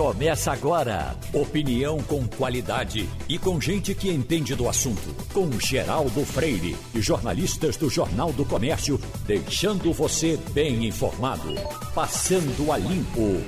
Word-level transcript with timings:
Começa 0.00 0.50
agora. 0.50 1.14
Opinião 1.30 1.98
com 1.98 2.26
qualidade 2.26 3.06
e 3.28 3.38
com 3.38 3.60
gente 3.60 3.94
que 3.94 4.08
entende 4.10 4.54
do 4.54 4.66
assunto. 4.66 5.14
Com 5.30 5.50
Geraldo 5.60 6.24
Freire 6.24 6.74
e 6.94 7.02
jornalistas 7.02 7.76
do 7.76 7.90
Jornal 7.90 8.32
do 8.32 8.42
Comércio, 8.46 8.98
deixando 9.26 9.92
você 9.92 10.38
bem 10.54 10.86
informado. 10.86 11.54
Passando 11.94 12.72
a 12.72 12.78
Limpo. 12.78 13.42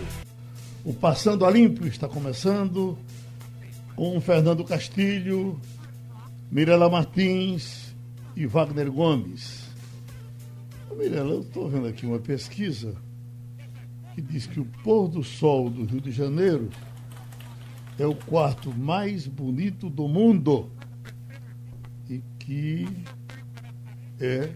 O 0.84 0.93
Passando 0.93 1.46
a 1.46 1.51
Limpo 1.51 1.87
está 1.87 2.07
começando 2.07 2.98
com 3.96 4.21
Fernando 4.21 4.62
Castilho, 4.62 5.59
Mirela 6.50 6.91
Martins 6.91 7.95
e 8.37 8.45
Wagner 8.45 8.93
Gomes. 8.93 9.71
Mirela, 10.98 11.30
eu 11.30 11.41
estou 11.41 11.71
vendo 11.71 11.87
aqui 11.87 12.05
uma 12.05 12.19
pesquisa 12.19 12.95
que 14.15 14.23
diz 14.23 14.47
que 14.47 14.61
o 14.61 14.65
pôr 14.83 15.09
do 15.09 15.23
sol 15.23 15.71
do 15.71 15.85
Rio 15.85 16.01
de 16.01 16.11
Janeiro 16.11 16.69
é 17.98 18.07
o 18.07 18.15
quarto 18.15 18.73
mais 18.77 19.27
bonito 19.27 19.89
do 19.89 20.09
mundo 20.09 20.70
e 22.09 22.23
que 22.39 22.87
é 24.20 24.55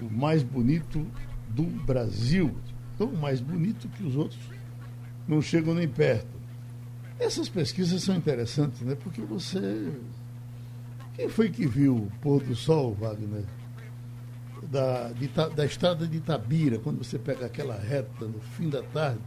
o 0.00 0.10
mais 0.10 0.42
bonito 0.42 1.06
do 1.48 1.64
Brasil. 1.84 2.54
Tão 2.98 3.12
mais 3.12 3.40
bonito 3.40 3.88
que 3.88 4.02
os 4.02 4.16
outros 4.16 4.40
não 5.28 5.42
chegam 5.42 5.74
nem 5.74 5.88
perto. 5.88 6.36
Essas 7.18 7.48
pesquisas 7.48 8.02
são 8.02 8.14
interessantes, 8.14 8.80
né? 8.82 8.94
Porque 8.94 9.20
você. 9.22 9.92
Quem 11.14 11.28
foi 11.28 11.50
que 11.50 11.66
viu 11.66 11.96
o 11.96 12.12
pôr 12.20 12.42
do 12.42 12.54
sol, 12.54 12.94
Wagner? 12.94 13.44
Da, 14.70 15.08
de, 15.12 15.28
da 15.54 15.64
estrada 15.64 16.06
de 16.06 16.16
Itabira, 16.16 16.78
quando 16.78 17.02
você 17.04 17.18
pega 17.18 17.46
aquela 17.46 17.76
reta 17.76 18.26
no 18.26 18.40
fim 18.40 18.68
da 18.68 18.82
tarde, 18.82 19.20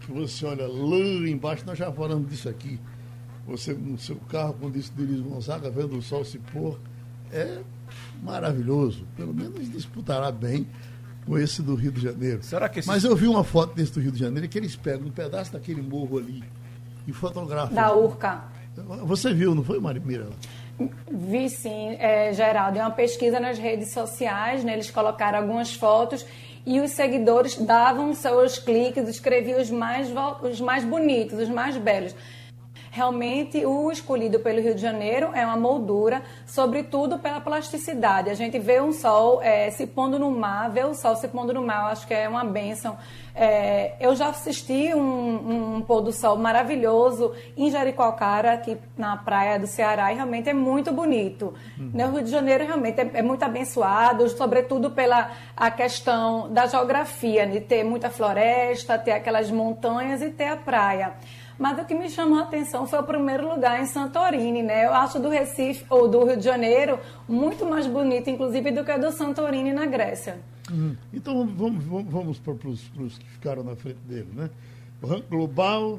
que 0.00 0.12
você 0.12 0.44
olha 0.46 0.66
lá 0.66 1.28
embaixo, 1.28 1.64
nós 1.64 1.78
já 1.78 1.92
falamos 1.92 2.28
disso 2.28 2.48
aqui. 2.48 2.78
Você 3.46 3.72
no 3.72 3.98
seu 3.98 4.16
carro, 4.28 4.56
quando 4.60 4.74
disse 4.74 4.92
dirige 4.92 5.22
Gonzaga, 5.22 5.70
vendo 5.70 5.96
o 5.96 6.02
sol 6.02 6.24
se 6.24 6.38
pôr, 6.38 6.78
é 7.30 7.60
maravilhoso. 8.22 9.04
Pelo 9.16 9.34
menos 9.34 9.70
disputará 9.70 10.30
bem 10.30 10.66
com 11.26 11.38
esse 11.38 11.62
do 11.62 11.74
Rio 11.74 11.92
de 11.92 12.00
Janeiro. 12.00 12.42
Será 12.42 12.68
que 12.68 12.80
esse... 12.80 12.88
Mas 12.88 13.04
eu 13.04 13.16
vi 13.16 13.26
uma 13.26 13.44
foto 13.44 13.74
desse 13.74 13.92
do 13.92 14.00
Rio 14.00 14.12
de 14.12 14.18
Janeiro 14.18 14.48
que 14.48 14.58
eles 14.58 14.76
pegam 14.76 15.06
um 15.06 15.10
pedaço 15.10 15.52
daquele 15.52 15.82
morro 15.82 16.18
ali 16.18 16.42
e 17.06 17.12
fotografam. 17.12 17.74
Da 17.74 17.92
Urca. 17.94 18.44
Você 19.04 19.34
viu, 19.34 19.54
não 19.54 19.62
foi, 19.62 19.78
Marimira? 19.78 20.30
Vi 21.10 21.48
sim, 21.48 21.96
é, 21.98 22.32
Geraldo. 22.32 22.78
É 22.78 22.82
uma 22.82 22.90
pesquisa 22.90 23.38
nas 23.38 23.58
redes 23.58 23.92
sociais, 23.92 24.64
né? 24.64 24.72
eles 24.72 24.90
colocaram 24.90 25.38
algumas 25.38 25.74
fotos 25.74 26.24
e 26.64 26.80
os 26.80 26.92
seguidores 26.92 27.56
davam 27.56 28.14
seus 28.14 28.58
cliques, 28.58 29.08
escreviam 29.08 29.60
os 29.60 29.70
mais, 29.70 30.08
os 30.42 30.60
mais 30.60 30.84
bonitos, 30.84 31.38
os 31.38 31.48
mais 31.48 31.76
belos. 31.76 32.14
Realmente, 32.94 33.64
o 33.64 33.90
escolhido 33.90 34.38
pelo 34.40 34.60
Rio 34.60 34.74
de 34.74 34.80
Janeiro 34.82 35.30
é 35.32 35.46
uma 35.46 35.56
moldura, 35.56 36.20
sobretudo 36.44 37.18
pela 37.18 37.40
plasticidade. 37.40 38.28
A 38.28 38.34
gente 38.34 38.58
vê 38.58 38.82
um 38.82 38.92
sol 38.92 39.40
é, 39.42 39.70
se 39.70 39.86
pondo 39.86 40.18
no 40.18 40.30
mar, 40.30 40.68
vê 40.68 40.84
o 40.84 40.92
sol 40.92 41.16
se 41.16 41.26
pondo 41.26 41.54
no 41.54 41.62
mar, 41.62 41.90
acho 41.90 42.06
que 42.06 42.12
é 42.12 42.28
uma 42.28 42.44
benção. 42.44 42.98
É, 43.34 43.94
eu 43.98 44.14
já 44.14 44.28
assisti 44.28 44.94
um, 44.94 45.76
um, 45.76 45.80
pôr 45.80 46.02
do 46.02 46.12
sol 46.12 46.36
maravilhoso 46.36 47.32
em 47.56 47.70
Jericoacoara, 47.70 48.52
aqui 48.52 48.76
na 48.94 49.16
praia 49.16 49.58
do 49.58 49.66
Ceará, 49.66 50.12
e 50.12 50.16
realmente 50.16 50.50
é 50.50 50.52
muito 50.52 50.92
bonito. 50.92 51.54
Uhum. 51.78 51.92
O 51.94 52.10
Rio 52.16 52.22
de 52.22 52.30
Janeiro 52.30 52.66
realmente 52.66 53.00
é, 53.00 53.10
é, 53.14 53.22
muito 53.22 53.42
abençoado, 53.42 54.28
sobretudo 54.28 54.90
pela 54.90 55.30
a 55.56 55.70
questão 55.70 56.52
da 56.52 56.66
geografia, 56.66 57.46
de 57.46 57.58
ter 57.58 57.84
muita 57.84 58.10
floresta, 58.10 58.98
ter 58.98 59.12
aquelas 59.12 59.50
montanhas 59.50 60.20
e 60.20 60.28
ter 60.28 60.48
a 60.48 60.58
praia. 60.58 61.14
Mas 61.58 61.78
o 61.78 61.84
que 61.84 61.94
me 61.94 62.08
chamou 62.08 62.38
a 62.38 62.42
atenção 62.42 62.86
foi 62.86 62.98
o 62.98 63.02
primeiro 63.02 63.48
lugar 63.48 63.80
em 63.80 63.86
Santorini, 63.86 64.62
né? 64.62 64.86
Eu 64.86 64.94
acho 64.94 65.18
do 65.18 65.28
Recife 65.28 65.84
ou 65.88 66.08
do 66.08 66.24
Rio 66.24 66.36
de 66.36 66.44
Janeiro 66.44 66.98
muito 67.28 67.64
mais 67.66 67.86
bonito, 67.86 68.28
inclusive, 68.30 68.70
do 68.70 68.84
que 68.84 68.92
o 68.92 69.00
do 69.00 69.12
Santorini 69.12 69.72
na 69.72 69.86
Grécia. 69.86 70.38
Uhum. 70.70 70.96
Então 71.12 71.46
vamos, 71.46 71.84
vamos, 71.84 72.12
vamos 72.12 72.38
para 72.38 72.52
os 72.52 73.18
que 73.18 73.28
ficaram 73.30 73.62
na 73.62 73.76
frente 73.76 73.98
dele, 74.06 74.28
né? 74.34 74.50
O 75.02 75.06
ranking 75.06 75.28
global, 75.28 75.98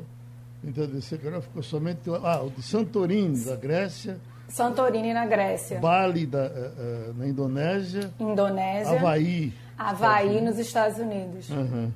então 0.63 0.87
desse 0.87 1.17
ficou 1.17 1.61
somente 1.61 1.99
ah, 2.23 2.41
o 2.41 2.49
de 2.49 2.61
Santorini, 2.61 3.43
da 3.43 3.55
Grécia. 3.55 4.17
Santorini 4.47 5.13
na 5.13 5.25
Grécia. 5.25 5.79
Bali 5.79 6.25
da, 6.25 6.45
uh, 6.45 7.09
uh, 7.09 7.13
na 7.17 7.27
Indonésia. 7.27 8.13
Indonésia. 8.19 8.97
Havaí. 8.97 9.53
Havaí 9.77 10.41
nos 10.41 10.59
Estados 10.59 10.99
Unidos. 10.99 11.49
Uhum. 11.49 11.91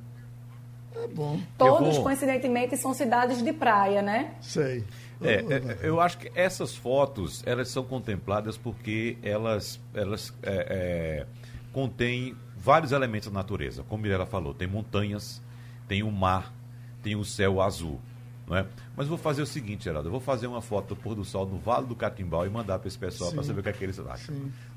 É 1.03 1.07
bom. 1.07 1.39
Todos, 1.57 1.95
vou... 1.95 2.03
coincidentemente, 2.03 2.75
são 2.77 2.93
cidades 2.93 3.43
de 3.43 3.53
praia, 3.53 4.01
né? 4.01 4.35
Sei. 4.41 4.83
É, 5.21 5.33
é, 5.33 5.79
eu 5.81 5.99
acho 5.99 6.17
que 6.17 6.31
essas 6.35 6.75
fotos 6.75 7.41
elas 7.45 7.69
são 7.69 7.83
contempladas 7.83 8.55
porque 8.55 9.17
elas, 9.23 9.79
elas 9.93 10.33
é, 10.43 10.67
é, 10.69 11.25
contêm 11.73 12.35
vários 12.55 12.91
elementos 12.91 13.27
da 13.27 13.33
natureza. 13.33 13.83
Como 13.83 14.05
ela 14.05 14.25
falou, 14.25 14.53
tem 14.53 14.67
montanhas, 14.67 15.41
tem 15.87 16.03
o 16.03 16.11
mar, 16.11 16.53
tem 17.01 17.15
o 17.15 17.25
céu 17.25 17.61
azul. 17.61 17.99
Não 18.47 18.55
é? 18.55 18.65
Mas 18.95 19.07
vou 19.07 19.17
fazer 19.17 19.41
o 19.41 19.45
seguinte, 19.45 19.83
Geraldo, 19.83 20.07
eu 20.07 20.11
vou 20.11 20.21
fazer 20.21 20.47
uma 20.47 20.61
foto 20.61 20.89
do 20.89 20.95
pôr 20.95 21.15
do 21.15 21.25
sol 21.25 21.45
no 21.45 21.57
Vale 21.57 21.85
do 21.85 21.95
Catimbau 21.95 22.45
e 22.45 22.49
mandar 22.49 22.79
para 22.79 22.87
esse 22.87 22.97
pessoal 22.97 23.31
para 23.31 23.43
saber 23.43 23.59
o 23.59 23.63
que 23.63 23.69
é 23.69 23.73
que 23.73 23.83
eles 23.83 23.99
acham. 23.99 24.35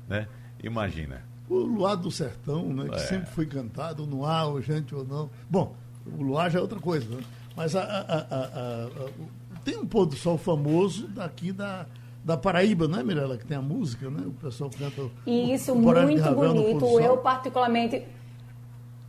Né? 0.09 0.27
Imagina. 0.61 1.23
O 1.49 1.55
Luar 1.55 1.95
do 1.95 2.11
Sertão, 2.11 2.73
né, 2.73 2.89
que 2.89 2.95
é. 2.95 2.99
sempre 2.99 3.29
foi 3.29 3.45
cantado, 3.45 4.05
no 4.05 4.25
ar, 4.25 4.47
ou 4.47 4.61
gente 4.61 4.93
ou 4.93 5.05
não. 5.05 5.29
Bom, 5.49 5.75
o 6.05 6.23
luar 6.23 6.49
já 6.49 6.59
é 6.59 6.61
outra 6.61 6.79
coisa, 6.79 7.07
né? 7.09 7.23
Mas 7.55 7.75
a, 7.75 7.81
a, 7.81 8.17
a, 8.19 8.89
tem 9.63 9.77
um 9.77 9.85
pôr 9.85 10.05
do 10.05 10.15
sol 10.15 10.37
famoso 10.37 11.07
daqui 11.07 11.51
da, 11.51 11.85
da 12.23 12.37
Paraíba, 12.37 12.87
não 12.87 12.99
é, 12.99 13.03
Mirella? 13.03 13.37
Que 13.37 13.45
tem 13.45 13.57
a 13.57 13.61
música, 13.61 14.09
né? 14.09 14.23
O 14.25 14.31
pessoal 14.31 14.69
canta. 14.69 15.03
Isso, 15.27 15.73
o, 15.73 15.75
muito 15.75 16.21
Ravel, 16.21 16.53
bonito. 16.53 16.99
Eu, 16.99 17.17
particularmente, 17.17 18.03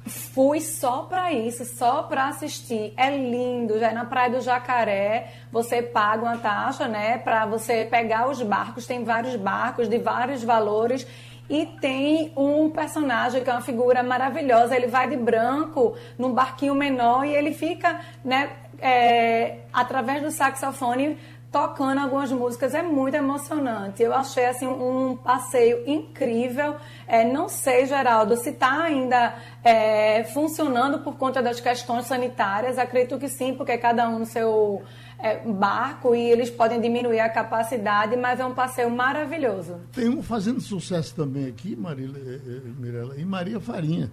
fui 0.07 0.61
só 0.61 1.03
para 1.03 1.33
isso, 1.33 1.65
só 1.65 2.03
para 2.03 2.29
assistir. 2.29 2.93
É 2.97 3.17
lindo. 3.17 3.79
Já 3.79 3.91
é 3.91 3.95
na 3.95 4.05
Praia 4.05 4.31
do 4.31 4.41
Jacaré, 4.41 5.33
você 5.51 5.83
paga 5.83 6.23
uma 6.23 6.39
taxa, 6.39 6.89
né? 6.89 7.19
Para 7.19 7.47
você 7.47 7.85
pegar 7.85 8.29
os 8.29 8.43
barcos. 8.43 8.87
Tem 8.87 9.05
vários 9.05 9.37
barcos 9.37 9.89
de 9.89 9.99
vários 9.99 10.43
valores 10.43 11.07
e 11.53 11.67
tem 11.67 12.33
um 12.35 12.71
personagem 12.71 13.45
que 13.45 13.51
é 13.51 13.53
uma 13.53 13.61
figura 13.61 14.03
maravilhosa. 14.03 14.75
Ele 14.75 14.87
vai 14.87 15.07
de 15.07 15.19
branco 15.19 15.95
num 16.19 16.33
barquinho 16.33 16.75
menor 16.75 17.27
e 17.27 17.37
ele 17.37 17.53
fica, 17.53 18.01
né, 18.25 18.49
é, 18.81 19.59
através 19.71 20.23
do 20.23 20.31
saxofone 20.31 21.19
tocando 21.53 21.99
algumas 21.99 22.33
músicas 22.33 22.75
é 22.75 22.83
muito 22.83 23.15
emocionante. 23.15 24.03
Eu 24.03 24.15
achei 24.15 24.47
assim 24.47 24.67
um 24.67 25.15
passeio 25.15 25.87
incrível. 25.87 26.77
É, 27.07 27.31
não 27.31 27.47
sei, 27.47 27.85
Geraldo, 27.85 28.37
se 28.39 28.49
está 28.49 28.85
ainda 28.85 29.37
é, 29.63 30.25
funcionando 30.25 31.01
por 31.01 31.17
conta 31.17 31.43
das 31.43 31.61
questões 31.61 32.07
sanitárias. 32.07 32.79
Acredito 32.79 33.19
que 33.19 33.29
sim, 33.29 33.55
porque 33.55 33.77
cada 33.77 34.09
um 34.09 34.21
no 34.21 34.27
seu 34.27 34.83
é, 35.19 35.47
barco 35.47 36.15
e 36.15 36.31
eles 36.31 36.51
podem 36.51 36.81
diminuir 36.81 37.21
a 37.21 37.29
capacidade, 37.29 38.17
mas 38.17 38.41
é 38.41 38.47
um 38.47 38.55
passeio 38.55 38.91
maravilhoso. 38.91 39.79
Tem 39.93 40.09
um 40.09 40.23
fazendo 40.23 40.61
sucesso 40.61 41.15
também 41.15 41.47
aqui, 41.47 41.77
Marília, 41.77 42.19
eh, 42.19 42.41
eh, 42.47 42.61
Mirella, 42.79 43.21
em 43.21 43.25
Maria 43.27 43.61
Farinha. 43.61 44.11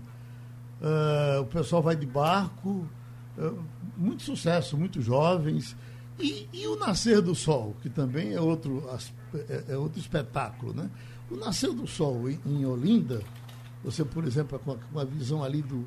Uh, 0.81 1.41
o 1.41 1.45
pessoal 1.45 1.81
vai 1.81 1.95
de 1.95 2.05
barco, 2.05 2.87
uh, 3.37 3.59
muito 3.97 4.23
sucesso, 4.23 4.77
muito 4.77 5.01
jovens. 5.01 5.75
E, 6.19 6.47
e, 6.51 6.67
o 6.67 6.75
Nascer 6.75 7.21
do 7.21 7.33
Sol, 7.33 7.75
que 7.81 7.89
também 7.89 8.33
é 8.33 8.41
outro, 8.41 8.83
é, 9.33 9.63
é 9.69 9.77
outro 9.77 9.99
espetáculo. 9.99 10.73
Né? 10.73 10.89
O 11.29 11.35
Nascer 11.37 11.71
do 11.71 11.87
Sol 11.87 12.29
em, 12.29 12.39
em 12.45 12.65
Olinda, 12.65 13.21
você, 13.83 14.03
por 14.03 14.25
exemplo, 14.25 14.59
com 14.59 14.71
a, 14.71 14.75
com 14.75 14.99
a 14.99 15.05
visão 15.05 15.43
ali 15.43 15.61
do, 15.61 15.85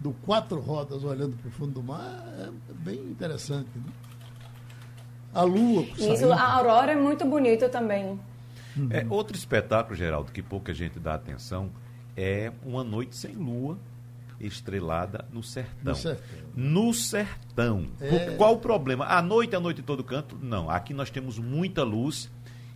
do 0.00 0.12
quatro 0.12 0.58
rodas 0.60 1.04
olhando 1.04 1.36
para 1.36 1.48
o 1.48 1.50
fundo 1.50 1.72
do 1.72 1.82
mar, 1.82 2.24
é 2.38 2.50
bem 2.72 2.98
interessante. 2.98 3.70
Né? 3.74 3.92
a 5.36 5.42
lua. 5.42 5.82
Isso, 5.98 6.32
a 6.32 6.54
aurora 6.54 6.92
é 6.92 6.96
muito 6.96 7.24
bonita 7.26 7.68
também. 7.68 8.18
Uhum. 8.74 8.88
É, 8.90 9.06
outro 9.10 9.36
espetáculo, 9.36 9.94
Geraldo, 9.94 10.32
que 10.32 10.42
pouca 10.42 10.72
gente 10.72 10.98
dá 10.98 11.14
atenção, 11.14 11.70
é 12.16 12.50
Uma 12.64 12.82
Noite 12.82 13.14
Sem 13.14 13.34
Lua, 13.34 13.78
estrelada 14.40 15.24
no 15.32 15.42
sertão. 15.42 15.92
No 15.92 15.94
sertão. 15.94 16.38
No 16.54 16.94
sertão. 16.94 17.86
É... 18.00 18.36
Qual 18.36 18.54
o 18.54 18.58
problema? 18.58 19.06
A 19.06 19.22
noite, 19.22 19.56
a 19.56 19.60
noite 19.60 19.80
em 19.80 19.84
todo 19.84 20.04
canto? 20.04 20.38
Não. 20.40 20.70
Aqui 20.70 20.92
nós 20.92 21.10
temos 21.10 21.38
muita 21.38 21.82
luz 21.82 22.30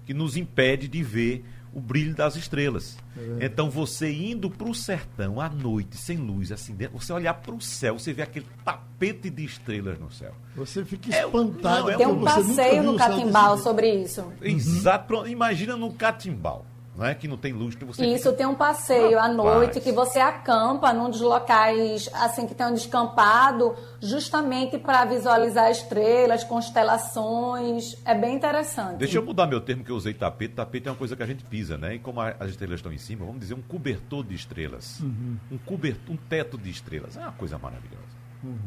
que 0.05 0.15
nos 0.15 0.37
impede 0.37 0.89
de 0.89 1.03
ver 1.03 1.45
o 1.73 1.81
brilho 1.81 2.15
das 2.15 2.37
estrelas. 2.37 2.97
É 3.39 3.47
então 3.47 3.71
você 3.71 4.11
indo 4.13 4.51
para 4.51 4.69
o 4.69 4.75
sertão 4.75 5.41
à 5.41 5.49
noite, 5.49 5.97
sem 5.97 6.17
luz, 6.17 6.51
assim, 6.51 6.77
você 6.93 7.13
olhar 7.13 7.35
para 7.35 7.55
o 7.55 7.61
céu, 7.61 7.99
você 7.99 8.13
vê 8.13 8.23
aquele 8.23 8.47
tapete 8.65 9.31
de 9.31 9.45
estrelas 9.45 9.99
no 9.99 10.11
céu. 10.11 10.35
Você 10.57 10.85
fica 10.85 11.15
é 11.15 11.25
espantado. 11.25 11.91
É, 11.91 11.97
Tem 11.97 12.07
um 12.07 12.23
passeio 12.23 12.83
no 12.83 12.97
Catimbau 12.97 13.59
sobre 13.59 13.93
isso. 14.03 14.33
Exato. 14.43 15.27
Imagina 15.27 15.77
no 15.77 15.93
Catimbau. 15.93 16.67
Não 17.01 17.07
é? 17.07 17.15
Que 17.15 17.27
não 17.27 17.39
tem 17.39 17.53
luz. 17.53 17.75
Que 17.75 17.85
você 17.85 18.05
Isso, 18.05 18.25
fica... 18.25 18.37
tem 18.37 18.47
um 18.47 18.55
passeio 18.55 19.17
Rapaz. 19.17 19.31
à 19.31 19.33
noite 19.33 19.81
que 19.81 19.91
você 19.91 20.19
acampa 20.19 20.93
num 20.93 21.09
dos 21.09 21.23
locais 21.23 22.11
assim 22.13 22.47
que 22.47 22.55
tem 22.55 22.67
um 22.67 22.75
descampado, 22.75 23.75
justamente 24.01 24.79
para 24.79 25.07
visualizar 25.07 25.71
estrelas, 25.71 26.45
constelações. 26.45 27.97
É 28.05 28.15
bem 28.15 28.37
interessante. 28.37 28.99
Deixa 28.99 29.17
eu 29.17 29.25
mudar 29.25 29.47
meu 29.47 29.63
termo 29.63 29.83
que 29.83 29.91
eu 29.91 29.97
usei 29.97 30.13
tapete. 30.13 30.55
Tapete 30.55 30.89
é 30.89 30.91
uma 30.91 30.97
coisa 30.97 31.17
que 31.17 31.23
a 31.23 31.27
gente 31.27 31.43
pisa, 31.45 31.79
né? 31.79 31.95
E 31.95 31.99
como 31.99 32.21
as 32.21 32.51
estrelas 32.51 32.81
estão 32.81 32.93
em 32.93 32.99
cima, 32.99 33.25
vamos 33.25 33.41
dizer 33.41 33.55
um 33.55 33.63
cobertor 33.63 34.23
de 34.23 34.35
estrelas. 34.35 35.01
Uhum. 35.01 35.39
Um 35.51 35.59
cobertor, 35.59 36.15
um 36.15 36.19
teto 36.19 36.59
de 36.59 36.69
estrelas. 36.69 37.17
É 37.17 37.21
uma 37.21 37.33
coisa 37.33 37.57
maravilhosa. 37.57 38.05
Uhum. 38.45 38.59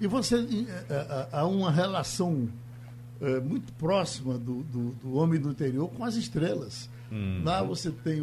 E 0.00 0.06
você 0.08 0.36
eh, 0.36 0.66
eh, 0.90 1.28
há 1.30 1.46
uma 1.46 1.70
relação 1.70 2.48
é, 3.20 3.40
muito 3.40 3.72
próxima 3.72 4.38
do, 4.38 4.62
do, 4.62 4.90
do, 4.92 5.14
homem 5.14 5.40
do 5.40 5.50
interior 5.50 5.88
com 5.88 6.04
as 6.04 6.14
estrelas. 6.14 6.88
Hum. 7.10 7.42
Lá 7.44 7.62
você 7.62 7.90
tem 7.90 8.20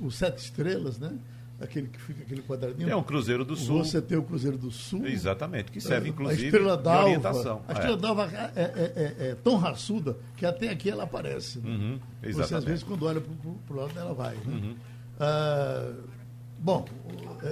os 0.00 0.14
sete 0.14 0.38
estrelas, 0.38 0.98
né? 0.98 1.16
Aquele 1.60 1.88
que 1.88 2.00
fica 2.00 2.22
aquele 2.22 2.42
quadradinho. 2.42 2.88
É 2.88 2.94
um 2.94 3.02
Cruzeiro 3.02 3.44
do 3.44 3.56
Sul. 3.56 3.78
Você 3.78 4.00
tem 4.00 4.16
o 4.16 4.22
Cruzeiro 4.22 4.56
do 4.56 4.70
Sul. 4.70 5.04
Exatamente, 5.04 5.72
que 5.72 5.80
serve, 5.80 6.10
inclusive, 6.10 6.44
a 6.44 6.46
estrela 6.46 6.76
d'alva, 6.76 7.04
orientação. 7.04 7.62
A 7.66 7.72
Estrela 7.72 7.96
é. 7.96 8.00
d'Alva 8.00 8.30
é, 8.32 8.60
é, 8.60 8.62
é, 8.64 9.28
é, 9.30 9.34
tão 9.34 9.56
raçuda 9.56 10.16
que 10.36 10.46
até 10.46 10.68
aqui 10.68 10.88
ela 10.88 11.02
aparece. 11.02 11.58
Né? 11.58 11.68
Uhum, 11.68 12.32
você, 12.32 12.54
às 12.54 12.62
vezes, 12.62 12.84
quando 12.84 13.04
olha 13.06 13.20
para 13.20 13.76
o 13.76 13.80
lado, 13.80 13.98
ela 13.98 14.14
vai. 14.14 14.36
Né? 14.36 14.42
Uhum. 14.46 14.76
Ah, 15.18 15.92
bom, 16.60 16.84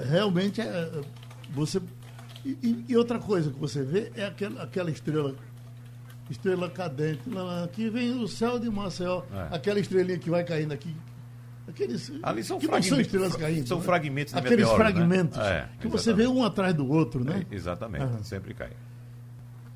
realmente, 0.08 0.60
é, 0.60 1.00
você... 1.52 1.80
E, 2.44 2.84
e, 2.88 2.96
outra 2.96 3.18
coisa 3.18 3.50
que 3.50 3.58
você 3.58 3.82
vê 3.82 4.12
é 4.14 4.24
aquela, 4.24 4.62
aquela 4.62 4.88
estrela 4.88 5.34
estrela 6.30 6.68
cadente. 6.70 7.22
Aqui 7.62 7.88
vem 7.88 8.22
o 8.22 8.28
céu 8.28 8.58
de 8.58 8.68
Maceió, 8.70 9.22
é. 9.32 9.54
aquela 9.56 9.78
estrelinha 9.78 10.18
que 10.18 10.30
vai 10.30 10.44
caindo 10.44 10.72
aqui. 10.72 10.94
Aqueles, 11.68 12.12
Ali 12.22 12.44
são 12.44 12.58
que 12.58 12.66
fragmentos. 12.66 12.88
São 12.88 13.00
estrelas 13.00 13.36
caindo. 13.36 13.66
São 13.66 13.78
né? 13.78 13.84
fragmentos 13.84 14.32
de 14.32 14.38
Aqueles 14.38 14.58
meteoro, 14.58 14.78
né? 14.78 14.90
fragmentos 14.90 15.38
né? 15.38 15.50
é, 15.50 15.68
que 15.80 15.88
você 15.88 16.12
vê 16.12 16.26
um 16.26 16.44
atrás 16.44 16.72
do 16.74 16.88
outro, 16.88 17.24
né? 17.24 17.44
É, 17.50 17.54
exatamente, 17.54 18.24
sempre 18.24 18.54
cai. 18.54 18.70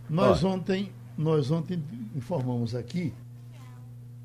Nós 0.09 0.45
ontem, 0.45 0.93
nós 1.19 1.51
ontem 1.51 1.83
informamos 2.15 2.75
aqui 2.75 3.13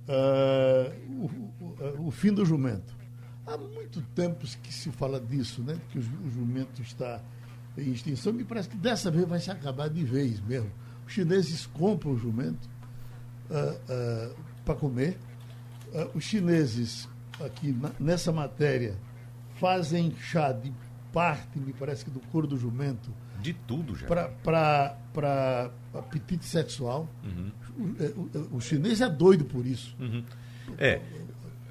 uh, 0.08 0.94
o, 1.10 2.04
o, 2.04 2.08
o, 2.08 2.12
fim 2.12 2.32
do 2.32 2.46
jumento. 2.46 2.94
Há 3.48 3.58
muito 3.58 4.02
tempo 4.14 4.46
que 4.62 4.74
se 4.74 4.92
fala 4.92 5.20
disso, 5.20 5.64
né? 5.64 5.78
Que 5.90 5.98
o, 5.98 6.02
o 6.02 6.30
jumento 6.30 6.82
está 6.82 7.20
em 7.78 7.92
extinção. 7.92 8.32
Me 8.32 8.44
parece 8.44 8.70
que 8.70 8.78
dessa 8.78 9.10
vez 9.10 9.28
vai 9.28 9.40
se 9.40 9.50
acabar 9.50 9.90
de 9.90 10.04
vez 10.04 10.40
mesmo 10.42 10.72
os 11.06 11.14
chineses 11.14 11.66
compram 11.66 12.12
o 12.14 12.18
jumento 12.18 12.70
uh, 13.50 14.32
uh, 14.32 14.36
para 14.64 14.76
comer. 14.76 15.18
Uh, 15.94 16.18
os 16.18 16.24
chineses, 16.24 17.08
aqui 17.44 17.72
na, 17.72 17.92
nessa 18.00 18.32
matéria, 18.32 18.96
fazem 19.60 20.14
chá 20.20 20.52
de 20.52 20.72
parte, 21.14 21.60
me 21.60 21.72
parece 21.74 22.04
que 22.04 22.12
do 22.12 22.20
couro 22.20 22.48
do 22.48 22.58
jumento. 22.58 23.10
De 23.42 23.54
tudo, 23.54 23.96
já. 23.96 24.08
Para 24.08 25.72
apetite 25.94 26.46
sexual. 26.46 27.08
Uhum. 27.24 27.52
O, 27.78 28.56
o, 28.56 28.58
o, 28.58 28.62
chinês 28.62 29.02
é 29.02 29.10
doido 29.10 29.46
por 29.46 29.66
isso. 29.66 29.96
Uhum. 30.00 30.24
É. 30.78 31.02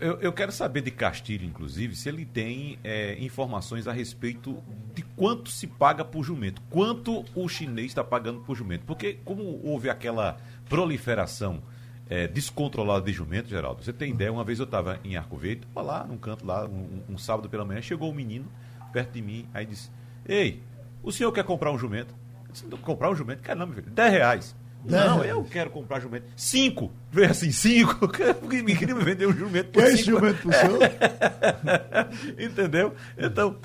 Eu, 0.04 0.20
eu, 0.20 0.32
quero 0.34 0.52
saber 0.52 0.82
de 0.82 0.90
Castilho, 0.90 1.46
inclusive, 1.46 1.96
se 1.96 2.10
ele 2.10 2.26
tem 2.26 2.78
é, 2.84 3.16
informações 3.18 3.88
a 3.88 3.92
respeito 3.92 4.62
de 4.94 5.00
quanto 5.00 5.50
se 5.50 5.66
paga 5.66 6.04
por 6.04 6.22
jumento. 6.22 6.60
Quanto 6.68 7.24
o 7.34 7.48
chinês 7.48 7.86
está 7.86 8.04
pagando 8.04 8.40
por 8.40 8.54
jumento. 8.54 8.84
Porque, 8.84 9.14
como 9.24 9.62
houve 9.64 9.88
aquela 9.88 10.36
proliferação 10.68 11.62
é, 12.06 12.28
descontrolada 12.28 13.06
de 13.06 13.14
jumento, 13.14 13.48
Geraldo, 13.48 13.82
você 13.82 13.94
tem 13.94 14.10
ideia? 14.10 14.30
Uma 14.30 14.44
vez 14.44 14.58
eu 14.58 14.66
estava 14.66 15.00
em 15.02 15.16
Arco 15.16 15.38
Verde, 15.38 15.66
lá 15.74 16.04
num 16.04 16.18
canto, 16.18 16.44
lá, 16.44 16.66
um, 16.66 17.00
um, 17.08 17.16
sábado 17.16 17.48
pela 17.48 17.64
manhã, 17.64 17.80
chegou 17.80 18.10
um 18.10 18.14
menino 18.14 18.44
perto 18.92 19.12
de 19.12 19.22
mim, 19.22 19.48
aí 19.54 19.64
disse: 19.64 19.90
Ei, 20.28 20.62
o 21.02 21.10
senhor 21.10 21.32
quer 21.32 21.44
comprar 21.44 21.72
um 21.72 21.78
jumento? 21.78 22.14
Eu 22.46 22.52
disse, 22.52 22.66
comprar 22.82 23.08
um 23.08 23.16
jumento? 23.16 23.40
Meu 23.56 23.68
filho. 23.68 23.90
10 23.90 24.12
reais. 24.12 24.56
Não, 24.84 25.24
eu 25.24 25.42
quero 25.44 25.70
comprar 25.70 26.00
jumento. 26.00 26.26
Cinco. 26.36 26.92
Veio 27.10 27.30
assim, 27.30 27.50
cinco. 27.50 28.08
Porque 28.40 28.62
me 28.62 28.76
queria 28.76 28.94
me 28.94 29.04
vender 29.04 29.26
um 29.26 29.32
jumento 29.32 29.70
por 29.70 29.82
Quer 29.82 29.96
cinco. 29.96 30.18
jumento 30.18 30.42
pro 30.42 30.52
senhor? 30.52 30.78
Entendeu? 32.38 32.94
Então, 33.16 33.56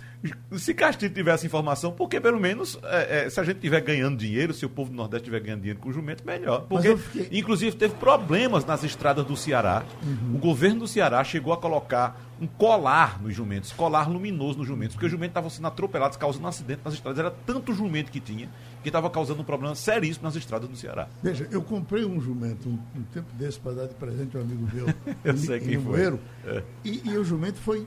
se 0.58 0.74
Castilho 0.74 1.14
tivesse 1.14 1.46
informação, 1.46 1.92
porque 1.92 2.20
pelo 2.20 2.40
menos 2.40 2.78
é, 2.84 3.26
é, 3.26 3.30
se 3.30 3.40
a 3.40 3.44
gente 3.44 3.56
estiver 3.56 3.82
ganhando 3.82 4.18
dinheiro, 4.18 4.54
se 4.54 4.66
o 4.66 4.70
povo 4.70 4.92
do 4.92 4.96
Nordeste 4.96 5.24
estiver 5.24 5.40
ganhando 5.40 5.62
dinheiro 5.62 5.80
com 5.80 5.90
o 5.90 5.94
jumento, 5.94 6.26
melhor. 6.26 6.66
Porque, 6.68 6.98
fiquei... 6.98 7.40
inclusive, 7.40 7.76
teve 7.76 7.96
problemas 7.96 8.66
nas 8.66 8.84
estradas 8.84 9.26
do 9.26 9.38
Ceará. 9.38 9.84
Uhum. 10.04 10.36
O 10.36 10.38
governo 10.38 10.82
do 10.82 10.88
Ceará 10.88 11.24
chegou 11.24 11.54
a 11.54 11.58
colocar 11.58 12.29
um 12.42 12.48
colar 12.48 13.22
nos 13.22 13.36
jumentos, 13.36 13.72
colar 13.72 14.10
luminoso 14.10 14.58
nos 14.60 14.68
jumentos, 14.68 14.96
porque 14.96 15.06
os 15.06 15.12
jumentos 15.12 15.32
estavam 15.32 15.50
sendo 15.50 15.68
atropelados, 15.68 16.18
causando 16.18 16.46
um 16.46 16.48
acidente 16.48 16.82
nas 16.84 16.94
estradas. 16.94 17.20
Era 17.20 17.32
tanto 17.32 17.74
jumento 17.74 18.12
que 18.12 18.20
tinha 18.20 18.50
que 18.82 18.90
estava 18.90 19.10
causando 19.10 19.42
um 19.42 19.46
problema 19.46 19.76
seríssimo 19.76 20.24
nas 20.24 20.36
estradas 20.36 20.70
do 20.70 20.76
Ceará. 20.76 21.08
Veja, 21.22 21.48
eu 21.52 21.62
comprei 21.62 22.06
um 22.06 22.20
jumento 22.20 22.70
um, 22.70 22.80
um 22.96 23.04
tempo 23.12 23.28
desse 23.34 23.60
para 23.60 23.74
dar 23.74 23.88
de 23.88 23.94
presente 23.96 24.38
a 24.38 24.40
um 24.40 24.44
amigo 24.44 24.70
meu. 24.74 24.88
eu 25.24 25.38
sei 25.38 25.60
quem 25.60 25.80
foi. 25.80 26.02
é. 26.46 26.64
e, 26.86 27.10
e 27.10 27.18
o 27.18 27.24
jumento 27.24 27.58
foi 27.58 27.86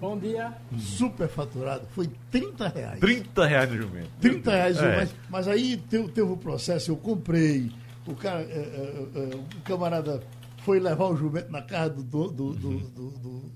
Bom 0.00 0.18
dia. 0.18 0.54
Super 0.78 1.28
faturado. 1.28 1.86
Foi 1.90 2.08
30 2.30 2.68
reais. 2.68 3.00
30 3.00 3.46
reais 3.46 3.70
no 3.70 3.76
jumento. 3.76 4.08
30 4.18 4.50
reais. 4.50 4.78
É. 4.78 4.96
Mas, 4.96 5.14
mas 5.28 5.48
aí 5.48 5.76
teve, 5.76 6.08
teve 6.08 6.30
o 6.30 6.38
processo, 6.38 6.90
eu 6.90 6.96
comprei. 6.96 7.70
O, 8.06 8.14
cara, 8.14 8.40
é, 8.40 8.44
é, 8.44 9.08
é, 9.14 9.36
o 9.36 9.60
camarada 9.62 10.22
foi 10.64 10.80
levar 10.80 11.06
o 11.06 11.16
jumento 11.16 11.50
na 11.52 11.60
casa 11.60 11.90
do, 11.90 12.02
do, 12.02 12.28
do, 12.30 12.68
uhum. 12.68 12.90
do, 12.94 13.50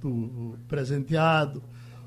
do 0.00 0.58
presenteado. 0.68 1.62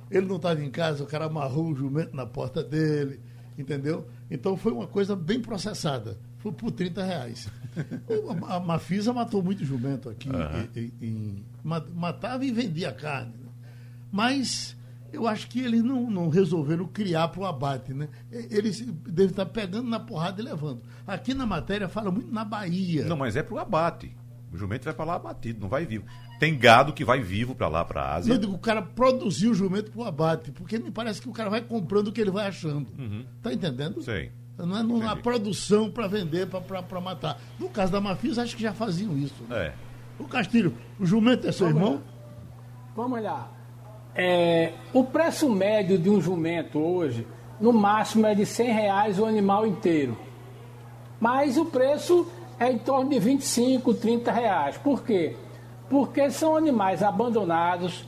Ele 0.10 0.26
não 0.26 0.38
estava 0.38 0.64
em 0.64 0.72
casa, 0.72 1.04
o 1.04 1.08
cara 1.08 1.26
amarrou 1.26 1.72
o 1.72 1.76
jumento 1.76 2.16
na 2.16 2.26
porta 2.26 2.64
dele, 2.64 3.20
entendeu? 3.58 4.08
Então 4.30 4.58
foi 4.58 4.72
uma 4.72 4.88
coisa 4.88 5.16
bem 5.16 5.40
processada. 5.40 6.18
Foi 6.40 6.52
por 6.52 6.72
30 6.72 7.04
reais. 7.04 7.50
A 8.48 8.60
Mafisa 8.60 9.14
matou 9.14 9.44
muito 9.44 9.64
jumento 9.64 10.10
aqui. 10.10 10.30
Uhum. 10.30 10.68
Em, 10.76 10.94
em, 11.02 11.46
matava 11.94 12.46
e 12.46 12.52
vendia 12.52 12.92
carne. 12.92 13.34
Né? 13.34 13.50
Mas 14.12 14.76
eu 15.12 15.28
acho 15.28 15.48
que 15.48 15.60
eles 15.60 15.84
não, 15.84 16.10
não 16.10 16.30
resolveram 16.30 16.88
criar 16.88 17.28
para 17.28 17.42
o 17.42 17.46
abate, 17.46 17.94
né? 17.94 18.08
Eles 18.32 18.82
devem 18.82 19.32
estar 19.32 19.46
pegando 19.46 19.90
na 19.90 20.00
porrada 20.00 20.42
e 20.42 20.46
levando. 20.46 20.82
Aqui 21.06 21.34
na 21.34 21.46
matéria 21.46 21.88
fala 21.88 22.12
muito 22.12 22.32
na 22.32 22.46
Bahia. 22.46 23.06
Não, 23.06 23.18
mas 23.18 23.36
é 23.36 23.44
para 23.44 23.56
o 23.56 23.60
abate. 23.60 24.16
O 24.52 24.58
jumento 24.58 24.86
vai 24.86 24.94
para 24.94 25.06
lá 25.06 25.16
abatido, 25.16 25.60
não 25.60 25.70
vai 25.70 25.86
vivo. 25.86 26.06
Tem 26.40 26.58
gado 26.58 26.94
que 26.94 27.06
vai 27.06 27.22
vivo 27.22 27.54
para 27.54 27.68
lá, 27.68 27.86
para 27.86 28.02
a 28.02 28.16
Ásia. 28.16 28.34
Não, 28.34 28.40
digo, 28.40 28.54
o 28.54 28.60
cara 28.60 28.82
produziu 28.82 29.52
o 29.52 29.54
jumento 29.54 29.92
para 29.92 30.02
o 30.02 30.06
abate, 30.06 30.52
porque 30.52 30.80
me 30.80 30.90
parece 30.90 31.22
que 31.22 31.30
o 31.30 31.34
cara 31.34 31.50
vai 31.50 31.62
comprando 31.62 32.08
o 32.08 32.12
que 32.12 32.22
ele 32.22 32.32
vai 32.32 32.48
achando. 32.48 32.88
Uhum. 32.98 33.26
Tá 33.42 33.54
entendendo? 33.54 34.02
Sei. 34.02 34.32
Não 34.58 34.78
é 34.78 34.84
numa 34.84 35.16
produção 35.16 35.90
para 35.90 36.08
vender, 36.08 36.48
para 36.48 37.02
matar. 37.02 37.40
No 37.58 37.70
caso 37.70 37.92
da 37.92 38.02
Mafisa, 38.02 38.44
acho 38.44 38.56
que 38.56 38.64
já 38.64 38.74
faziam 38.74 39.18
isso. 39.18 39.44
Né? 39.48 39.68
É. 39.68 39.74
O 40.18 40.26
Castilho, 40.26 40.74
o 41.00 41.06
jumento 41.06 41.48
é 41.48 41.52
seu 41.52 41.68
Vamos 41.68 41.82
irmão? 41.82 41.94
Olhar. 41.94 42.10
Vamos 42.96 43.20
olhar. 43.20 43.60
É, 44.16 44.74
o 44.92 45.04
preço 45.06 45.50
médio 45.50 45.98
de 45.98 46.10
um 46.10 46.20
jumento 46.20 46.80
hoje, 46.80 47.26
no 47.62 47.72
máximo, 47.72 48.26
é 48.26 48.36
de 48.36 48.46
100 48.46 48.72
reais 48.74 49.20
o 49.20 49.26
animal 49.26 49.66
inteiro. 49.66 50.18
Mas 51.20 51.58
o 51.58 51.66
preço 51.66 52.30
é 52.60 52.70
em 52.72 52.78
torno 52.78 53.10
de 53.10 53.20
25, 53.20 53.94
30 53.94 54.32
reais. 54.32 54.78
Por 54.78 55.04
quê? 55.04 55.36
Porque 55.90 56.30
são 56.30 56.56
animais 56.56 57.02
abandonados. 57.02 58.04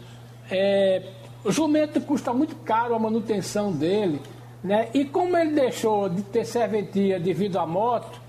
É, 0.49 1.03
o 1.43 1.51
jumento 1.51 2.01
custa 2.01 2.33
muito 2.33 2.55
caro 2.57 2.93
a 2.93 2.99
manutenção 2.99 3.71
dele. 3.71 4.21
Né? 4.63 4.89
E 4.93 5.05
como 5.05 5.37
ele 5.37 5.51
deixou 5.51 6.09
de 6.09 6.21
ter 6.21 6.45
serventia 6.45 7.19
devido 7.19 7.57
à 7.57 7.65
moto, 7.65 8.19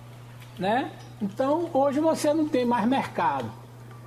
né? 0.59 0.91
então 1.21 1.69
hoje 1.75 2.01
você 2.01 2.33
não 2.33 2.49
tem 2.49 2.65
mais 2.65 2.87
mercado. 2.87 3.51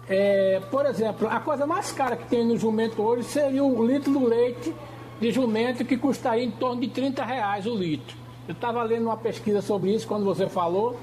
É, 0.08 0.62
por 0.72 0.86
exemplo, 0.86 1.28
a 1.28 1.40
coisa 1.40 1.66
mais 1.66 1.92
cara 1.92 2.16
que 2.16 2.28
tem 2.28 2.46
no 2.46 2.58
jumento 2.58 3.02
hoje 3.02 3.24
seria 3.24 3.64
um 3.64 3.84
litro 3.84 4.12
do 4.14 4.26
leite 4.26 4.74
de 5.20 5.32
jumento 5.32 5.84
que 5.84 5.98
custaria 5.98 6.44
em 6.44 6.52
torno 6.52 6.82
de 6.82 6.88
30 6.88 7.24
reais 7.24 7.66
o 7.66 7.76
litro. 7.76 8.16
Eu 8.48 8.54
estava 8.54 8.84
lendo 8.84 9.06
uma 9.06 9.18
pesquisa 9.18 9.62
sobre 9.62 9.94
isso 9.94 10.08
quando 10.08 10.24
você 10.24 10.48
falou. 10.48 10.96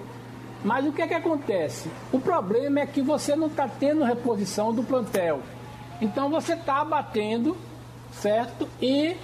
Mas 0.64 0.86
o 0.86 0.92
que 0.92 1.02
é 1.02 1.06
que 1.06 1.14
acontece? 1.14 1.90
O 2.12 2.20
problema 2.20 2.80
é 2.80 2.86
que 2.86 3.02
você 3.02 3.34
não 3.34 3.48
está 3.48 3.66
tendo 3.68 4.04
reposição 4.04 4.72
do 4.72 4.82
plantel. 4.82 5.40
Então 6.00 6.30
você 6.30 6.54
está 6.54 6.80
abatendo, 6.80 7.56
certo? 8.12 8.68
E 8.80 9.16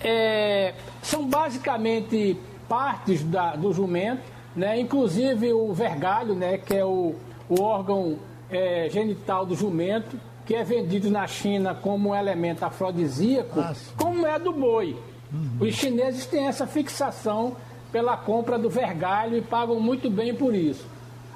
é, 0.00 0.74
são 1.02 1.26
basicamente 1.26 2.38
partes 2.68 3.22
da, 3.22 3.56
do 3.56 3.72
jumento, 3.72 4.22
né? 4.54 4.78
inclusive 4.78 5.52
o 5.52 5.72
vergalho, 5.72 6.34
né? 6.34 6.58
que 6.58 6.74
é 6.74 6.84
o, 6.84 7.14
o 7.48 7.62
órgão 7.62 8.18
é, 8.50 8.88
genital 8.90 9.44
do 9.46 9.54
jumento, 9.54 10.18
que 10.44 10.54
é 10.54 10.62
vendido 10.62 11.10
na 11.10 11.26
China 11.26 11.74
como 11.74 12.10
um 12.10 12.14
elemento 12.14 12.64
afrodisíaco, 12.64 13.60
Nossa. 13.60 13.92
como 13.96 14.26
é 14.26 14.38
do 14.38 14.52
boi. 14.52 14.96
Uhum. 15.32 15.66
Os 15.66 15.74
chineses 15.74 16.24
têm 16.26 16.46
essa 16.46 16.66
fixação 16.66 17.56
pela 17.96 18.14
compra 18.14 18.58
do 18.58 18.68
vergalho 18.68 19.38
e 19.38 19.40
pagam 19.40 19.80
muito 19.80 20.10
bem 20.10 20.34
por 20.34 20.54
isso. 20.54 20.84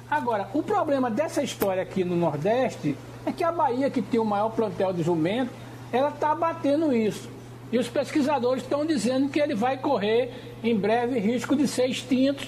Agora, 0.07 0.47
o 0.53 0.61
problema 0.61 1.09
dessa 1.09 1.41
história 1.41 1.81
aqui 1.81 2.03
no 2.03 2.15
Nordeste 2.15 2.95
é 3.25 3.31
que 3.31 3.43
a 3.43 3.51
Bahia, 3.51 3.89
que 3.89 3.99
tem 3.99 4.19
o 4.19 4.25
maior 4.25 4.49
plantel 4.49 4.93
de 4.93 5.01
jumento, 5.01 5.49
ela 5.91 6.09
está 6.09 6.35
batendo 6.35 6.95
isso. 6.95 7.27
E 7.71 7.79
os 7.79 7.87
pesquisadores 7.87 8.61
estão 8.61 8.85
dizendo 8.85 9.27
que 9.27 9.39
ele 9.39 9.55
vai 9.55 9.75
correr 9.75 10.31
em 10.63 10.77
breve 10.77 11.17
risco 11.17 11.55
de 11.55 11.67
ser 11.67 11.87
extinto, 11.87 12.45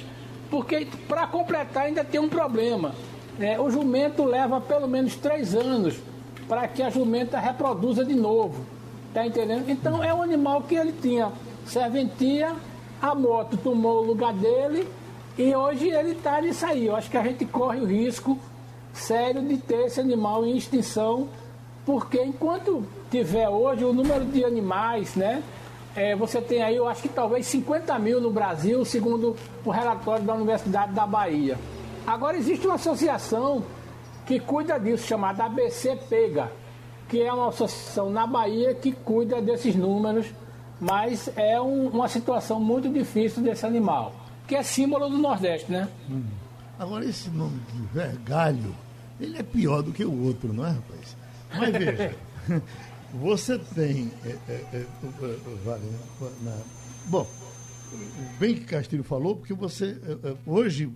porque 0.47 0.87
para 1.07 1.25
completar 1.25 1.85
ainda 1.85 2.03
tem 2.03 2.21
um 2.21 2.29
problema. 2.29 2.93
É, 3.39 3.59
o 3.59 3.71
jumento 3.71 4.23
leva 4.23 4.61
pelo 4.61 4.87
menos 4.87 5.15
três 5.15 5.55
anos 5.55 5.95
para 6.47 6.67
que 6.67 6.83
a 6.83 6.91
jumenta 6.91 7.39
reproduza 7.39 8.05
de 8.05 8.13
novo. 8.13 8.63
Tá 9.11 9.25
entendendo? 9.25 9.67
Então 9.67 10.03
é 10.03 10.13
um 10.13 10.21
animal 10.21 10.61
que 10.61 10.75
ele 10.75 10.93
tinha 11.01 11.31
serventia, 11.65 12.53
a 13.03 13.13
moto 13.13 13.57
tomou 13.57 14.01
o 14.01 14.05
lugar 14.05 14.31
dele 14.31 14.87
e 15.37 15.53
hoje 15.53 15.89
ele 15.89 16.11
está 16.11 16.39
nisso 16.39 16.65
aí. 16.65 16.85
Eu 16.85 16.95
acho 16.95 17.11
que 17.11 17.17
a 17.17 17.23
gente 17.23 17.45
corre 17.45 17.81
o 17.81 17.85
risco 17.85 18.39
sério 18.93 19.41
de 19.41 19.57
ter 19.57 19.87
esse 19.87 19.99
animal 19.99 20.45
em 20.45 20.55
extinção, 20.55 21.27
porque 21.85 22.23
enquanto 22.23 22.87
tiver 23.11 23.49
hoje 23.49 23.83
o 23.83 23.91
número 23.91 24.23
de 24.23 24.45
animais, 24.45 25.15
né? 25.15 25.43
É, 25.93 26.15
você 26.15 26.41
tem 26.41 26.63
aí, 26.63 26.77
eu 26.77 26.87
acho 26.87 27.01
que 27.01 27.09
talvez 27.09 27.45
50 27.47 27.99
mil 27.99 28.21
no 28.21 28.31
Brasil, 28.31 28.85
segundo 28.85 29.35
o 29.65 29.69
relatório 29.69 30.23
da 30.23 30.33
Universidade 30.33 30.93
da 30.93 31.05
Bahia. 31.05 31.59
Agora 32.07 32.37
existe 32.37 32.65
uma 32.65 32.75
associação 32.75 33.65
que 34.25 34.39
cuida 34.39 34.79
disso, 34.79 35.05
chamada 35.05 35.43
ABC 35.43 35.97
Pega, 36.09 36.49
que 37.09 37.21
é 37.21 37.31
uma 37.33 37.49
associação 37.49 38.09
na 38.09 38.25
Bahia 38.25 38.73
que 38.73 38.93
cuida 38.93 39.41
desses 39.41 39.75
números, 39.75 40.27
mas 40.83 41.29
é 41.37 41.59
um, 41.61 41.87
uma 41.87 42.09
situação 42.09 42.59
muito 42.59 42.89
difícil 42.89 43.41
desse 43.41 43.65
animal, 43.65 44.13
que 44.45 44.55
é 44.55 44.61
símbolo 44.61 45.09
do 45.09 45.17
Nordeste, 45.17 45.71
né? 45.71 45.87
Hum. 46.09 46.23
Agora, 46.77 47.05
esse 47.05 47.29
nome 47.29 47.59
de 47.71 47.81
vergalho, 47.93 48.75
ele 49.19 49.37
é 49.37 49.43
pior 49.43 49.81
do 49.81 49.93
que 49.93 50.03
o 50.03 50.23
outro, 50.25 50.51
não 50.51 50.65
é, 50.65 50.71
rapaz? 50.71 51.15
Mas 51.55 51.71
veja, 51.71 52.15
você 53.13 53.57
tem. 53.57 54.11
É, 54.25 54.37
é, 54.49 54.65
é, 54.73 54.85
bom, 57.05 57.25
bem 58.37 58.55
que 58.55 58.65
Castilho 58.65 59.03
falou, 59.03 59.37
porque 59.37 59.53
você. 59.53 59.97
É, 60.05 60.29
é, 60.29 60.35
hoje, 60.45 60.91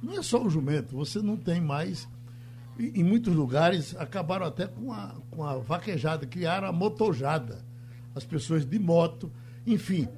não 0.00 0.18
é 0.18 0.22
só 0.22 0.40
o 0.40 0.50
jumento, 0.50 0.94
você 0.94 1.20
não 1.20 1.36
tem 1.36 1.60
mais. 1.60 2.06
Em 2.78 3.02
muitos 3.02 3.34
lugares 3.34 3.96
acabaram 3.96 4.46
até 4.46 4.66
com 4.66 4.92
a, 4.92 5.14
com 5.30 5.44
a 5.44 5.56
vaquejada, 5.56 6.26
criaram 6.26 6.68
a 6.68 6.72
motojada. 6.72 7.71
As 8.14 8.24
pessoas 8.24 8.64
de 8.64 8.78
moto, 8.78 9.30
enfim. 9.66 10.08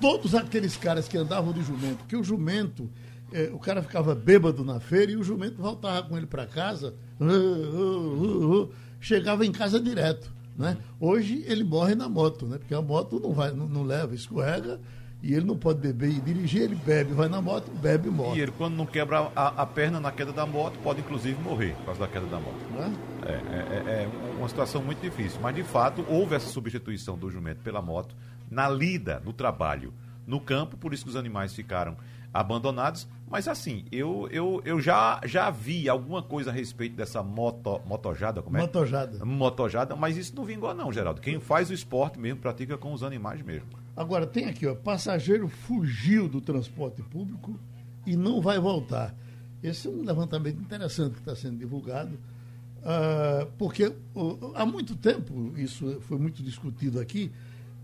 Todos 0.00 0.34
aqueles 0.34 0.76
caras 0.76 1.08
que 1.08 1.16
andavam 1.16 1.52
de 1.52 1.62
jumento, 1.62 2.04
que 2.06 2.16
o 2.16 2.22
jumento, 2.22 2.88
é, 3.32 3.50
o 3.52 3.58
cara 3.58 3.82
ficava 3.82 4.14
bêbado 4.14 4.64
na 4.64 4.78
feira 4.78 5.12
e 5.12 5.16
o 5.16 5.22
jumento 5.22 5.60
voltava 5.60 6.08
com 6.08 6.16
ele 6.16 6.26
para 6.26 6.46
casa, 6.46 6.94
uh, 7.20 7.24
uh, 7.24 8.62
uh, 8.62 8.74
chegava 9.00 9.44
em 9.44 9.52
casa 9.52 9.80
direto. 9.80 10.32
Né? 10.56 10.76
Hoje 11.00 11.44
ele 11.46 11.64
morre 11.64 11.94
na 11.94 12.08
moto, 12.08 12.46
né? 12.46 12.58
porque 12.58 12.74
a 12.74 12.82
moto 12.82 13.20
não, 13.20 13.32
vai, 13.32 13.52
não, 13.52 13.68
não 13.68 13.82
leva, 13.82 14.14
escorrega 14.14 14.80
e 15.20 15.34
ele 15.34 15.44
não 15.44 15.56
pode 15.56 15.80
beber 15.80 16.10
e 16.10 16.20
dirigir, 16.20 16.62
ele 16.62 16.76
bebe, 16.76 17.12
vai 17.12 17.28
na 17.28 17.42
moto, 17.42 17.70
bebe 17.72 18.08
e 18.08 18.10
morre. 18.10 18.38
E 18.38 18.42
ele, 18.42 18.52
quando 18.52 18.76
não 18.76 18.86
quebra 18.86 19.32
a, 19.34 19.62
a, 19.62 19.66
perna 19.66 19.98
na 19.98 20.12
queda 20.12 20.32
da 20.32 20.46
moto, 20.46 20.78
pode 20.78 21.00
inclusive 21.00 21.40
morrer 21.42 21.74
por 21.78 21.86
causa 21.86 22.00
da 22.00 22.08
queda 22.08 22.26
da 22.26 22.38
moto. 22.38 22.56
É? 22.76 23.28
É, 23.28 23.32
é, 23.32 24.02
é, 24.04 24.08
uma 24.38 24.48
situação 24.48 24.80
muito 24.80 25.00
difícil. 25.00 25.40
Mas, 25.42 25.56
de 25.56 25.64
fato, 25.64 26.04
houve 26.08 26.36
essa 26.36 26.48
substituição 26.48 27.18
do 27.18 27.28
jumento 27.30 27.60
pela 27.62 27.82
moto 27.82 28.14
na 28.48 28.68
lida, 28.68 29.20
no 29.24 29.32
trabalho, 29.32 29.92
no 30.24 30.40
campo, 30.40 30.76
por 30.76 30.94
isso 30.94 31.02
que 31.02 31.10
os 31.10 31.16
animais 31.16 31.52
ficaram 31.52 31.96
abandonados. 32.32 33.08
Mas, 33.28 33.48
assim, 33.48 33.86
eu, 33.90 34.28
eu, 34.30 34.62
eu 34.64 34.80
já, 34.80 35.20
já 35.24 35.50
vi 35.50 35.88
alguma 35.88 36.22
coisa 36.22 36.50
a 36.50 36.52
respeito 36.52 36.94
dessa 36.94 37.24
moto, 37.24 37.80
motojada, 37.84 38.40
como 38.40 38.56
é? 38.56 38.60
Motojada. 38.60 39.24
Motojada, 39.24 39.96
mas 39.96 40.16
isso 40.16 40.36
não 40.36 40.44
vingou 40.44 40.72
não, 40.74 40.92
Geraldo. 40.92 41.20
Quem 41.20 41.40
faz 41.40 41.70
o 41.70 41.74
esporte 41.74 42.20
mesmo 42.20 42.40
pratica 42.40 42.78
com 42.78 42.92
os 42.92 43.02
animais 43.02 43.42
mesmo. 43.42 43.68
Agora, 43.98 44.28
tem 44.28 44.44
aqui, 44.44 44.64
ó, 44.64 44.76
passageiro 44.76 45.48
fugiu 45.48 46.28
do 46.28 46.40
transporte 46.40 47.02
público 47.02 47.58
e 48.06 48.14
não 48.14 48.40
vai 48.40 48.56
voltar. 48.56 49.12
Esse 49.60 49.88
é 49.88 49.90
um 49.90 50.04
levantamento 50.04 50.60
interessante 50.60 51.14
que 51.14 51.18
está 51.18 51.34
sendo 51.34 51.58
divulgado, 51.58 52.14
uh, 52.14 53.50
porque 53.58 53.86
uh, 54.14 54.52
há 54.54 54.64
muito 54.64 54.94
tempo, 54.94 55.52
isso 55.56 56.00
foi 56.02 56.16
muito 56.16 56.44
discutido 56.44 57.00
aqui, 57.00 57.32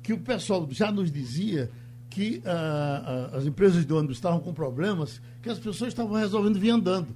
que 0.05 0.13
o 0.13 0.21
pessoal 0.21 0.65
já 0.71 0.93
nos 0.93 1.11
dizia 1.11 1.69
que 2.09 2.41
uh, 2.45 3.37
as 3.37 3.45
empresas 3.45 3.85
de 3.85 3.93
ônibus 3.93 4.19
estavam 4.19 4.39
com 4.39 4.55
problemas, 4.55 5.21
que 5.43 5.51
as 5.51 5.59
pessoas 5.59 5.89
estavam 5.89 6.17
resolvendo 6.17 6.61
vir 6.61 6.71
andando. 6.71 7.09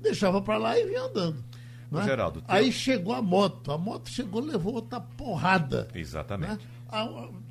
Deixava 0.00 0.40
para 0.40 0.58
lá 0.58 0.78
e 0.78 0.86
vinha 0.86 1.02
andando. 1.02 1.42
Né? 1.90 2.04
Geraldo, 2.04 2.44
Aí 2.46 2.70
chegou 2.70 3.14
a 3.14 3.20
moto. 3.20 3.72
A 3.72 3.78
moto 3.78 4.08
chegou 4.08 4.40
levou 4.40 4.74
outra 4.74 5.00
porrada. 5.00 5.88
Exatamente. 5.92 6.52
Né? 6.52 6.58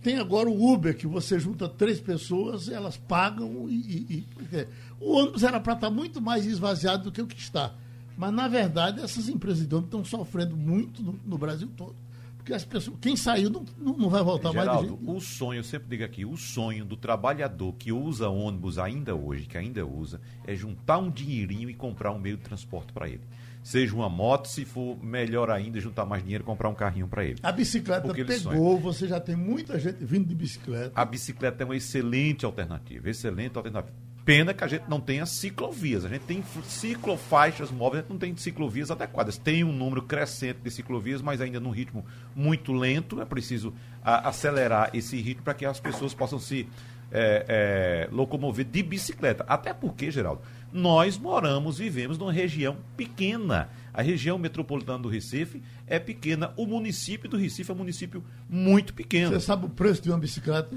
Tem 0.01 0.17
agora 0.17 0.50
o 0.50 0.74
Uber, 0.74 0.98
que 0.98 1.06
você 1.06 1.39
junta 1.39 1.70
três 1.70 2.00
pessoas, 2.00 2.70
elas 2.70 2.98
pagam 2.98 3.67
e. 3.70 3.74
e, 3.74 4.25
e 4.50 4.67
o 5.00 5.12
ônibus 5.12 5.44
era 5.44 5.60
para 5.60 5.74
estar 5.74 5.88
tá 5.88 5.94
muito 5.94 6.20
mais 6.20 6.46
esvaziado 6.46 7.06
do 7.06 7.12
que 7.12 7.22
o 7.22 7.27
que 7.27 7.39
está. 7.39 7.74
Mas, 8.17 8.34
na 8.34 8.48
verdade, 8.48 9.00
essas 9.00 9.29
empresas 9.29 9.67
de 9.67 9.75
ônibus 9.75 9.89
estão 9.89 10.20
sofrendo 10.20 10.58
muito 10.58 11.03
no, 11.03 11.20
no, 11.24 11.38
Brasil 11.38 11.70
todo. 11.77 11.96
Porque 12.36 12.51
as 12.51 12.65
pessoas, 12.65 12.98
quem 13.00 13.15
saiu 13.15 13.50
não, 13.51 13.63
não 13.77 14.10
vai 14.10 14.24
voltar 14.24 14.51
Geraldo, 14.51 14.72
mais. 14.72 14.82
Geraldo, 14.82 15.12
o 15.12 15.22
sonho, 15.22 15.60
eu 15.60 15.63
sempre 15.63 15.88
digo 15.89 16.03
aqui, 16.03 16.25
o 16.25 16.36
sonho 16.36 16.84
do 16.84 16.98
trabalhador 16.98 17.74
que 17.74 17.91
usa 17.91 18.29
ônibus 18.29 18.79
ainda 18.79 19.13
hoje, 19.13 19.46
que 19.46 19.58
ainda 19.58 19.86
usa, 19.86 20.20
é 20.46 20.56
juntar 20.56 20.98
um 20.98 21.12
dinheirinho 21.12 21.70
e 21.70 21.75
comprar 21.75 22.12
um 22.12 22.17
meio 22.17 22.38
de 22.38 22.44
transporte 22.44 22.91
para 22.91 23.08
ele 23.08 23.22
seja 23.67 23.93
uma 23.93 24.07
moto, 24.07 24.47
se 24.47 24.63
for 24.63 24.97
melhor 25.03 25.50
ainda, 25.50 25.77
juntar 25.81 26.05
mais 26.05 26.24
dinheiro 26.24 26.41
e 26.41 26.45
comprar 26.45 26.69
um 26.69 26.74
carrinho 26.74 27.05
para 27.05 27.25
ele. 27.25 27.38
A 27.43 27.51
bicicleta 27.51 28.13
pegou, 28.13 28.79
você 28.79 29.09
já 29.09 29.19
tem 29.19 29.36
muita 29.36 29.77
gente 29.77 30.05
vindo 30.05 30.25
de 30.25 30.33
bicicleta. 30.33 30.93
A 30.95 31.03
bicicleta 31.03 31.63
é 31.63 31.65
uma 31.65 31.75
excelente 31.75 32.45
alternativa, 32.45 33.09
excelente 33.09 33.57
alternativa. 33.57 33.93
Pena 34.24 34.53
que 34.53 34.63
a 34.63 34.67
gente 34.67 34.86
não 34.88 35.01
tenha 35.01 35.25
ciclovias, 35.25 36.05
a 36.05 36.09
gente 36.09 36.21
tem 36.21 36.41
ciclofaixas 36.63 37.69
móveis, 37.69 38.00
a 38.00 38.01
gente 38.03 38.12
não 38.12 38.17
tem 38.17 38.38
ciclovias 38.38 38.89
adequadas. 38.89 39.38
Tem 39.38 39.65
um 39.65 39.74
número 39.74 40.01
crescente 40.01 40.59
de 40.63 40.71
ciclovias, 40.71 41.21
mas 41.21 41.41
ainda 41.41 41.59
num 41.59 41.69
ritmo 41.69 42.05
muito 42.33 42.71
lento. 42.71 43.21
É 43.21 43.25
preciso 43.25 43.74
a, 44.01 44.29
acelerar 44.29 44.91
esse 44.93 45.19
ritmo 45.19 45.43
para 45.43 45.53
que 45.53 45.65
as 45.65 45.79
pessoas 45.79 46.13
possam 46.13 46.39
se 46.39 46.67
é, 47.12 48.08
é, 48.10 48.10
locomover 48.12 48.66
de 48.66 48.84
bicicleta. 48.84 49.46
Até 49.48 49.74
porque, 49.74 50.12
Geraldo, 50.12 50.42
nós 50.72 51.18
moramos, 51.18 51.78
vivemos 51.78 52.18
numa 52.18 52.32
região 52.32 52.78
pequena. 52.96 53.70
A 53.94 54.02
região 54.02 54.38
metropolitana 54.38 55.00
do 55.00 55.10
Recife 55.10 55.62
é 55.88 55.98
pequena. 56.00 56.54
O 56.56 56.66
município 56.66 57.30
do 57.30 57.38
Recife 57.38 57.72
é 57.72 57.74
um 57.74 57.78
município 57.78 58.24
muito 58.50 58.94
pequeno. 58.94 59.32
Você 59.32 59.40
sabe 59.40 59.66
o 59.66 59.70
preço 59.70 60.02
de 60.02 60.10
uma 60.10 60.20
bicicleta? 60.20 60.76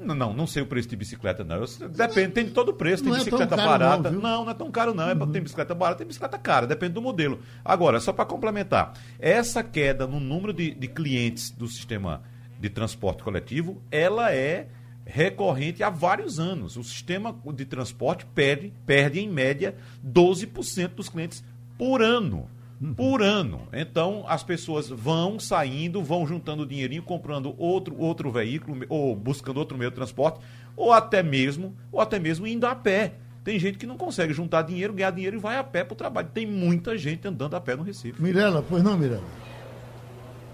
Não, 0.00 0.14
não, 0.14 0.32
não 0.32 0.46
sei 0.46 0.62
o 0.62 0.66
preço 0.66 0.88
de 0.88 0.96
bicicleta, 0.96 1.44
não. 1.44 1.56
Eu, 1.56 1.88
depende, 1.88 2.32
tem 2.32 2.44
de 2.46 2.52
todo 2.52 2.70
o 2.70 2.72
preço. 2.72 3.02
Tem 3.02 3.12
não 3.12 3.18
é 3.18 3.24
bicicleta 3.24 3.54
é 3.54 3.58
barata. 3.58 4.10
Não, 4.10 4.20
não, 4.20 4.44
não, 4.44 4.50
é 4.50 4.54
tão 4.54 4.70
caro, 4.70 4.94
não. 4.94 5.08
É, 5.08 5.12
uhum. 5.12 5.30
Tem 5.30 5.42
bicicleta 5.42 5.74
barata, 5.74 5.98
tem 5.98 6.06
bicicleta 6.06 6.38
cara, 6.38 6.66
depende 6.66 6.94
do 6.94 7.02
modelo. 7.02 7.40
Agora, 7.64 8.00
só 8.00 8.12
para 8.12 8.24
complementar, 8.24 8.94
essa 9.18 9.62
queda 9.62 10.06
no 10.06 10.18
número 10.18 10.52
de, 10.52 10.74
de 10.74 10.88
clientes 10.88 11.50
do 11.50 11.66
sistema 11.66 12.22
de 12.58 12.70
transporte 12.70 13.22
coletivo, 13.22 13.82
ela 13.90 14.32
é 14.32 14.68
recorrente 15.10 15.82
há 15.82 15.90
vários 15.90 16.38
anos. 16.38 16.76
O 16.76 16.84
sistema 16.84 17.34
de 17.54 17.64
transporte 17.64 18.24
perde, 18.26 18.72
perde 18.86 19.20
em 19.20 19.28
média 19.28 19.74
12% 20.06 20.88
dos 20.94 21.08
clientes 21.08 21.44
por 21.76 22.00
ano. 22.00 22.48
Uhum. 22.80 22.94
Por 22.94 23.22
ano. 23.22 23.68
Então, 23.72 24.24
as 24.26 24.42
pessoas 24.42 24.88
vão 24.88 25.38
saindo, 25.38 26.02
vão 26.02 26.26
juntando 26.26 26.64
dinheirinho, 26.66 27.02
comprando 27.02 27.54
outro, 27.58 27.94
outro 27.98 28.30
veículo, 28.30 28.86
ou 28.88 29.14
buscando 29.14 29.58
outro 29.58 29.76
meio 29.76 29.90
de 29.90 29.96
transporte, 29.96 30.40
ou 30.74 30.92
até 30.92 31.22
mesmo, 31.22 31.76
ou 31.92 32.00
até 32.00 32.18
mesmo 32.18 32.46
indo 32.46 32.66
a 32.66 32.74
pé. 32.74 33.14
Tem 33.44 33.58
gente 33.58 33.78
que 33.78 33.86
não 33.86 33.96
consegue 33.96 34.32
juntar 34.32 34.62
dinheiro, 34.62 34.92
ganhar 34.92 35.10
dinheiro 35.10 35.36
e 35.36 35.40
vai 35.40 35.56
a 35.56 35.64
pé 35.64 35.84
para 35.84 35.94
o 35.94 35.96
trabalho. 35.96 36.28
Tem 36.32 36.46
muita 36.46 36.96
gente 36.96 37.26
andando 37.26 37.54
a 37.54 37.60
pé 37.60 37.76
no 37.76 37.82
Recife. 37.82 38.22
Mirela, 38.22 38.64
pois 38.66 38.82
não, 38.82 38.96
Mirela? 38.96 39.24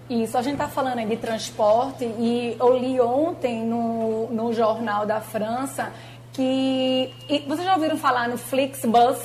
Isso, 0.08 0.38
a 0.38 0.42
gente 0.42 0.54
está 0.54 0.68
falando 0.68 0.98
aí 0.98 1.06
de 1.06 1.16
transporte 1.16 2.04
e 2.04 2.56
eu 2.60 2.78
li 2.78 3.00
ontem 3.00 3.64
no, 3.64 4.28
no 4.28 4.52
Jornal 4.52 5.04
da 5.04 5.20
França 5.20 5.92
que. 6.32 7.12
vocês 7.48 7.64
já 7.64 7.75
ouviram 7.75 7.96
falar 7.96 8.28
no 8.28 8.38
Flixbus? 8.38 9.18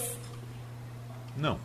Não. 1.37 1.59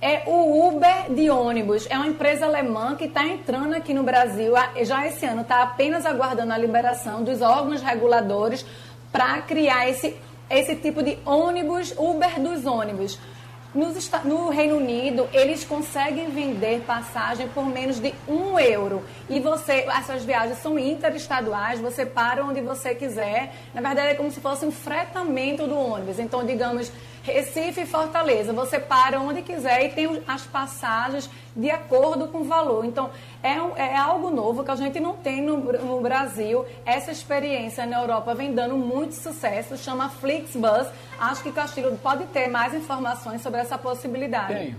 É 0.00 0.24
o 0.26 0.66
Uber 0.66 1.12
de 1.14 1.30
ônibus. 1.30 1.86
É 1.88 1.96
uma 1.96 2.08
empresa 2.08 2.44
alemã 2.44 2.96
que 2.96 3.04
está 3.04 3.24
entrando 3.24 3.74
aqui 3.74 3.94
no 3.94 4.02
Brasil. 4.02 4.54
Já 4.82 5.06
esse 5.06 5.24
ano 5.24 5.42
está 5.42 5.62
apenas 5.62 6.04
aguardando 6.04 6.52
a 6.52 6.58
liberação 6.58 7.22
dos 7.22 7.40
órgãos 7.40 7.80
reguladores 7.80 8.66
para 9.12 9.40
criar 9.42 9.88
esse, 9.88 10.16
esse 10.50 10.74
tipo 10.74 11.00
de 11.04 11.16
ônibus, 11.24 11.94
Uber 11.96 12.40
dos 12.40 12.66
ônibus. 12.66 13.16
Nos, 13.74 14.10
no 14.24 14.50
Reino 14.50 14.76
Unido, 14.76 15.28
eles 15.32 15.64
conseguem 15.64 16.28
vender 16.28 16.80
passagem 16.82 17.48
por 17.48 17.64
menos 17.64 17.98
de 17.98 18.14
um 18.28 18.58
euro. 18.58 19.02
E 19.30 19.40
você, 19.40 19.86
essas 19.88 20.24
viagens 20.24 20.58
são 20.58 20.78
interestaduais, 20.78 21.80
você 21.80 22.04
para 22.04 22.44
onde 22.44 22.60
você 22.60 22.94
quiser. 22.94 23.54
Na 23.72 23.80
verdade, 23.80 24.08
é 24.08 24.14
como 24.14 24.30
se 24.30 24.40
fosse 24.40 24.66
um 24.66 24.70
fretamento 24.70 25.66
do 25.66 25.76
ônibus. 25.76 26.18
Então, 26.18 26.44
digamos, 26.44 26.92
Recife 27.22 27.82
e 27.82 27.86
Fortaleza. 27.86 28.52
Você 28.52 28.78
para 28.78 29.20
onde 29.20 29.42
quiser 29.42 29.86
e 29.86 29.88
tem 29.90 30.22
as 30.26 30.42
passagens 30.42 31.30
de 31.54 31.70
acordo 31.70 32.28
com 32.28 32.38
o 32.38 32.44
valor. 32.44 32.84
Então, 32.84 33.10
é, 33.42 33.50
é 33.50 33.96
algo 33.96 34.30
novo 34.30 34.64
que 34.64 34.70
a 34.70 34.76
gente 34.76 34.98
não 34.98 35.14
tem 35.14 35.42
no, 35.42 35.58
no, 35.58 36.00
Brasil. 36.00 36.64
Essa 36.84 37.12
experiência 37.12 37.86
na 37.86 38.00
Europa 38.00 38.34
vem 38.34 38.54
dando 38.54 38.76
muito 38.76 39.14
sucesso, 39.14 39.76
chama 39.76 40.08
Flixbus. 40.08 40.88
Acho 41.18 41.42
que 41.42 41.52
Castilho 41.52 41.96
pode 42.02 42.24
ter 42.26 42.48
mais 42.48 42.74
informações 42.74 43.42
sobre 43.42 43.60
essa 43.60 43.78
possibilidade. 43.78 44.54
Tenho. 44.54 44.76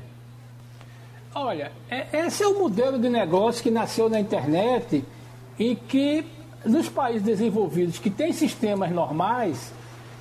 Olha, 1.35 1.71
é, 1.89 2.25
esse 2.25 2.43
é 2.43 2.47
o 2.47 2.59
modelo 2.59 2.99
de 2.99 3.09
negócio 3.09 3.63
que 3.63 3.71
nasceu 3.71 4.09
na 4.09 4.19
internet 4.19 5.03
e 5.57 5.75
que 5.75 6.25
nos 6.65 6.87
países 6.87 7.23
desenvolvidos 7.23 7.99
que 7.99 8.09
têm 8.09 8.31
sistemas 8.31 8.91
normais, 8.91 9.73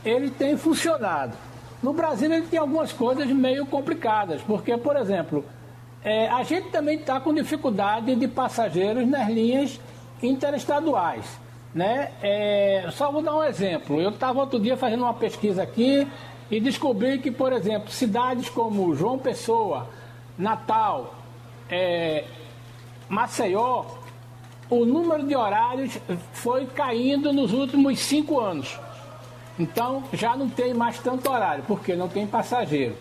ele 0.05 0.31
tem 0.31 0.57
funcionado. 0.57 1.37
No 1.83 1.93
Brasil 1.93 2.33
ele 2.33 2.47
tem 2.47 2.59
algumas 2.59 2.93
coisas 2.93 3.27
meio 3.27 3.67
complicadas, 3.67 4.41
porque, 4.43 4.77
por 4.77 4.97
exemplo, 4.97 5.45
é, 6.05 6.29
a 6.29 6.43
gente 6.45 6.71
também 6.71 6.99
está 6.99 7.21
com 7.21 7.35
dificuldade 7.35 8.15
de 8.15 8.29
passageiros 8.29 9.07
nas 9.07 9.29
linhas 9.29 9.81
interestaduais. 10.23 11.25
Né? 11.75 12.13
É, 12.23 12.89
só 12.93 13.11
vou 13.11 13.23
dar 13.23 13.35
um 13.35 13.43
exemplo. 13.43 14.01
Eu 14.01 14.11
estava 14.11 14.39
outro 14.39 14.61
dia 14.61 14.77
fazendo 14.77 15.03
uma 15.03 15.15
pesquisa 15.15 15.63
aqui 15.63 16.07
e 16.51 16.61
descobri 16.61 17.19
que, 17.19 17.31
por 17.31 17.53
exemplo, 17.53 17.91
cidades 17.91 18.49
como 18.49 18.95
João 18.95 19.19
Pessoa, 19.19 19.89
Natal, 20.39 21.15
é, 21.69 22.25
Maceió, 23.09 23.87
o 24.69 24.85
número 24.85 25.27
de 25.27 25.35
horários 25.35 25.99
foi 26.33 26.67
caindo 26.67 27.33
nos 27.33 27.53
últimos 27.53 27.99
cinco 27.99 28.39
anos. 28.39 28.79
Então 29.63 30.03
já 30.13 30.37
não 30.37 30.49
tem 30.49 30.75
mais 30.75 30.99
tanto 30.99 31.31
horário, 31.31 31.63
porque 31.69 31.95
não 31.95 32.09
tem 32.09 32.27
passageiro. 32.27 32.97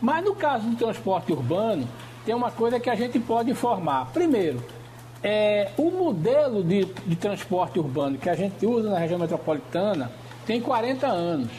Mas 0.00 0.24
no 0.24 0.34
caso 0.34 0.66
do 0.66 0.76
transporte 0.76 1.30
urbano, 1.30 1.86
tem 2.24 2.34
uma 2.34 2.50
coisa 2.50 2.80
que 2.80 2.88
a 2.88 2.94
gente 2.94 3.18
pode 3.18 3.50
informar. 3.50 4.06
Primeiro, 4.12 4.64
é, 5.22 5.70
o 5.76 5.90
modelo 5.90 6.64
de, 6.64 6.86
de 6.86 7.16
transporte 7.16 7.78
urbano 7.78 8.16
que 8.16 8.30
a 8.30 8.34
gente 8.34 8.64
usa 8.64 8.88
na 8.88 8.98
região 8.98 9.18
metropolitana 9.18 10.10
tem 10.46 10.58
40 10.58 11.06
anos. 11.06 11.50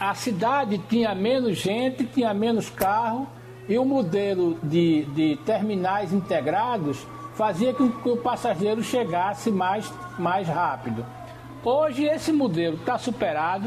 A 0.00 0.12
cidade 0.16 0.78
tinha 0.88 1.14
menos 1.14 1.56
gente, 1.56 2.04
tinha 2.06 2.34
menos 2.34 2.68
carro, 2.68 3.28
e 3.68 3.78
o 3.78 3.84
modelo 3.84 4.58
de, 4.64 5.04
de 5.04 5.36
terminais 5.46 6.12
integrados 6.12 7.06
fazia 7.36 7.72
com 7.72 7.88
que 7.88 8.08
o 8.08 8.16
passageiro 8.16 8.82
chegasse 8.82 9.50
mais, 9.50 9.90
mais 10.18 10.48
rápido. 10.48 11.06
Hoje 11.64 12.04
esse 12.04 12.30
modelo 12.30 12.76
está 12.76 12.98
superado, 12.98 13.66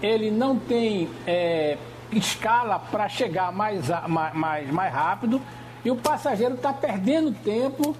ele 0.00 0.30
não 0.30 0.56
tem 0.56 1.08
é, 1.26 1.76
escala 2.12 2.78
para 2.78 3.08
chegar 3.08 3.50
mais, 3.50 3.88
mais, 4.06 4.70
mais 4.70 4.94
rápido 4.94 5.42
e 5.84 5.90
o 5.90 5.96
passageiro 5.96 6.54
está 6.54 6.72
perdendo 6.72 7.32
tempo 7.32 7.96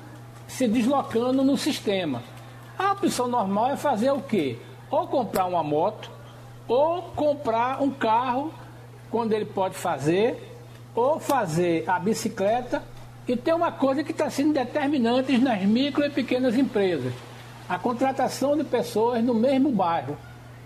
se 0.47 0.69
deslocando 0.69 1.43
no 1.43 1.57
sistema. 1.57 2.23
A 2.79 2.93
opção 2.93 3.27
normal 3.27 3.73
é 3.73 3.77
fazer 3.77 4.13
o 4.13 4.23
quê? 4.23 4.59
Ou 4.89 5.09
comprar 5.09 5.47
uma 5.47 5.65
moto, 5.65 6.09
ou 6.69 7.03
comprar 7.03 7.83
um 7.83 7.91
carro, 7.91 8.55
quando 9.11 9.33
ele 9.33 9.47
pode 9.47 9.75
fazer, 9.75 10.57
ou 10.95 11.19
fazer 11.19 11.83
a 11.89 11.99
bicicleta. 11.99 12.81
E 13.27 13.37
tem 13.37 13.53
uma 13.53 13.73
coisa 13.73 14.05
que 14.05 14.13
está 14.13 14.31
sendo 14.31 14.53
determinante 14.53 15.37
nas 15.37 15.65
micro 15.65 16.05
e 16.05 16.11
pequenas 16.11 16.57
empresas 16.57 17.13
a 17.73 17.79
contratação 17.79 18.55
de 18.55 18.64
pessoas 18.64 19.25
no 19.25 19.33
mesmo 19.33 19.73
bairro. 19.73 20.14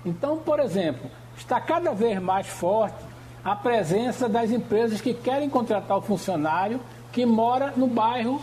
Então, 0.05 0.39
por 0.39 0.59
exemplo, 0.59 1.09
está 1.39 1.61
cada 1.61 1.93
vez 1.93 2.21
mais 2.21 2.49
forte 2.49 2.97
a 3.45 3.55
presença 3.55 4.29
das 4.29 4.51
empresas 4.51 5.01
que 5.01 5.15
querem 5.15 5.49
contratar 5.49 5.99
o 5.99 6.03
funcionário 6.03 6.81
que 7.13 7.25
mora 7.25 7.73
no 7.77 7.87
bairro 7.87 8.43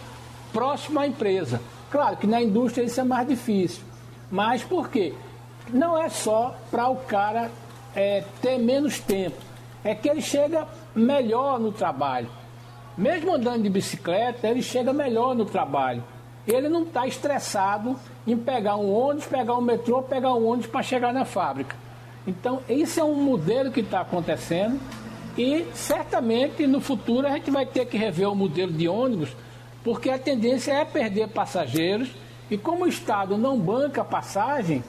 próximo 0.54 0.98
à 0.98 1.06
empresa. 1.06 1.60
Claro 1.92 2.16
que 2.16 2.26
na 2.26 2.42
indústria 2.42 2.86
isso 2.86 3.02
é 3.02 3.04
mais 3.04 3.28
difícil. 3.28 3.84
Mas 4.32 4.64
por 4.64 4.88
quê? 4.88 5.14
Não 5.70 6.02
é 6.02 6.08
só 6.08 6.56
para 6.72 6.88
o 6.88 6.96
cara 6.96 7.52
é, 7.94 8.24
ter 8.42 8.58
menos 8.60 8.98
tempo, 8.98 9.42
é 9.84 9.94
que 9.94 10.08
ele 10.08 10.22
chega 10.22 10.66
melhor 10.96 11.60
no 11.60 11.74
trabalho. 11.74 12.30
Mesmo 12.98 13.36
andando 13.36 13.64
de 13.64 13.70
bicicleta, 13.70 14.48
ele 14.48 14.62
chega 14.62 14.94
melhor 14.94 15.36
no 15.36 15.44
trabalho 15.44 16.02
ele 16.48 16.68
não 16.68 16.84
está 16.84 17.08
estressado 17.08 17.98
em 18.28 18.38
pegar 18.38 18.76
um 18.76 18.92
ônibus, 18.92 19.26
pegar 19.26 19.58
um 19.58 19.62
metrô, 19.62 20.02
pegar 20.02 20.34
um 20.34 20.46
ônibus 20.48 20.68
para 20.68 20.84
chegar 20.84 21.14
na 21.14 21.26
fábrica. 21.26 21.76
Então, 22.28 22.62
esse 22.70 23.00
é 23.00 23.04
um 23.04 23.16
modelo 23.16 23.72
que 23.72 23.82
está 23.82 24.02
acontecendo 24.02 24.80
e 25.38 25.66
certamente 25.74 26.68
no 26.68 26.80
futuro 26.80 27.28
a 27.28 27.32
gente 27.32 27.50
vai 27.50 27.66
ter 27.66 27.86
que 27.86 27.98
rever 27.98 28.30
o 28.30 28.36
modelo 28.36 28.72
de 28.72 28.88
ônibus, 28.88 29.30
porque 29.84 30.10
a 30.10 30.20
tendência 30.20 30.72
é 30.72 30.86
perder 30.86 31.30
passageiros 31.30 32.10
e 32.50 32.58
como 32.58 32.86
o 32.86 32.88
Estado 32.88 33.38
não 33.38 33.60
banca 33.60 34.04
passagem, 34.04 34.84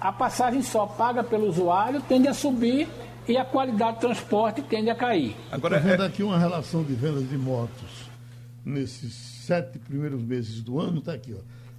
a 0.00 0.12
passagem 0.12 0.62
só 0.62 0.86
paga 0.86 1.24
pelo 1.24 1.48
usuário, 1.48 2.00
tende 2.00 2.28
a 2.28 2.34
subir 2.34 2.88
e 3.26 3.36
a 3.36 3.44
qualidade 3.44 3.96
de 3.96 4.00
transporte 4.00 4.62
tende 4.62 4.88
a 4.88 4.94
cair. 4.94 5.36
Agora, 5.50 5.78
vendo 5.78 6.02
é... 6.02 6.06
aqui 6.06 6.22
uma 6.22 6.38
relação 6.38 6.82
de 6.82 6.94
vendas 6.94 7.28
de 7.28 7.36
motos 7.36 8.08
nesses 8.64 9.37
sete 9.48 9.78
primeiros 9.78 10.22
meses 10.22 10.62
do 10.62 10.78
ano, 10.78 10.98
está 10.98 11.14
aqui, 11.14 11.34
ó. 11.34 11.38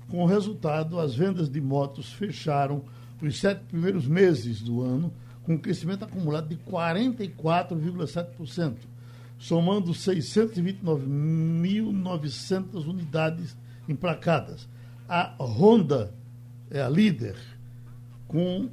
Com 0.10 0.23
o 0.23 0.25
resultado, 0.25 0.99
as 0.99 1.13
vendas 1.13 1.47
de 1.47 1.62
motos 1.62 2.12
fecharam 2.12 2.84
os 3.21 3.39
sete 3.39 3.62
primeiros 3.65 4.08
meses 4.08 4.60
do 4.60 4.82
ano 4.82 5.13
com 5.43 5.53
um 5.53 5.58
crescimento 5.58 6.03
acumulado 6.03 6.49
de 6.49 6.55
44,7%, 6.58 8.73
somando 9.38 9.91
629.900 9.91 12.88
unidades 12.88 13.55
emplacadas. 13.88 14.67
A 15.08 15.36
Honda 15.39 16.12
é 16.71 16.82
a 16.82 16.89
líder, 16.89 17.36
com. 18.27 18.67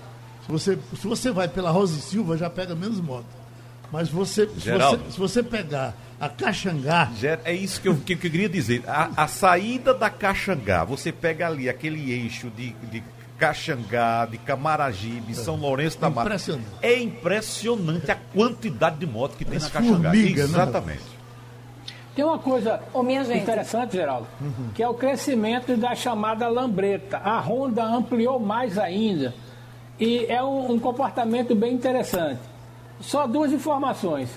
se 0.46 0.52
você, 0.52 0.78
se 0.96 1.08
você 1.08 1.32
vai 1.32 1.48
pela 1.48 1.72
Rosa 1.72 1.98
e 1.98 2.02
Silva, 2.04 2.38
já 2.38 2.52
pega 2.52 2.76
menos 2.76 3.00
moto. 3.00 3.26
Mas 3.92 4.10
você, 4.10 4.48
se, 4.48 4.72
você, 4.72 5.00
se 5.10 5.18
você 5.18 5.42
pegar 5.42 5.96
a 6.20 6.30
Caxangá. 6.30 7.10
É 7.44 7.52
isso 7.52 7.82
que 7.82 7.88
eu, 7.88 7.96
que, 7.96 8.14
eu 8.14 8.18
queria 8.20 8.48
dizer. 8.48 8.84
A, 8.88 9.24
a, 9.24 9.28
saída 9.28 9.92
da 9.92 10.08
Caxangá, 10.08 10.84
você 10.84 11.12
pega 11.12 11.48
ali 11.48 11.68
aquele 11.68 12.12
eixo 12.12 12.52
de, 12.52 12.74
de 12.92 13.04
Caxangá, 13.40 14.28
de 14.28 14.38
Camaragibe, 14.38 15.32
é. 15.32 15.36
São 15.36 15.56
Lourenço 15.56 15.98
da 15.98 16.12
Mata. 16.12 16.38
É 16.80 17.00
impressionante 17.00 18.12
a 18.12 18.16
quantidade 18.16 18.98
de 18.98 19.08
motos 19.08 19.36
que 19.36 19.46
tem 19.46 19.58
na 19.58 19.68
Caxangá. 19.68 20.12
Formiga, 20.12 20.44
né? 20.44 20.50
Exatamente. 20.50 21.17
Tem 22.18 22.26
uma 22.26 22.40
coisa 22.40 22.82
oh, 22.96 23.04
interessante, 23.04 23.96
Geraldo, 23.96 24.26
uhum. 24.42 24.72
que 24.74 24.82
é 24.82 24.90
o 24.90 24.96
crescimento 24.96 25.78
da 25.78 25.94
chamada 25.94 26.48
lambreta. 26.48 27.18
A 27.18 27.40
Honda 27.40 27.84
ampliou 27.84 28.40
mais 28.40 28.76
ainda. 28.80 29.36
E 30.00 30.26
é 30.28 30.42
um, 30.42 30.72
um 30.72 30.80
comportamento 30.80 31.54
bem 31.54 31.76
interessante. 31.76 32.40
Só 33.00 33.28
duas 33.28 33.54
informações. 33.54 34.36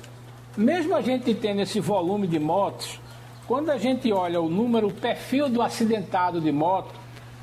Mesmo 0.55 0.95
a 0.95 1.01
gente 1.01 1.33
tendo 1.33 1.63
esse 1.63 1.81
volume 1.81 2.27
de 2.27 2.39
motos, 2.39 3.01
quando 3.49 3.71
a 3.71 3.79
gente 3.79 4.13
olha 4.13 4.43
o 4.43 4.51
número, 4.51 4.89
o 4.89 4.93
perfil 4.93 5.49
do 5.49 5.63
acidentado 5.63 6.39
de 6.39 6.53
moto, 6.53 6.95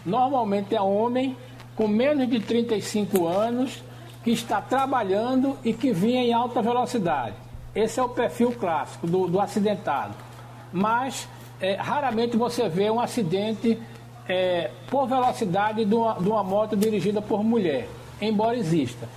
normalmente 0.05 0.75
é 0.75 0.79
homem 0.79 1.35
com 1.75 1.87
menos 1.87 2.29
de 2.29 2.39
35 2.39 3.25
anos 3.25 3.83
que 4.23 4.29
está 4.29 4.61
trabalhando 4.61 5.57
e 5.65 5.73
que 5.73 5.91
vinha 5.91 6.21
em 6.21 6.31
alta 6.31 6.61
velocidade. 6.61 7.33
Esse 7.73 7.99
é 7.99 8.03
o 8.03 8.09
perfil 8.09 8.51
clássico 8.51 9.07
do, 9.07 9.27
do 9.27 9.39
acidentado 9.39 10.26
mas 10.71 11.27
é, 11.59 11.75
raramente 11.75 12.37
você 12.37 12.67
vê 12.69 12.89
um 12.89 12.99
acidente 12.99 13.79
é, 14.27 14.71
por 14.89 15.07
velocidade 15.07 15.85
de 15.85 15.95
uma, 15.95 16.13
de 16.15 16.29
uma, 16.29 16.43
moto 16.43 16.75
dirigida 16.75 17.21
por 17.21 17.43
mulher, 17.43 17.87
embora 18.21 18.57
exista. 18.57 19.07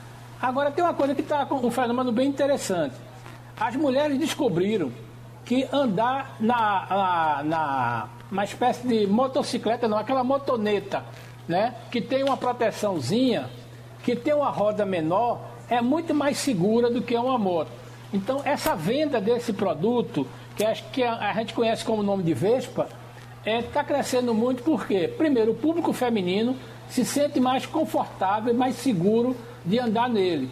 Agora 0.41 0.71
tem 0.71 0.83
uma 0.83 0.95
coisa 0.95 1.15
que 1.15 1.21
está 1.21 1.45
com 1.45 1.57
um 1.57 1.71
fenômeno 1.71 2.13
bem 2.13 2.29
interessante. 2.29 2.95
As 3.59 3.77
mulheres 3.77 4.19
descobriram 4.19 4.91
que 5.45 5.69
andar 5.73 6.37
na, 6.41 6.87
na, 6.89 7.43
na 7.43 8.09
uma 8.31 8.45
espécie 8.45 8.87
de 8.87 9.07
motocicleta, 9.07 9.89
não, 9.89 9.99
aquela 9.99 10.23
motoneta, 10.23 11.05
né, 11.49 11.75
que 11.91 12.01
tem 12.01 12.23
uma 12.23 12.37
proteçãozinha, 12.37 13.51
que 14.05 14.15
tem 14.15 14.33
uma 14.33 14.51
roda 14.51 14.87
menor, 14.87 15.41
é 15.69 15.81
muito 15.81 16.15
mais 16.15 16.39
segura 16.39 16.89
do 16.89 17.03
que 17.03 17.17
uma 17.17 17.37
moto. 17.37 17.71
Então 18.13 18.41
essa 18.45 18.75
venda 18.75 19.21
desse 19.21 19.53
produto 19.53 20.27
que 20.61 20.65
acho 20.67 20.85
que 20.93 21.03
a, 21.03 21.31
a 21.31 21.33
gente 21.33 21.55
conhece 21.55 21.83
como 21.83 22.03
nome 22.03 22.23
de 22.23 22.35
Vespa, 22.35 22.87
está 23.39 23.51
é, 23.51 23.63
tá 23.63 23.83
crescendo 23.83 24.35
muito 24.35 24.63
porque, 24.63 25.09
primeiro, 25.09 25.53
o 25.53 25.55
público 25.55 25.91
feminino 25.93 26.55
se 26.91 27.03
sente 27.03 27.41
mais 27.41 27.65
confortável 27.65 28.53
e 28.53 28.57
mais 28.57 28.77
seguro 28.77 29.35
de 29.65 29.79
andar 29.79 30.09
nele. 30.09 30.51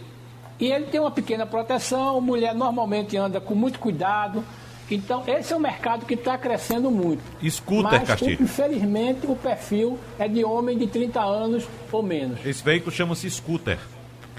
E 0.59 0.73
ele 0.73 0.87
tem 0.87 0.99
uma 0.99 1.11
pequena 1.11 1.45
proteção, 1.45 2.21
mulher 2.23 2.55
normalmente 2.55 3.19
anda 3.19 3.39
com 3.39 3.55
muito 3.55 3.79
cuidado. 3.79 4.43
Então, 4.91 5.23
esse 5.27 5.53
é 5.53 5.57
um 5.57 5.61
mercado 5.61 6.07
que 6.07 6.15
está 6.15 6.39
crescendo 6.39 6.91
muito. 6.91 7.23
Scooter, 7.47 8.01
Mas, 8.01 8.09
Castilho. 8.09 8.43
Infelizmente, 8.43 9.27
o 9.27 9.37
perfil 9.37 9.99
é 10.19 10.27
de 10.27 10.43
homem 10.43 10.79
de 10.79 10.87
30 10.87 11.21
anos 11.21 11.69
ou 11.93 12.03
menos. 12.03 12.45
Esse 12.47 12.65
veículo 12.65 12.91
chama-se 12.91 13.31
scooter. 13.31 13.79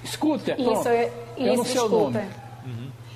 Scooter, 0.04 0.56
pronto. 0.56 0.80
Isso, 0.80 0.90
é, 0.90 1.12
eu 1.38 1.58
não 1.58 1.64
sei 1.64 1.80
o 1.80 1.90
nome. 1.90 2.20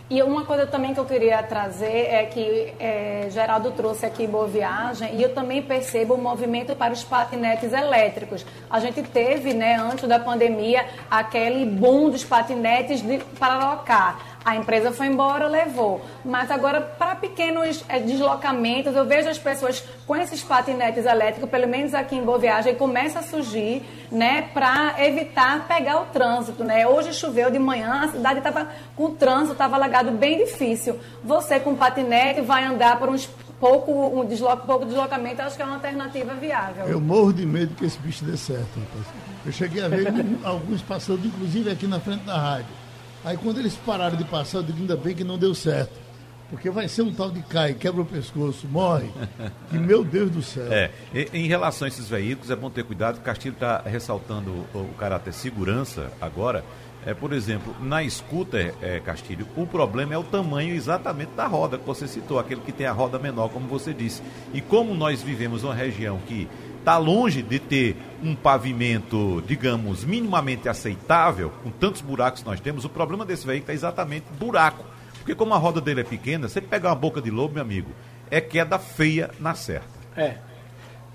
E 0.10 0.22
uma 0.22 0.44
coisa 0.46 0.68
também 0.68 0.94
que 0.94 1.00
eu 1.00 1.06
queria 1.06 1.42
trazer 1.42 2.08
é 2.08 2.26
que 2.26 2.74
é, 2.78 3.28
Geraldo 3.32 3.72
trouxe 3.72 4.06
aqui 4.06 4.28
Boa 4.28 4.46
Viagem 4.48 5.16
e 5.16 5.24
eu 5.24 5.34
também 5.34 5.62
percebo 5.62 6.16
o 6.16 6.22
movimento 6.22 6.76
para 6.76 6.92
os 6.92 7.04
patinetes 7.04 7.72
elétricos. 7.72 8.46
A 8.70 8.80
gente 8.82 9.02
teve, 9.02 9.54
né, 9.54 9.76
antes 9.78 10.08
da 10.08 10.20
pandemia, 10.20 10.86
aquele 11.10 11.66
boom 11.66 12.10
dos 12.10 12.24
patinetes 12.24 13.02
de, 13.02 13.20
para 13.40 13.54
alocar. 13.54 14.33
A 14.46 14.56
empresa 14.56 14.92
foi 14.92 15.08
embora, 15.08 15.48
levou. 15.48 16.02
Mas 16.24 16.52
agora, 16.52 16.82
para 16.82 17.16
pequenos 17.16 17.84
é, 17.88 18.00
deslocamentos, 18.00 18.96
eu 18.96 19.06
vejo 19.06 19.30
as 19.30 19.38
pessoas 19.38 19.84
com 20.06 20.16
esses 20.16 20.44
patinetes 20.44 21.06
elétricos, 21.06 21.50
pelo 21.50 21.68
menos 21.68 21.94
aqui 21.94 22.16
em 22.16 22.24
Boa 22.24 22.38
Viagem, 22.38 22.76
começa 22.76 23.20
a 23.20 23.24
surgir, 23.24 23.82
né, 24.12 24.50
para 24.54 24.96
evitar 25.06 25.66
pegar 25.68 26.02
o 26.02 26.06
trânsito, 26.06 26.64
né? 26.64 26.86
Hoje 26.86 27.14
choveu 27.14 27.50
de 27.50 27.58
manhã, 27.58 28.02
a 28.04 28.08
cidade 28.10 28.40
estava 28.40 28.68
com 28.96 29.06
o 29.06 29.10
trânsito, 29.12 29.54
estava 29.54 29.76
alagado 29.76 30.12
bem 30.12 30.38
difícil. 30.38 31.00
Você 31.24 31.60
com 31.60 31.76
patinete 31.76 32.42
vai 32.42 32.66
andar 32.66 33.00
por 33.00 33.10
uns 33.10 33.30
pouco, 33.60 34.20
um 34.20 34.26
desloca, 34.26 34.66
pouco 34.66 34.86
deslocamento, 34.86 35.42
acho 35.42 35.56
que 35.56 35.62
é 35.62 35.66
uma 35.66 35.76
alternativa 35.76 36.34
viável. 36.34 36.86
Eu 36.86 37.00
morro 37.00 37.32
de 37.32 37.46
medo 37.46 37.74
que 37.76 37.86
esse 37.86 37.98
bicho 38.00 38.26
dê 38.26 38.36
certo, 38.36 38.78
rapaz. 38.78 39.06
Eu 39.46 39.52
cheguei 39.54 39.82
a 39.82 39.88
ver 39.88 40.08
alguns 40.44 40.82
passando, 40.82 41.26
inclusive 41.26 41.72
aqui 41.72 41.88
na 41.88 42.00
frente 42.02 42.26
da 42.26 42.38
rádio. 42.38 42.83
Aí 43.24 43.38
quando 43.38 43.60
eles 43.60 43.76
pararam 43.76 44.18
de 44.18 44.24
passar, 44.26 44.60
eu 44.60 44.64
digo, 44.64 44.80
ainda 44.80 44.98
bem 44.98 45.16
que 45.16 45.24
não 45.24 45.38
deu 45.38 45.56
certo. 45.56 46.04
Porque 46.50 46.70
vai 46.70 46.88
ser 46.88 47.02
um 47.02 47.12
tal 47.12 47.32
de 47.32 47.42
cai, 47.42 47.74
quebra 47.74 48.02
o 48.02 48.06
pescoço, 48.06 48.68
morre. 48.68 49.10
E 49.72 49.78
meu 49.78 50.04
Deus 50.04 50.30
do 50.30 50.42
céu. 50.44 50.72
É, 50.72 50.92
em 51.34 51.48
relação 51.48 51.86
a 51.86 51.90
esses 51.90 52.08
veículos, 52.08 52.52
é 52.52 52.56
bom 52.56 52.70
ter 52.70 52.84
cuidado. 52.84 53.18
O 53.18 53.22
Castilho 53.22 53.54
está 53.54 53.82
ressaltando 53.84 54.52
o, 54.74 54.78
o 54.78 54.94
caráter 55.00 55.34
segurança 55.34 56.12
agora. 56.22 56.64
É, 57.06 57.14
por 57.14 57.34
exemplo, 57.34 57.76
na 57.82 58.08
scooter, 58.10 58.74
é, 58.82 59.00
Castilho, 59.00 59.46
o 59.58 59.68
problema 59.68 60.14
é 60.14 60.18
o 60.18 60.24
tamanho 60.24 60.74
exatamente 60.74 61.32
da 61.36 61.46
roda 61.46 61.78
que 61.78 61.86
você 61.86 62.08
citou, 62.08 62.40
aquele 62.40 62.62
que 62.62 62.72
tem 62.72 62.86
a 62.86 62.94
roda 62.94 63.20
menor, 63.20 63.50
como 63.50 63.68
você 63.68 63.94
disse. 63.94 64.22
E 64.54 64.62
como 64.62 64.94
nós 64.94 65.22
vivemos 65.22 65.64
uma 65.64 65.76
região 65.76 66.20
que 66.26 66.48
está 66.80 66.98
longe 66.98 67.42
de 67.42 67.60
ter 67.60 67.98
um 68.22 68.36
pavimento, 68.36 69.44
digamos, 69.46 70.06
minimamente 70.06 70.70
aceitável, 70.70 71.52
com 71.62 71.70
tantos 71.72 72.02
buracos 72.02 72.42
que 72.42 72.48
nós 72.48 72.62
temos, 72.62 72.86
o 72.86 72.90
problema 72.90 73.26
desse 73.26 73.46
veículo 73.46 73.72
é 73.72 73.76
exatamente 73.76 74.26
buraco. 74.40 74.86
Porque 75.18 75.36
como 75.36 75.54
a 75.54 75.58
roda 75.58 75.82
dele 75.82 76.02
é 76.02 76.04
pequena, 76.06 76.48
você 76.48 76.62
pegar 76.62 76.90
uma 76.90 76.96
boca 76.96 77.22
de 77.22 77.30
lobo, 77.30 77.54
meu 77.54 77.64
amigo, 77.64 77.92
é 78.32 78.40
queda 78.40 78.80
feia 78.80 79.30
na 79.40 79.54
certa. 79.56 79.88
É. 80.16 80.38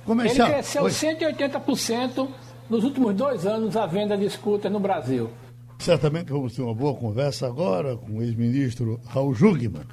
Comercial. 0.04 0.48
Ele 0.48 0.54
cresceu 0.56 0.82
Oi. 0.84 0.90
180% 0.90 2.28
nos 2.68 2.84
últimos 2.84 3.14
dois 3.14 3.46
anos 3.46 3.76
a 3.76 3.86
venda 3.86 4.16
de 4.16 4.28
scooter 4.28 4.70
no 4.70 4.80
Brasil. 4.80 5.30
Certamente 5.78 6.32
vamos 6.32 6.54
ter 6.54 6.62
uma 6.62 6.74
boa 6.74 6.94
conversa 6.94 7.46
agora 7.46 7.96
com 7.96 8.18
o 8.18 8.22
ex-ministro 8.22 9.00
Raul 9.06 9.34
Jugman. 9.34 9.86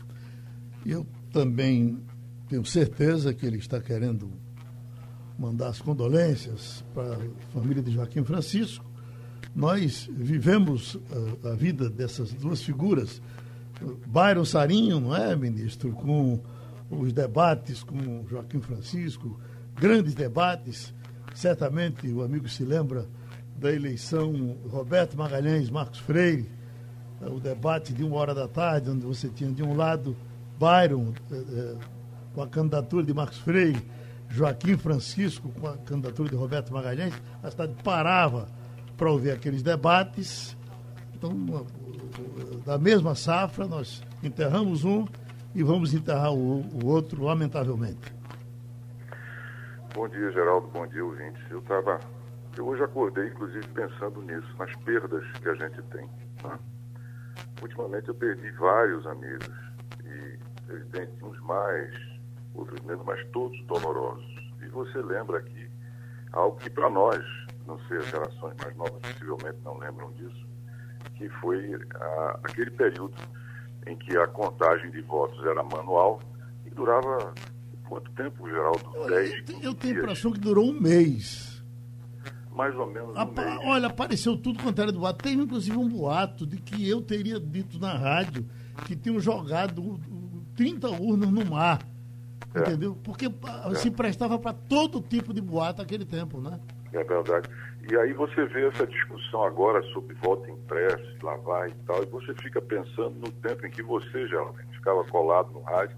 Eu 0.85 1.05
também 1.31 1.99
tenho 2.49 2.65
certeza 2.65 3.33
que 3.33 3.45
ele 3.45 3.57
está 3.57 3.79
querendo 3.79 4.31
mandar 5.37 5.67
as 5.67 5.79
condolências 5.81 6.83
para 6.93 7.15
a 7.15 7.19
família 7.53 7.83
de 7.83 7.91
Joaquim 7.91 8.23
Francisco. 8.23 8.83
Nós 9.55 10.09
vivemos 10.11 10.97
a, 11.43 11.49
a 11.49 11.55
vida 11.55 11.89
dessas 11.89 12.33
duas 12.33 12.61
figuras. 12.61 13.21
Byron 14.07 14.45
Sarinho, 14.45 14.99
não 14.99 15.15
é, 15.15 15.35
ministro? 15.35 15.91
Com 15.91 16.41
os 16.89 17.13
debates 17.13 17.83
com 17.83 18.25
Joaquim 18.27 18.59
Francisco, 18.59 19.39
grandes 19.75 20.13
debates. 20.15 20.93
Certamente 21.33 22.07
o 22.07 22.23
amigo 22.23 22.47
se 22.47 22.63
lembra 22.63 23.07
da 23.55 23.71
eleição 23.71 24.57
Roberto 24.69 25.17
Magalhães, 25.17 25.69
Marcos 25.69 25.99
Freire, 25.99 26.49
o 27.21 27.39
debate 27.39 27.93
de 27.93 28.03
uma 28.03 28.17
hora 28.17 28.35
da 28.35 28.47
tarde, 28.47 28.89
onde 28.89 29.05
você 29.05 29.29
tinha 29.29 29.51
de 29.51 29.63
um 29.63 29.75
lado 29.75 30.15
Byron, 30.59 31.13
eh, 31.31 31.35
eh, 31.35 31.75
com 32.33 32.41
a 32.41 32.47
candidatura 32.47 33.03
de 33.03 33.13
Marcos 33.13 33.37
Freire, 33.39 33.81
Joaquim 34.29 34.77
Francisco, 34.77 35.49
com 35.49 35.67
a 35.67 35.77
candidatura 35.77 36.29
de 36.29 36.35
Roberto 36.35 36.73
Magalhães, 36.73 37.13
a 37.41 37.49
cidade 37.49 37.73
parava 37.83 38.47
para 38.97 39.09
ouvir 39.09 39.31
aqueles 39.31 39.63
debates. 39.63 40.57
Então, 41.13 41.65
da 42.65 42.77
mesma 42.77 43.15
safra, 43.15 43.65
nós 43.65 44.03
enterramos 44.21 44.83
um 44.83 45.05
e 45.53 45.63
vamos 45.63 45.93
enterrar 45.93 46.33
o, 46.33 46.61
o 46.61 46.85
outro, 46.85 47.23
lamentavelmente. 47.23 48.13
Bom 49.93 50.09
dia, 50.09 50.29
Geraldo. 50.31 50.67
Bom 50.67 50.85
dia, 50.87 51.03
ouvintes. 51.03 51.41
Eu 51.49 51.59
estava. 51.59 51.99
Eu 52.57 52.67
hoje 52.67 52.83
acordei, 52.83 53.27
inclusive, 53.27 53.67
pensando 53.69 54.21
nisso, 54.21 54.47
nas 54.57 54.73
perdas 54.77 55.25
que 55.39 55.49
a 55.49 55.55
gente 55.55 55.81
tem. 55.83 56.09
Tá? 56.41 56.57
Ultimamente 57.61 58.07
eu 58.07 58.15
perdi 58.15 58.49
vários 58.51 59.05
amigos. 59.07 59.49
E, 60.03 60.71
evidente, 60.71 61.23
uns 61.23 61.39
mais 61.41 61.93
outros 62.53 62.79
menos, 62.81 63.05
mas 63.05 63.23
todos 63.31 63.61
dolorosos. 63.65 64.25
E 64.61 64.67
você 64.67 65.01
lembra 65.01 65.39
aqui 65.39 65.69
algo 66.31 66.57
que 66.57 66.69
para 66.69 66.89
nós, 66.89 67.23
não 67.65 67.79
sei, 67.87 67.97
as 67.97 68.07
gerações 68.07 68.55
mais 68.61 68.75
novas 68.75 69.01
possivelmente 69.01 69.57
não 69.63 69.77
lembram 69.77 70.11
disso, 70.13 70.47
que 71.15 71.27
foi 71.41 71.73
a, 71.95 72.39
aquele 72.43 72.71
período 72.71 73.15
em 73.85 73.97
que 73.97 74.17
a 74.17 74.27
contagem 74.27 74.89
de 74.91 75.01
votos 75.01 75.43
era 75.45 75.63
manual 75.63 76.21
e 76.65 76.69
durava 76.69 77.33
quanto 77.87 78.11
tempo, 78.11 78.49
Geraldo? 78.49 79.07
Dez, 79.07 79.31
eu, 79.49 79.61
eu 79.61 79.75
tenho 79.75 79.97
a 79.97 79.99
impressão 79.99 80.31
que 80.31 80.39
durou 80.39 80.65
um 80.65 80.79
mês. 80.79 81.54
Mais 82.55 82.75
ou 82.75 82.87
menos 82.87 83.13
mês. 83.13 83.59
Olha, 83.65 83.87
apareceu 83.87 84.37
tudo 84.37 84.63
quanto 84.63 84.81
era 84.81 84.91
do 84.91 84.99
boato. 84.99 85.23
Teve 85.23 85.41
inclusive 85.41 85.77
um 85.77 85.87
boato 85.87 86.47
de 86.47 86.57
que 86.57 86.87
eu 86.89 87.01
teria 87.01 87.39
dito 87.39 87.79
na 87.79 87.93
rádio 87.93 88.45
que 88.85 88.95
tinham 88.95 89.19
jogado 89.19 89.99
30 90.55 90.89
urnas 90.89 91.29
no 91.29 91.45
mar 91.45 91.79
é. 92.55 92.59
Entendeu? 92.61 92.97
Porque 93.03 93.25
ah, 93.43 93.69
é. 93.71 93.75
se 93.75 93.91
prestava 93.91 94.39
para 94.39 94.53
todo 94.53 95.01
tipo 95.01 95.33
de 95.33 95.41
boato 95.41 95.81
naquele 95.81 96.05
tempo, 96.05 96.39
né? 96.39 96.59
É 96.93 97.03
verdade. 97.03 97.49
E 97.91 97.95
aí 97.97 98.13
você 98.13 98.45
vê 98.45 98.67
essa 98.67 98.87
discussão 98.87 99.43
agora 99.43 99.81
sobre 99.91 100.15
voto 100.15 100.49
impresso, 100.49 101.17
lavar 101.21 101.69
e 101.69 101.73
tal, 101.85 102.01
e 102.01 102.05
você 102.05 102.33
fica 102.35 102.61
pensando 102.61 103.11
no 103.19 103.29
tempo 103.29 103.65
em 103.67 103.69
que 103.69 103.83
você 103.83 104.27
já 104.27 104.43
ficava 104.71 105.03
colado 105.05 105.51
no 105.51 105.61
rádio, 105.61 105.97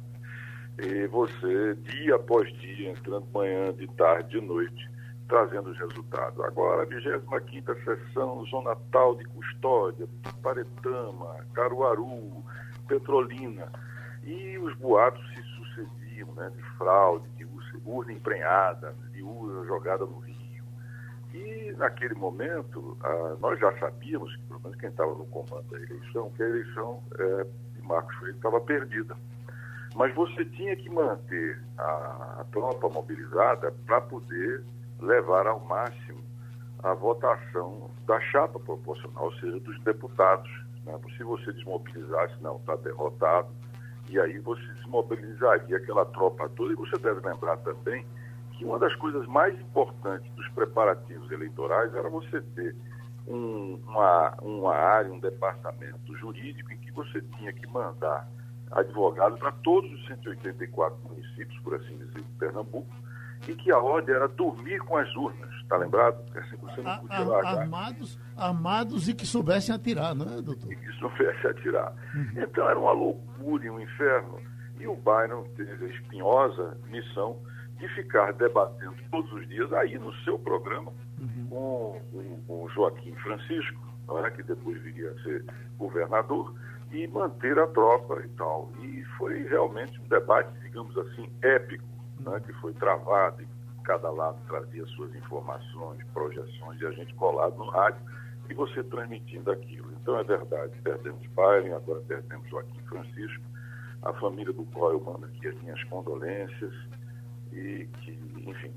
e 0.80 1.08
você, 1.08 1.76
dia 1.76 2.16
após 2.16 2.52
dia, 2.60 2.90
entrando 2.90 3.26
manhã, 3.32 3.72
de 3.74 3.88
tarde, 3.96 4.40
de 4.40 4.46
noite, 4.46 4.90
trazendo 5.28 5.70
os 5.70 5.78
resultados. 5.78 6.40
Agora, 6.44 6.84
a 6.84 6.86
25 6.86 7.76
sessão, 7.84 8.46
Zona 8.46 8.76
Tal 8.92 9.16
de 9.16 9.26
Custódia, 9.26 10.08
Paretama, 10.42 11.46
Caruaru, 11.54 12.44
Petrolina. 12.88 13.72
E 14.24 14.58
os 14.58 14.76
boatos 14.76 15.26
se 15.34 15.42
sucediam, 15.42 16.34
né, 16.34 16.52
de 16.56 16.62
fraude, 16.78 17.28
de 17.38 17.48
urna 17.86 18.12
emprenhada, 18.12 18.96
de 19.12 19.22
urna 19.22 19.66
jogada 19.66 20.06
no 20.06 20.20
rio. 20.20 20.38
E 21.34 21.74
naquele 21.78 22.16
momento, 22.16 22.98
ah, 23.04 23.36
nós 23.40 23.60
já 23.60 23.72
sabíamos, 23.78 24.36
pelo 24.48 24.60
menos 24.62 24.78
quem 24.78 24.90
estava 24.90 25.14
no 25.14 25.26
comando 25.28 25.64
da 25.70 25.78
eleição, 25.78 26.30
que 26.32 26.44
a 26.44 26.48
eleição 26.48 27.04
é, 27.18 27.48
de 27.76 27.82
Marcos 27.82 28.16
Freire 28.16 28.38
estava 28.38 28.60
perdida. 28.62 29.16
Mas 29.96 30.14
você 30.14 30.46
tinha 30.46 30.76
que 30.76 30.90
manter 30.90 31.62
a, 31.78 32.38
a 32.40 32.46
tropa 32.52 32.90
mobilizada 32.90 33.74
para 33.86 34.02
poder 34.02 34.64
levar 35.00 35.48
ao 35.48 35.60
máximo 35.60 36.24
a 36.84 36.94
votação 36.94 37.90
da 38.06 38.20
chapa 38.22 38.60
proporcional, 38.60 39.26
ou 39.26 39.34
seja, 39.34 39.60
dos 39.60 39.80
deputados. 39.82 40.50
Né? 40.86 40.98
Se 41.18 41.24
você 41.24 41.52
desmobilizasse, 41.52 42.36
não, 42.42 42.58
está 42.58 42.76
derrotado, 42.76 43.50
e 44.10 44.20
aí 44.20 44.38
você 44.40 44.66
desmobilizaria 44.74 45.78
aquela 45.78 46.06
tropa 46.06 46.48
toda. 46.50 46.72
E 46.72 46.76
você 46.76 46.98
deve 46.98 47.26
lembrar 47.28 47.58
também 47.58 48.06
que 48.52 48.66
uma 48.66 48.80
das 48.80 48.96
coisas 48.96 49.26
mais 49.28 49.60
importantes 49.60 50.32
dos 50.34 50.48
preparativos 50.50 51.30
eleitorais 51.32 51.94
era 51.94 52.10
você 52.10 52.42
ter 52.42 52.76
um, 53.28 53.80
uma, 53.86 54.34
uma 54.42 54.74
área, 54.74 55.12
um 55.12 55.20
departamento 55.20 56.16
jurídico 56.18 56.72
em 56.72 56.78
que 56.78 56.92
você 56.92 57.22
tinha 57.38 57.52
que 57.52 57.68
mandar 57.68 58.28
advogados 58.72 59.40
para 59.40 59.52
todos 59.52 59.92
os 59.92 60.08
184 60.08 60.98
municípios, 61.08 61.60
por 61.62 61.76
assim 61.76 61.98
dizer, 61.98 62.22
de 62.22 62.34
Pernambuco, 62.40 62.88
e 63.48 63.56
que 63.56 63.72
a 63.72 63.78
ordem 63.78 64.16
era 64.16 64.28
dormir 64.28 64.80
com 64.80 64.98
as 64.98 65.14
urnas, 65.16 65.50
está 65.62 65.78
lembrado? 65.78 66.24
Assim, 66.36 66.58
você 66.58 66.82
não 66.82 66.98
podia 67.00 67.20
largar. 67.20 67.58
Armados, 67.60 68.20
armados 68.36 69.08
e 69.08 69.14
que 69.14 69.26
soubessem 69.26 69.74
atirar, 69.74 70.16
não 70.16 70.26
é, 70.38 70.42
doutor? 70.42 70.72
E 70.72 70.76
que 70.76 70.92
soubessem 70.94 71.52
atirar. 71.52 71.94
Uhum. 72.16 72.44
Então 72.44 72.70
era 72.70 72.80
uma 72.80 72.92
loucura 72.92 73.66
e 73.66 73.70
um 73.70 73.80
inferno. 73.80 74.40
E 74.80 74.88
o 74.88 74.96
Byron 74.96 75.44
teve 75.56 75.86
a 75.86 75.90
espinhosa 75.90 76.78
missão 76.88 77.38
de 77.78 77.88
ficar 77.90 78.34
debatendo 78.34 78.96
todos 79.12 79.32
os 79.34 79.48
dias 79.48 79.72
aí 79.74 79.98
no 79.98 80.14
seu 80.24 80.38
programa 80.40 80.92
uhum. 81.20 81.48
com, 81.50 82.02
com, 82.12 82.42
com 82.48 82.64
o 82.64 82.70
Joaquim 82.70 83.14
Francisco, 83.16 83.80
é, 84.24 84.30
que 84.32 84.44
depois 84.44 84.82
viria 84.82 85.12
a 85.12 85.24
ser 85.24 85.46
governador, 85.78 86.54
e 86.92 87.06
manter 87.08 87.58
a 87.60 87.68
tropa 87.68 88.22
e 88.24 88.30
tal. 88.30 88.72
E 88.82 89.04
foi 89.18 89.44
realmente 89.44 90.00
um 90.00 90.08
debate, 90.08 90.50
digamos 90.62 90.98
assim, 90.98 91.30
épico 91.42 91.97
né, 92.20 92.40
que 92.46 92.54
foi 92.54 92.74
travado 92.74 93.42
e 93.42 93.48
cada 93.84 94.10
lado 94.10 94.38
trazia 94.48 94.86
suas 94.88 95.16
informações, 95.16 96.04
projeções, 96.14 96.82
e 96.82 96.86
a 96.86 96.92
gente 96.92 97.14
colado 97.16 97.56
no 97.58 97.70
rádio 97.70 98.02
e 98.50 98.54
você 98.54 98.84
transmitindo 98.84 99.52
aquilo. 99.52 99.92
Então 100.02 100.18
é 100.20 100.24
verdade, 100.24 100.74
perdemos 100.84 101.26
Byron, 101.28 101.76
agora 101.76 102.02
perdemos 102.02 102.50
Joaquim 102.50 102.80
Francisco, 102.82 103.44
a 104.02 104.14
família 104.14 104.54
do 104.54 104.66
qual 104.66 104.92
eu 104.92 105.00
mando 105.02 105.26
aqui 105.26 105.48
as 105.48 105.56
minhas 105.62 105.82
condolências 105.86 106.74
e 107.52 107.88
que, 108.02 108.12
enfim, 108.46 108.74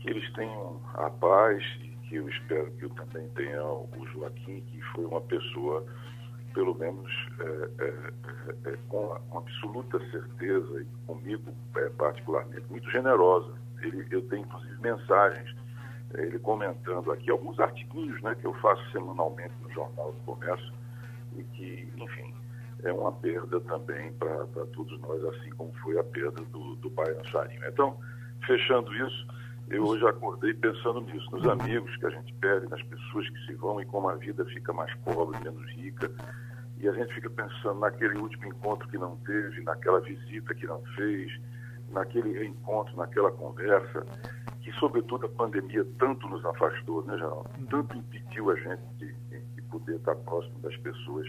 que 0.00 0.10
eles 0.10 0.32
tenham 0.34 0.80
a 0.94 1.10
paz 1.10 1.62
e 1.80 1.88
que 2.08 2.16
eu 2.16 2.28
espero 2.28 2.70
que 2.72 2.84
eu 2.84 2.90
também 2.90 3.28
tenha 3.30 3.64
o 3.64 4.06
Joaquim, 4.12 4.60
que 4.60 4.80
foi 4.92 5.04
uma 5.04 5.20
pessoa 5.20 5.84
pelo 6.56 6.74
menos 6.74 7.12
é, 7.38 7.84
é, 7.84 7.86
é, 7.86 8.72
é 8.72 8.76
com, 8.88 9.14
com, 9.28 9.38
absoluta 9.38 9.98
certeza 10.10 10.80
e 10.80 10.86
comigo 11.06 11.52
é, 11.76 11.90
particularmente 11.90 12.64
muito 12.70 12.90
generosa. 12.90 13.52
Ele, 13.82 14.06
eu 14.10 14.22
tenho 14.22 14.42
inclusive 14.42 14.80
mensagens, 14.80 15.54
ele 16.14 16.38
comentando 16.38 17.12
aqui 17.12 17.30
alguns 17.30 17.60
artigos 17.60 18.22
né, 18.22 18.34
que 18.40 18.46
eu 18.46 18.54
faço 18.54 18.90
semanalmente 18.90 19.52
no 19.60 19.70
Jornal 19.70 20.12
do 20.12 20.20
Comércio 20.22 20.72
e 21.36 21.44
que, 21.44 21.92
enfim, 21.98 22.34
é 22.82 22.90
uma 22.90 23.12
perda 23.12 23.60
também 23.60 24.14
para 24.14 24.46
todos 24.72 24.98
nós, 25.00 25.22
assim 25.26 25.50
como 25.50 25.74
foi 25.82 25.98
a 25.98 26.04
perda 26.04 26.40
do, 26.40 26.76
do 26.76 26.88
Baiano 26.88 27.24
Charinho. 27.26 27.60
Então, 27.68 27.98
fechando 28.46 28.94
isso, 28.94 29.26
eu 29.68 29.84
hoje 29.84 30.06
acordei 30.06 30.54
pensando 30.54 31.02
nisso, 31.02 31.28
nos 31.30 31.46
amigos 31.46 31.94
que 31.98 32.06
a 32.06 32.10
gente 32.10 32.32
perde, 32.34 32.66
nas 32.70 32.82
pessoas 32.84 33.28
que 33.28 33.46
se 33.46 33.54
vão 33.54 33.78
e 33.78 33.84
como 33.84 34.08
a 34.08 34.14
vida 34.14 34.42
fica 34.46 34.72
mais 34.72 34.94
pobre, 35.04 35.38
menos 35.42 35.70
rica, 35.72 36.10
e 36.78 36.88
a 36.88 36.92
gente 36.92 37.14
fica 37.14 37.30
pensando 37.30 37.80
naquele 37.80 38.18
último 38.18 38.46
encontro 38.46 38.88
que 38.88 38.98
não 38.98 39.16
teve, 39.18 39.62
naquela 39.62 40.00
visita 40.00 40.54
que 40.54 40.66
não 40.66 40.82
fez, 40.94 41.32
naquele 41.90 42.32
reencontro, 42.32 42.96
naquela 42.96 43.30
conversa, 43.32 44.04
que 44.60 44.72
sobretudo 44.72 45.26
a 45.26 45.28
pandemia 45.28 45.86
tanto 45.98 46.28
nos 46.28 46.44
afastou, 46.44 47.04
né, 47.04 47.16
Geraldo? 47.16 47.48
Tanto 47.70 47.96
impediu 47.96 48.50
a 48.50 48.56
gente 48.56 48.82
de, 48.98 49.12
de 49.54 49.62
poder 49.62 49.96
estar 49.96 50.14
próximo 50.16 50.58
das 50.60 50.76
pessoas 50.78 51.26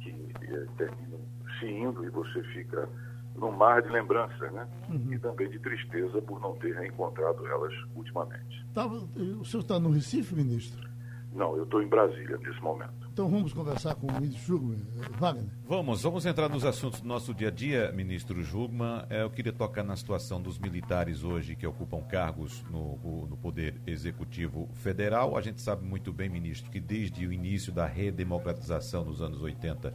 que 0.00 0.10
é, 0.42 0.66
terminam 0.76 1.20
se 1.58 1.66
indo 1.66 2.04
e 2.04 2.10
você 2.10 2.42
fica 2.42 2.88
num 3.36 3.52
mar 3.52 3.82
de 3.82 3.88
lembranças, 3.88 4.52
né? 4.52 4.66
Uhum. 4.88 5.12
E 5.12 5.18
também 5.18 5.48
de 5.48 5.58
tristeza 5.58 6.20
por 6.22 6.40
não 6.40 6.54
ter 6.56 6.74
reencontrado 6.74 7.46
elas 7.46 7.72
ultimamente. 7.94 8.66
Tava, 8.74 8.94
o 8.94 9.44
senhor 9.44 9.62
está 9.62 9.78
no 9.78 9.90
Recife, 9.90 10.34
ministro? 10.34 10.88
Não, 11.36 11.54
eu 11.54 11.64
estou 11.64 11.82
em 11.82 11.86
Brasília 11.86 12.38
nesse 12.38 12.60
momento. 12.62 12.94
Então 13.12 13.28
vamos 13.28 13.52
conversar 13.52 13.94
com 13.94 14.06
o 14.06 14.12
ministro 14.12 14.56
Jugman. 14.56 14.82
Wagner. 15.18 15.50
Vamos, 15.68 16.02
vamos 16.02 16.24
entrar 16.24 16.48
nos 16.48 16.64
assuntos 16.64 17.00
do 17.00 17.06
nosso 17.06 17.34
dia 17.34 17.48
a 17.48 17.50
dia, 17.50 17.92
ministro 17.92 18.42
Jugman. 18.42 19.04
É, 19.10 19.22
eu 19.22 19.28
queria 19.28 19.52
tocar 19.52 19.84
na 19.84 19.94
situação 19.96 20.40
dos 20.40 20.58
militares 20.58 21.22
hoje 21.22 21.54
que 21.54 21.66
ocupam 21.66 22.00
cargos 22.00 22.64
no, 22.70 23.26
no 23.26 23.36
Poder 23.36 23.74
Executivo 23.86 24.66
Federal. 24.76 25.36
A 25.36 25.42
gente 25.42 25.60
sabe 25.60 25.84
muito 25.84 26.10
bem, 26.10 26.30
ministro, 26.30 26.70
que 26.70 26.80
desde 26.80 27.26
o 27.26 27.32
início 27.32 27.70
da 27.70 27.84
redemocratização 27.84 29.04
nos 29.04 29.20
anos 29.20 29.42
80, 29.42 29.92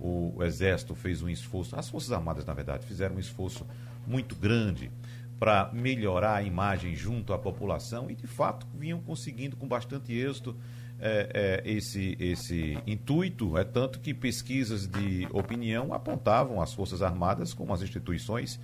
o, 0.00 0.32
o 0.38 0.42
Exército 0.42 0.94
fez 0.94 1.22
um 1.22 1.28
esforço, 1.28 1.76
as 1.76 1.90
Forças 1.90 2.10
Armadas, 2.10 2.46
na 2.46 2.54
verdade, 2.54 2.86
fizeram 2.86 3.16
um 3.16 3.20
esforço 3.20 3.66
muito 4.06 4.34
grande 4.34 4.90
para 5.40 5.70
melhorar 5.72 6.34
a 6.34 6.42
imagem 6.42 6.94
junto 6.94 7.32
à 7.32 7.38
população 7.38 8.10
e, 8.10 8.14
de 8.14 8.26
fato, 8.26 8.66
vinham 8.78 9.00
conseguindo 9.00 9.56
com 9.56 9.66
bastante 9.66 10.12
êxito 10.12 10.54
é, 11.00 11.62
é, 11.64 11.70
esse, 11.70 12.14
esse 12.20 12.78
intuito, 12.86 13.56
é 13.56 13.64
tanto 13.64 14.00
que 14.00 14.12
pesquisas 14.12 14.86
de 14.86 15.26
opinião 15.32 15.94
apontavam 15.94 16.60
as 16.60 16.74
Forças 16.74 17.00
Armadas 17.00 17.54
como 17.54 17.72
as 17.72 17.80
instituições 17.80 18.60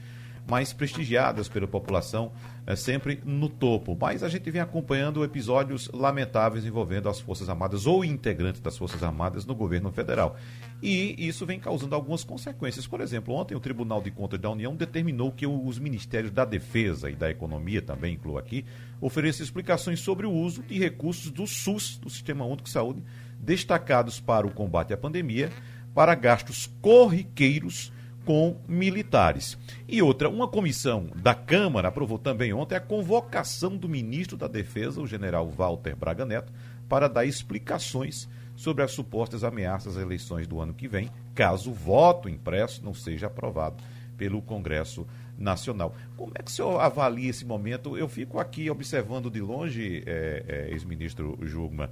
mais 0.48 0.72
prestigiadas 0.72 1.48
pela 1.48 1.66
população, 1.66 2.32
é, 2.66 2.76
sempre 2.76 3.20
no 3.24 3.48
topo. 3.48 3.96
Mas 4.00 4.22
a 4.22 4.28
gente 4.28 4.50
vem 4.50 4.60
acompanhando 4.60 5.24
episódios 5.24 5.88
lamentáveis 5.92 6.64
envolvendo 6.64 7.08
as 7.08 7.20
Forças 7.20 7.48
Armadas 7.48 7.86
ou 7.86 8.04
integrantes 8.04 8.60
das 8.60 8.78
Forças 8.78 9.02
Armadas 9.02 9.44
no 9.44 9.54
governo 9.54 9.90
federal. 9.90 10.36
E 10.82 11.14
isso 11.26 11.44
vem 11.46 11.58
causando 11.58 11.94
algumas 11.94 12.22
consequências. 12.22 12.86
Por 12.86 13.00
exemplo, 13.00 13.34
ontem 13.34 13.54
o 13.54 13.60
Tribunal 13.60 14.00
de 14.00 14.10
Contas 14.10 14.40
da 14.40 14.50
União 14.50 14.74
determinou 14.74 15.32
que 15.32 15.46
os 15.46 15.78
Ministérios 15.78 16.32
da 16.32 16.44
Defesa 16.44 17.10
e 17.10 17.16
da 17.16 17.30
Economia, 17.30 17.82
também 17.82 18.14
incluo 18.14 18.38
aqui, 18.38 18.64
ofereça 19.00 19.42
explicações 19.42 20.00
sobre 20.00 20.26
o 20.26 20.32
uso 20.32 20.62
de 20.62 20.78
recursos 20.78 21.30
do 21.30 21.46
SUS, 21.46 21.98
do 21.98 22.08
Sistema 22.10 22.44
Único 22.44 22.64
de 22.64 22.70
Saúde, 22.70 23.02
destacados 23.38 24.20
para 24.20 24.46
o 24.46 24.52
combate 24.52 24.92
à 24.92 24.96
pandemia, 24.96 25.50
para 25.94 26.14
gastos 26.14 26.70
corriqueiros 26.80 27.92
com 28.26 28.56
militares. 28.66 29.56
E 29.88 30.02
outra, 30.02 30.28
uma 30.28 30.48
comissão 30.48 31.08
da 31.14 31.32
Câmara 31.32 31.88
aprovou 31.88 32.18
também 32.18 32.52
ontem 32.52 32.74
a 32.74 32.80
convocação 32.80 33.76
do 33.76 33.88
ministro 33.88 34.36
da 34.36 34.48
Defesa, 34.48 35.00
o 35.00 35.06
general 35.06 35.48
Walter 35.48 35.94
Braga 35.94 36.26
Neto, 36.26 36.52
para 36.88 37.08
dar 37.08 37.24
explicações 37.24 38.28
sobre 38.56 38.82
as 38.82 38.90
supostas 38.90 39.44
ameaças 39.44 39.96
às 39.96 40.02
eleições 40.02 40.48
do 40.48 40.60
ano 40.60 40.74
que 40.74 40.88
vem, 40.88 41.08
caso 41.34 41.70
o 41.70 41.74
voto 41.74 42.28
impresso 42.28 42.84
não 42.84 42.92
seja 42.92 43.28
aprovado 43.28 43.76
pelo 44.16 44.42
Congresso 44.42 45.06
nacional. 45.38 45.94
Como 46.16 46.32
é 46.34 46.42
que 46.42 46.50
o 46.50 46.54
senhor 46.54 46.80
avalia 46.80 47.30
esse 47.30 47.44
momento? 47.44 47.96
Eu 47.96 48.08
fico 48.08 48.40
aqui 48.40 48.68
observando 48.70 49.30
de 49.30 49.40
longe, 49.40 50.02
é, 50.04 50.44
é, 50.48 50.70
ex-ministro 50.72 51.38
Jugman, 51.42 51.90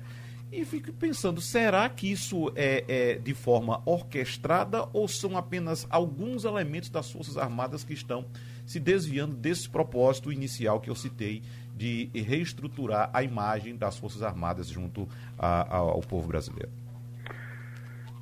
e 0.60 0.64
fico 0.64 0.92
pensando, 0.92 1.40
será 1.40 1.88
que 1.88 2.10
isso 2.10 2.52
é, 2.54 2.84
é, 2.86 3.14
de 3.18 3.34
forma 3.34 3.82
orquestrada 3.84 4.88
ou 4.92 5.08
são 5.08 5.36
apenas 5.36 5.86
alguns 5.90 6.44
elementos 6.44 6.88
das 6.90 7.10
Forças 7.10 7.36
Armadas 7.36 7.82
que 7.82 7.92
estão 7.92 8.24
se 8.64 8.78
desviando 8.78 9.34
desse 9.34 9.68
propósito 9.68 10.32
inicial 10.32 10.80
que 10.80 10.88
eu 10.88 10.94
citei 10.94 11.42
de 11.74 12.08
reestruturar 12.14 13.10
a 13.12 13.22
imagem 13.22 13.76
das 13.76 13.98
Forças 13.98 14.22
Armadas 14.22 14.68
junto 14.68 15.08
a, 15.36 15.62
a, 15.62 15.78
ao 15.78 16.00
povo 16.00 16.28
brasileiro? 16.28 16.70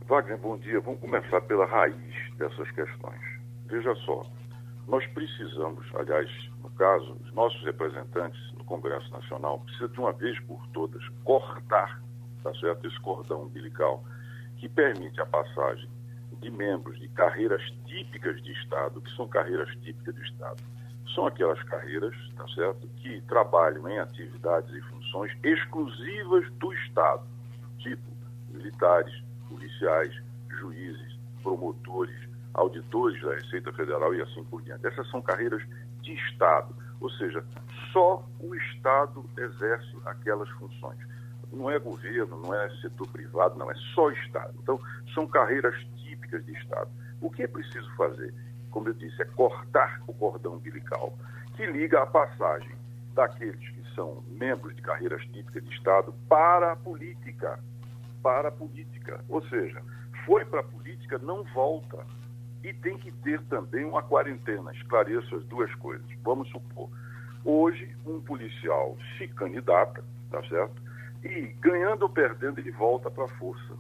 Wagner, 0.07 0.39
bom 0.39 0.59
dia. 0.59 0.81
Vamos 0.81 1.01
começar 1.01 1.41
pela 1.43 1.67
raiz 1.67 2.35
dessas 2.37 2.71
questões. 2.73 3.21
Veja 3.67 3.95
só, 4.07 4.27
nós 4.89 5.07
precisamos, 5.09 5.87
aliás, 5.95 6.29
no 6.63 6.71
caso, 6.71 7.17
os 7.25 7.33
nossos 7.33 7.63
representantes 7.63 8.41
no 8.55 8.65
Congresso 8.65 9.11
Nacional 9.11 9.61
precisam 9.61 9.89
de 9.89 9.99
uma 10.01 10.13
vez 10.13 10.39
por 10.41 10.67
todas 10.69 11.03
cortar, 11.25 12.03
tá 12.43 12.55
certo, 12.55 12.87
esse 12.87 12.99
cordão 13.01 13.43
umbilical 13.43 14.05
que 14.59 14.69
permite 14.69 15.21
a 15.21 15.27
passagem 15.27 15.89
de 16.41 16.51
membros 16.51 16.99
de 16.99 17.09
carreiras 17.09 17.63
típicas 17.87 18.43
de 18.43 18.53
Estado, 18.53 19.01
que 19.01 19.11
são 19.17 19.29
carreiras 19.29 19.69
típicas 19.83 20.15
do 20.15 20.23
Estado, 20.23 20.63
são 21.15 21.27
aquelas 21.27 21.63
carreiras, 21.65 22.15
tá 22.37 22.47
certo, 22.55 22.89
que 22.97 23.21
trabalham 23.23 23.89
em 23.89 23.99
atividades 23.99 24.73
e 24.75 24.81
funções 24.83 25.33
exclusivas 25.43 26.51
do 26.55 26.73
Estado, 26.73 27.23
tipo 27.79 28.03
militares, 28.51 29.13
policiais, 29.49 30.15
juízes, 30.49 31.19
promotores, 31.43 32.17
auditores 32.55 33.21
da 33.23 33.35
Receita 33.35 33.73
Federal 33.73 34.15
e 34.15 34.23
assim 34.23 34.45
por 34.45 34.63
diante. 34.63 34.87
Essas 34.87 35.09
são 35.11 35.21
carreiras 35.23 35.63
de 36.03 36.13
Estado, 36.13 36.75
ou 37.01 37.11
seja, 37.11 37.45
só 37.93 38.25
o 38.41 38.55
Estado 38.55 39.25
exerce 39.37 39.97
aquelas 40.05 40.49
funções. 40.51 40.99
Não 41.53 41.71
é 41.71 41.79
governo, 41.79 42.41
não 42.41 42.55
é 42.55 42.71
setor 42.81 43.07
privado, 43.09 43.59
não, 43.59 43.71
é 43.71 43.75
só 43.95 44.11
Estado. 44.11 44.55
Então, 44.63 44.81
são 45.15 45.27
carreiras 45.27 45.75
típicas 45.99 46.45
de 46.47 46.53
Estado. 46.53 46.91
O 47.21 47.31
que 47.31 47.43
é 47.43 47.47
preciso 47.47 47.89
fazer? 47.95 48.35
Como 48.71 48.89
eu 48.89 48.95
disse, 48.95 49.21
é 49.21 49.27
cortar 49.27 50.01
o 50.07 50.15
cordão 50.15 50.55
umbilical 50.55 51.17
que 51.55 51.67
liga 51.67 52.03
a 52.03 52.07
passagem 52.07 52.75
daqueles 53.15 53.69
que 53.69 53.95
são 53.95 54.23
membros 54.31 54.75
de 54.75 54.83
carreiras 54.83 55.23
típicas 55.27 55.63
de 55.63 55.75
Estado 55.75 56.15
para 56.29 56.73
a 56.73 56.77
política. 56.77 57.59
Para 58.23 58.49
a 58.49 58.53
política. 58.53 59.23
Ou 59.29 59.43
seja, 59.49 59.83
foi 60.25 60.45
para 60.45 60.61
a 60.61 60.65
política, 60.65 61.19
não 61.19 61.45
volta. 61.45 62.07
E 62.65 62.73
tem 62.73 62.97
que 62.97 63.13
ter 63.13 63.43
também 63.43 63.85
uma 63.85 64.03
quarentena. 64.03 64.73
Esclareço 64.73 65.37
as 65.37 65.45
duas 65.45 65.73
coisas. 65.75 66.07
Vamos 66.23 66.49
supor, 66.49 66.89
hoje 67.45 67.95
um 68.07 68.21
policial 68.21 68.97
se 69.19 69.29
candidata, 69.29 70.03
tá 70.31 70.43
certo? 70.45 70.81
E 71.25 71.55
ganhando 71.61 72.03
ou 72.03 72.09
perdendo, 72.09 72.59
ele 72.59 72.73
volta 72.73 73.11
para 73.11 73.25
a 73.25 73.29
força. 73.29 73.75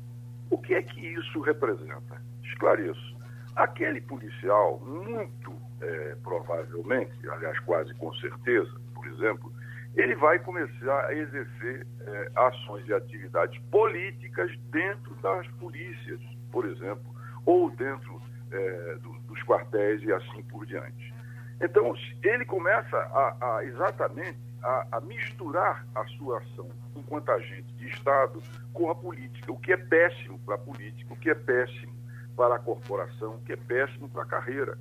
O 0.50 0.58
que 0.58 0.74
é 0.74 0.82
que 0.82 1.00
isso 1.00 1.40
representa? 1.40 2.22
Esclareço. 2.44 3.16
Aquele 3.56 4.00
policial, 4.00 4.80
muito 4.80 5.52
é, 5.80 6.16
provavelmente, 6.22 7.12
aliás, 7.28 7.58
quase 7.60 7.92
com 7.94 8.12
certeza, 8.14 8.72
por 8.94 9.06
exemplo, 9.06 9.52
ele 9.94 10.14
vai 10.14 10.38
começar 10.38 11.06
a 11.06 11.14
exercer 11.14 11.86
é, 12.00 12.30
ações 12.34 12.86
e 12.88 12.94
atividades 12.94 13.60
políticas 13.70 14.50
dentro 14.70 15.14
das 15.16 15.46
polícias, 15.58 16.20
por 16.50 16.64
exemplo, 16.66 17.04
ou 17.44 17.70
dentro 17.70 18.22
é, 18.50 18.96
do, 19.02 19.12
dos 19.20 19.42
quartéis 19.42 20.02
e 20.02 20.12
assim 20.12 20.42
por 20.44 20.64
diante. 20.64 21.12
Então, 21.60 21.94
ele 22.22 22.44
começa 22.44 22.96
a, 22.96 23.56
a 23.56 23.64
exatamente 23.64 24.38
a, 24.62 24.86
a, 24.92 25.00
misturar 25.00 25.86
a 25.94 26.04
sua 26.16 26.38
ação 26.38 26.68
enquanto 26.96 27.30
agente 27.30 27.72
de 27.74 27.88
Estado 27.88 28.42
com 28.72 28.90
a 28.90 28.94
política, 28.94 29.52
o 29.52 29.58
que 29.58 29.72
é 29.72 29.76
péssimo 29.76 30.38
para 30.40 30.54
a 30.54 30.58
política, 30.58 31.12
o 31.12 31.16
que 31.16 31.30
é 31.30 31.34
péssimo 31.34 31.92
para 32.36 32.54
a 32.56 32.58
corporação, 32.58 33.34
o 33.34 33.40
que 33.42 33.52
é 33.52 33.56
péssimo 33.56 34.08
para 34.08 34.22
a 34.22 34.26
carreira. 34.26 34.78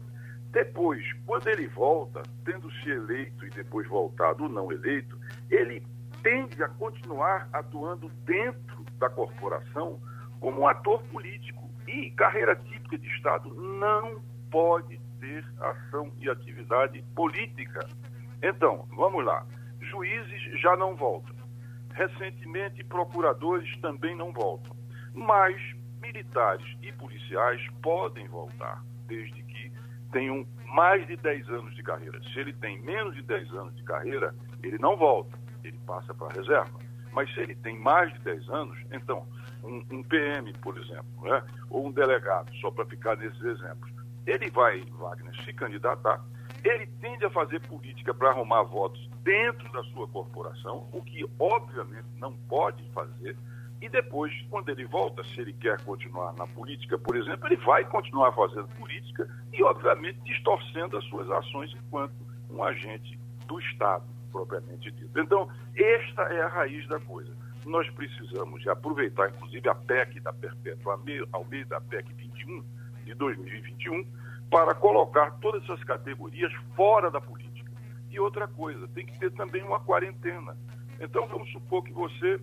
Depois, 0.51 1.01
quando 1.25 1.47
ele 1.47 1.67
volta, 1.67 2.21
tendo 2.43 2.69
se 2.71 2.89
eleito 2.89 3.45
e 3.45 3.49
depois 3.49 3.87
voltado 3.87 4.43
ou 4.43 4.49
não 4.49 4.71
eleito, 4.71 5.17
ele 5.49 5.85
tende 6.21 6.61
a 6.63 6.67
continuar 6.67 7.49
atuando 7.51 8.09
dentro 8.25 8.85
da 8.99 9.09
corporação 9.09 9.99
como 10.39 10.61
um 10.61 10.67
ator 10.67 11.01
político. 11.03 11.69
E 11.87 12.11
carreira 12.11 12.55
típica 12.55 12.97
de 12.97 13.07
Estado 13.15 13.53
não 13.53 14.21
pode 14.49 14.99
ter 15.19 15.45
ação 15.59 16.11
e 16.19 16.29
atividade 16.29 17.01
política. 17.15 17.87
Então, 18.41 18.87
vamos 18.95 19.25
lá. 19.25 19.45
Juízes 19.91 20.59
já 20.61 20.75
não 20.77 20.95
voltam. 20.95 21.35
Recentemente, 21.93 22.83
procuradores 22.85 23.69
também 23.81 24.15
não 24.15 24.31
voltam. 24.31 24.75
Mas 25.13 25.61
militares 26.01 26.65
e 26.81 26.91
policiais 26.93 27.61
podem 27.83 28.27
voltar, 28.27 28.83
desde 29.07 29.43
que 29.43 29.71
tenham 30.11 30.47
mais 30.65 31.05
de 31.05 31.17
10 31.17 31.49
anos 31.49 31.75
de 31.75 31.83
carreira. 31.83 32.19
Se 32.23 32.39
ele 32.39 32.53
tem 32.53 32.81
menos 32.81 33.13
de 33.15 33.21
10 33.21 33.51
anos 33.51 33.75
de 33.75 33.83
carreira, 33.83 34.33
ele 34.63 34.77
não 34.77 34.95
volta, 34.95 35.37
ele 35.63 35.77
passa 35.85 36.13
para 36.13 36.27
a 36.27 36.33
reserva. 36.33 36.79
Mas 37.11 37.31
se 37.33 37.41
ele 37.41 37.55
tem 37.55 37.77
mais 37.77 38.11
de 38.13 38.19
10 38.19 38.49
anos, 38.49 38.77
então, 38.89 39.27
um, 39.63 39.83
um 39.91 40.03
PM, 40.03 40.53
por 40.59 40.77
exemplo, 40.77 41.23
né? 41.23 41.43
ou 41.69 41.87
um 41.87 41.91
delegado, 41.91 42.53
só 42.55 42.71
para 42.71 42.85
ficar 42.85 43.17
nesses 43.17 43.41
exemplos, 43.41 43.91
ele 44.25 44.49
vai, 44.49 44.81
Wagner, 44.91 45.35
se 45.43 45.51
candidatar, 45.51 46.23
ele 46.63 46.87
tende 46.99 47.25
a 47.25 47.29
fazer 47.29 47.59
política 47.67 48.13
para 48.13 48.29
arrumar 48.29 48.63
votos 48.63 49.09
dentro 49.23 49.71
da 49.71 49.83
sua 49.85 50.07
corporação, 50.07 50.87
o 50.91 51.01
que 51.01 51.25
obviamente 51.39 52.07
não 52.17 52.33
pode 52.47 52.83
fazer, 52.91 53.35
e 53.81 53.89
depois, 53.89 54.31
quando 54.49 54.69
ele 54.69 54.85
volta, 54.85 55.23
se 55.23 55.41
ele 55.41 55.53
quer 55.53 55.81
continuar 55.81 56.33
na 56.33 56.45
política, 56.45 56.99
por 56.99 57.15
exemplo, 57.15 57.47
ele 57.47 57.55
vai 57.57 57.83
continuar 57.83 58.31
fazendo 58.31 58.67
política 58.75 59.27
e, 59.51 59.63
obviamente, 59.63 60.19
distorcendo 60.23 60.97
as 60.97 61.03
suas 61.05 61.27
ações 61.31 61.73
enquanto 61.73 62.13
um 62.51 62.63
agente 62.63 63.19
do 63.47 63.59
Estado, 63.59 64.05
propriamente 64.31 64.91
dito. 64.91 65.19
Então, 65.19 65.49
esta 65.75 66.21
é 66.23 66.43
a 66.43 66.47
raiz 66.47 66.87
da 66.87 66.99
coisa. 66.99 67.35
Nós 67.65 67.89
precisamos 67.89 68.65
aproveitar, 68.67 69.31
inclusive, 69.31 69.67
a 69.67 69.73
PEC 69.73 70.19
da 70.19 70.31
Perpétua 70.31 70.99
Almeida, 71.31 71.77
a 71.77 71.81
PEC 71.81 72.13
21 72.13 72.63
de 73.03 73.15
2021, 73.15 74.05
para 74.51 74.75
colocar 74.75 75.31
todas 75.39 75.63
essas 75.63 75.81
categorias 75.85 76.53
fora 76.75 77.09
da 77.09 77.21
política. 77.21 77.71
E 78.09 78.19
outra 78.19 78.49
coisa, 78.49 78.85
tem 78.89 79.05
que 79.05 79.17
ter 79.17 79.31
também 79.31 79.63
uma 79.63 79.79
quarentena. 79.79 80.57
Então, 80.99 81.25
vamos 81.27 81.49
supor 81.53 81.81
que 81.83 81.93
você 81.93 82.39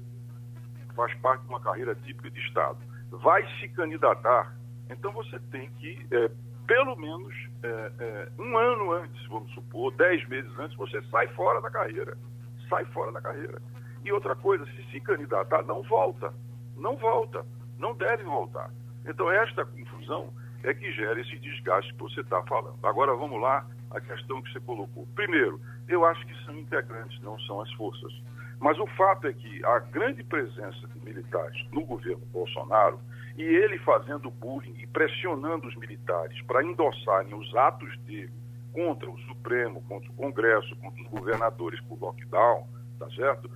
faz 0.97 1.15
parte 1.17 1.43
de 1.43 1.49
uma 1.51 1.61
carreira 1.61 1.95
típica 1.95 2.31
de 2.31 2.41
Estado, 2.41 2.79
vai 3.11 3.47
se 3.61 3.69
candidatar, 3.69 4.57
então 4.91 5.13
você 5.13 5.39
tem 5.51 5.71
que, 5.73 6.05
é, 6.11 6.31
pelo 6.67 6.97
menos 6.97 7.33
é, 7.63 7.93
é, 8.01 8.29
um 8.39 8.57
ano 8.59 8.93
antes, 8.93 9.27
vamos 9.29 9.53
supor, 9.53 9.95
dez 9.95 10.27
meses 10.29 10.51
antes, 10.59 10.77
você 10.77 11.01
sai 11.11 11.29
fora 11.29 11.61
da 11.61 11.71
carreira. 11.71 12.17
Sai 12.69 12.85
fora 12.87 13.13
da 13.13 13.21
carreira. 13.21 13.63
E 14.05 14.11
outra 14.11 14.35
coisa, 14.35 14.65
se 14.67 14.83
se 14.91 15.01
candidatar, 15.01 15.63
não 15.63 15.83
volta. 15.83 16.35
Não 16.77 16.97
volta. 16.97 17.45
Não 17.79 17.95
deve 17.95 18.25
voltar. 18.25 18.71
Então, 19.07 19.31
esta 19.31 19.65
confusão 19.65 20.33
é 20.65 20.75
que 20.75 20.93
gera 20.93 21.21
esse 21.21 21.39
desgaste 21.39 21.93
que 21.95 22.01
você 22.01 22.21
está 22.21 22.43
falando. 22.43 22.79
Agora, 22.85 23.15
vamos 23.15 23.41
lá, 23.41 23.67
a 23.91 24.01
questão 24.01 24.43
que 24.43 24.53
você 24.53 24.61
colocou. 24.61 25.07
Primeiro, 25.15 25.61
eu 25.89 26.05
acho 26.05 26.25
que 26.27 26.45
são 26.45 26.57
integrantes, 26.59 27.21
não 27.23 27.39
são 27.41 27.61
as 27.61 27.73
forças. 27.73 28.13
Mas 28.61 28.79
o 28.79 28.87
fato 28.89 29.27
é 29.27 29.33
que 29.33 29.65
a 29.65 29.79
grande 29.79 30.25
presença 30.25 30.87
de 30.89 31.01
militares 31.05 31.65
no 31.71 31.85
governo 31.85 32.25
Bolsonaro 32.27 33.01
e 33.37 33.43
ele 33.43 33.79
fazendo 33.79 34.31
bullying 34.31 34.75
e 34.79 34.87
pressionando 34.87 35.69
os 35.69 35.77
militares 35.77 36.41
para 36.43 36.65
endossarem 36.65 37.33
os 37.35 37.55
atos 37.55 37.97
dele 37.99 38.33
contra 38.73 39.09
o 39.09 39.19
Supremo, 39.21 39.83
contra 39.83 40.11
o 40.11 40.15
Congresso, 40.15 40.75
contra 40.77 41.01
os 41.01 41.09
governadores 41.09 41.81
por 41.83 42.01
lockdown, 42.01 42.67
tá 42.99 43.09
certo? 43.11 43.49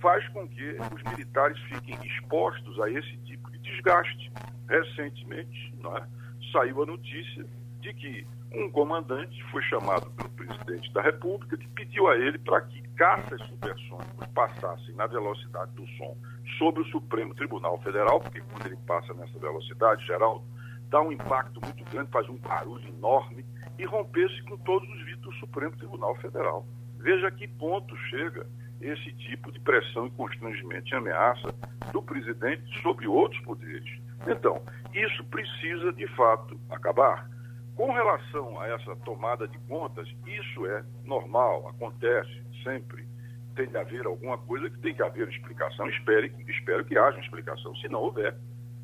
Faz 0.00 0.26
com 0.28 0.46
que 0.48 0.76
os 0.94 1.02
militares 1.12 1.58
fiquem 1.62 1.98
expostos 2.04 2.80
a 2.80 2.90
esse 2.90 3.16
tipo 3.18 3.50
de 3.50 3.58
desgaste. 3.58 4.30
Recentemente, 4.68 5.74
é? 5.96 6.18
Saiu 6.52 6.82
a 6.82 6.86
notícia 6.86 7.44
de 7.80 7.94
que 7.94 8.26
um 8.52 8.70
comandante 8.70 9.42
foi 9.50 9.62
chamado 9.62 10.10
pelo 10.12 10.30
presidente 10.30 10.92
da 10.92 11.02
República 11.02 11.56
que 11.56 11.68
pediu 11.68 12.08
a 12.08 12.16
ele 12.16 12.38
para 12.38 12.62
que 12.62 12.80
caças 12.96 13.40
supersônicos 13.46 14.26
passassem 14.34 14.94
na 14.94 15.06
velocidade 15.06 15.70
do 15.72 15.86
som 15.96 16.16
sobre 16.58 16.82
o 16.82 16.86
Supremo 16.86 17.34
Tribunal 17.34 17.78
Federal, 17.82 18.20
porque 18.20 18.40
quando 18.40 18.66
ele 18.66 18.78
passa 18.86 19.12
nessa 19.14 19.38
velocidade, 19.38 20.06
Geraldo, 20.06 20.44
dá 20.88 21.00
um 21.02 21.12
impacto 21.12 21.60
muito 21.62 21.84
grande, 21.90 22.10
faz 22.10 22.28
um 22.28 22.36
barulho 22.36 22.88
enorme 22.88 23.44
e 23.78 23.84
rompesse 23.84 24.42
com 24.44 24.56
todos 24.58 24.88
os 24.88 25.04
vidros 25.04 25.34
do 25.34 25.40
Supremo 25.40 25.76
Tribunal 25.76 26.16
Federal. 26.16 26.66
Veja 26.98 27.28
a 27.28 27.30
que 27.30 27.46
ponto 27.46 27.96
chega 28.08 28.46
esse 28.80 29.12
tipo 29.14 29.52
de 29.52 29.60
pressão 29.60 30.06
e 30.06 30.10
constrangimento 30.10 30.88
e 30.88 30.94
ameaça 30.94 31.54
do 31.92 32.02
presidente 32.02 32.64
sobre 32.80 33.06
outros 33.06 33.40
poderes. 33.42 34.00
Então, 34.26 34.62
isso 34.94 35.24
precisa 35.24 35.92
de 35.92 36.06
fato 36.14 36.58
acabar. 36.70 37.28
Com 37.76 37.92
relação 37.92 38.60
a 38.60 38.66
essa 38.68 38.96
tomada 38.96 39.46
de 39.46 39.56
contas, 39.60 40.08
isso 40.26 40.66
é 40.66 40.84
normal, 41.04 41.68
acontece 41.68 42.42
sempre. 42.64 43.06
Tem 43.54 43.68
que 43.68 43.76
haver 43.76 44.04
alguma 44.06 44.36
coisa 44.38 44.68
que 44.68 44.78
tem 44.78 44.94
que 44.94 45.02
haver 45.02 45.28
explicação. 45.28 45.88
Espero, 45.88 46.26
espero 46.48 46.84
que 46.84 46.98
haja 46.98 47.20
explicação. 47.20 47.74
Se 47.76 47.88
não 47.88 48.00
houver, 48.00 48.36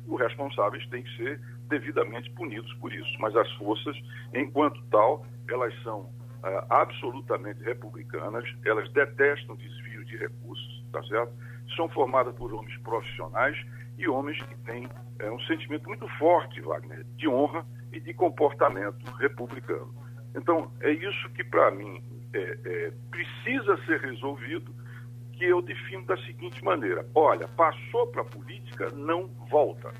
os 0.07 0.19
responsáveis 0.19 0.87
têm 0.87 1.03
que 1.03 1.17
ser 1.17 1.41
devidamente 1.67 2.29
punidos 2.31 2.71
por 2.75 2.93
isso. 2.93 3.11
Mas 3.19 3.35
as 3.35 3.51
forças, 3.53 3.97
enquanto 4.33 4.81
tal, 4.91 5.25
elas 5.49 5.73
são 5.83 6.09
ah, 6.43 6.65
absolutamente 6.69 7.63
republicanas, 7.63 8.45
elas 8.63 8.89
detestam 8.93 9.55
desvio 9.55 10.05
de 10.05 10.15
recursos, 10.17 10.85
tá 10.91 11.03
certo? 11.03 11.33
São 11.75 11.89
formadas 11.89 12.35
por 12.35 12.53
homens 12.53 12.77
profissionais 12.81 13.57
e 13.97 14.07
homens 14.07 14.41
que 14.41 14.55
têm 14.59 14.87
é, 15.19 15.31
um 15.31 15.39
sentimento 15.41 15.87
muito 15.87 16.07
forte, 16.17 16.61
Wagner, 16.61 17.03
de 17.15 17.27
honra 17.27 17.65
e 17.91 17.99
de 17.99 18.13
comportamento 18.13 19.03
republicano. 19.17 19.93
Então, 20.35 20.69
é 20.81 20.91
isso 20.91 21.29
que, 21.29 21.43
para 21.43 21.71
mim, 21.71 22.01
é, 22.33 22.59
é, 22.65 22.93
precisa 23.09 23.77
ser 23.85 24.01
resolvido, 24.01 24.73
que 25.33 25.45
eu 25.45 25.61
defino 25.61 26.05
da 26.05 26.17
seguinte 26.25 26.63
maneira: 26.63 27.07
olha, 27.15 27.47
passou 27.49 28.07
para 28.07 28.21
a 28.21 28.25
política, 28.25 28.89
não 28.91 29.27
volta. 29.49 29.91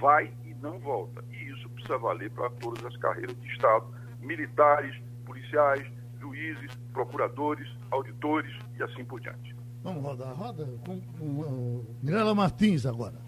Vai 0.00 0.32
e 0.44 0.54
não 0.54 0.78
volta. 0.78 1.22
E 1.30 1.50
isso 1.50 1.68
precisa 1.70 1.98
valer 1.98 2.30
para 2.30 2.50
todas 2.50 2.84
as 2.84 2.96
carreiras 2.96 3.38
de 3.40 3.48
Estado, 3.48 3.86
militares, 4.20 4.94
policiais, 5.24 5.86
juízes, 6.20 6.74
procuradores, 6.92 7.68
auditores 7.90 8.52
e 8.78 8.82
assim 8.82 9.04
por 9.04 9.20
diante. 9.20 9.54
Vamos 9.82 10.02
rodar 10.02 10.30
a 10.30 10.32
roda 10.32 10.64
com, 10.86 11.00
com, 11.00 11.42
com 11.42 11.84
Mirela 12.02 12.34
Martins 12.34 12.86
agora. 12.86 13.18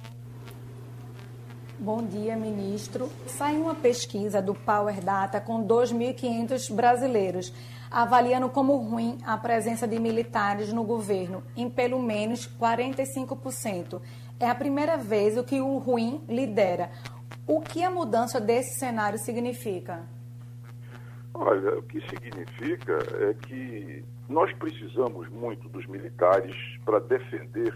Bom 1.78 2.06
dia, 2.06 2.36
ministro. 2.36 3.08
Sai 3.26 3.56
uma 3.56 3.74
pesquisa 3.74 4.40
do 4.40 4.54
Power 4.54 5.04
Data 5.04 5.40
com 5.40 5.66
2.500 5.66 6.72
brasileiros, 6.72 7.52
avaliando 7.90 8.48
como 8.48 8.76
ruim 8.76 9.18
a 9.26 9.36
presença 9.36 9.86
de 9.86 9.98
militares 9.98 10.72
no 10.72 10.84
governo, 10.84 11.42
em 11.56 11.68
pelo 11.68 12.00
menos 12.00 12.46
45%. 12.46 14.00
É 14.38 14.48
a 14.48 14.54
primeira 14.54 14.96
vez 14.96 15.34
que 15.44 15.60
o 15.60 15.78
ruim 15.78 16.22
lidera. 16.28 16.92
O 17.44 17.60
que 17.60 17.82
a 17.82 17.90
mudança 17.90 18.40
desse 18.40 18.78
cenário 18.78 19.18
significa? 19.18 20.04
Olha, 21.34 21.80
o 21.80 21.82
que 21.82 22.00
significa 22.08 22.98
é 23.20 23.34
que 23.34 24.04
nós 24.28 24.52
precisamos 24.54 25.28
muito 25.28 25.68
dos 25.68 25.84
militares 25.86 26.54
para 26.84 27.00
defender 27.00 27.74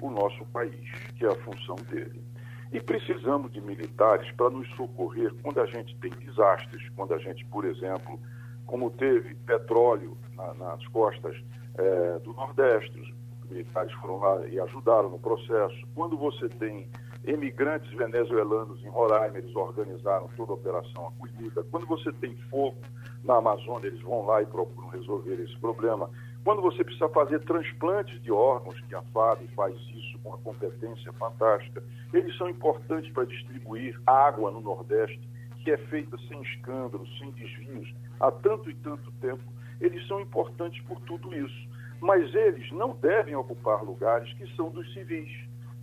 o 0.00 0.10
nosso 0.10 0.44
país, 0.46 0.90
que 1.16 1.24
é 1.24 1.28
a 1.28 1.36
função 1.36 1.76
dele. 1.88 2.27
E 2.72 2.80
precisamos 2.80 3.50
de 3.52 3.60
militares 3.60 4.30
para 4.32 4.50
nos 4.50 4.68
socorrer 4.76 5.32
quando 5.42 5.60
a 5.60 5.66
gente 5.66 5.96
tem 5.96 6.10
desastres, 6.10 6.88
quando 6.90 7.14
a 7.14 7.18
gente, 7.18 7.44
por 7.46 7.64
exemplo, 7.64 8.20
como 8.66 8.90
teve 8.90 9.34
petróleo 9.34 10.16
na, 10.36 10.52
nas 10.54 10.86
costas 10.88 11.34
é, 11.76 12.18
do 12.18 12.34
Nordeste, 12.34 13.14
os 13.42 13.50
militares 13.50 13.92
foram 13.94 14.18
lá 14.18 14.46
e 14.46 14.60
ajudaram 14.60 15.08
no 15.08 15.18
processo. 15.18 15.76
Quando 15.94 16.16
você 16.18 16.48
tem 16.48 16.86
emigrantes 17.24 17.90
venezuelanos 17.96 18.82
em 18.84 18.88
Roraima, 18.88 19.38
eles 19.38 19.54
organizaram 19.56 20.28
toda 20.36 20.52
a 20.52 20.54
operação 20.54 21.08
acolhida. 21.08 21.64
Quando 21.70 21.86
você 21.86 22.12
tem 22.12 22.36
fogo 22.50 22.76
na 23.24 23.36
Amazônia, 23.36 23.88
eles 23.88 24.02
vão 24.02 24.26
lá 24.26 24.42
e 24.42 24.46
procuram 24.46 24.88
resolver 24.88 25.40
esse 25.42 25.56
problema. 25.58 26.10
Quando 26.48 26.62
você 26.62 26.82
precisa 26.82 27.10
fazer 27.10 27.40
transplantes 27.40 28.22
de 28.22 28.32
órgãos, 28.32 28.80
que 28.88 28.94
a 28.94 29.02
FAB 29.02 29.46
faz 29.54 29.76
isso 29.94 30.18
com 30.20 30.30
uma 30.30 30.38
competência 30.38 31.12
fantástica, 31.12 31.84
eles 32.10 32.34
são 32.38 32.48
importantes 32.48 33.12
para 33.12 33.26
distribuir 33.26 34.00
água 34.06 34.50
no 34.50 34.62
Nordeste, 34.62 35.20
que 35.62 35.70
é 35.70 35.76
feita 35.76 36.16
sem 36.26 36.40
escândalos, 36.40 37.06
sem 37.18 37.30
desvios, 37.32 37.94
há 38.18 38.30
tanto 38.30 38.70
e 38.70 38.74
tanto 38.76 39.12
tempo. 39.20 39.42
Eles 39.78 40.06
são 40.06 40.22
importantes 40.22 40.82
por 40.86 40.98
tudo 41.02 41.34
isso. 41.34 41.68
Mas 42.00 42.34
eles 42.34 42.72
não 42.72 42.96
devem 42.96 43.36
ocupar 43.36 43.84
lugares 43.84 44.32
que 44.32 44.46
são 44.56 44.70
dos 44.70 44.90
civis. 44.94 45.30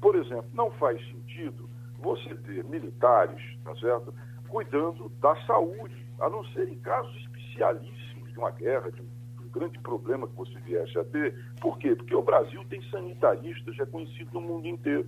Por 0.01 0.15
exemplo, 0.15 0.49
não 0.51 0.71
faz 0.71 0.99
sentido 1.11 1.69
você 1.99 2.33
ter 2.37 2.63
militares, 2.63 3.39
tá 3.63 3.75
certo, 3.75 4.11
cuidando 4.47 5.09
da 5.21 5.35
saúde, 5.45 6.07
a 6.19 6.27
não 6.27 6.43
ser 6.45 6.67
em 6.67 6.79
casos 6.79 7.15
especialíssimos 7.17 8.31
de 8.31 8.39
uma 8.39 8.49
guerra, 8.49 8.91
de 8.91 9.03
um 9.03 9.14
grande 9.55 9.79
problema 9.79 10.27
que 10.27 10.35
você 10.35 10.59
viesse 10.59 10.97
a 10.99 11.03
ter. 11.05 11.33
Por 11.61 11.77
quê? 11.79 11.95
Porque 11.95 12.13
o 12.13 12.21
Brasil 12.21 12.63
tem 12.69 12.81
sanitaristas 12.89 13.77
reconhecidos 13.77 14.33
no 14.33 14.41
mundo 14.41 14.67
inteiro. 14.67 15.07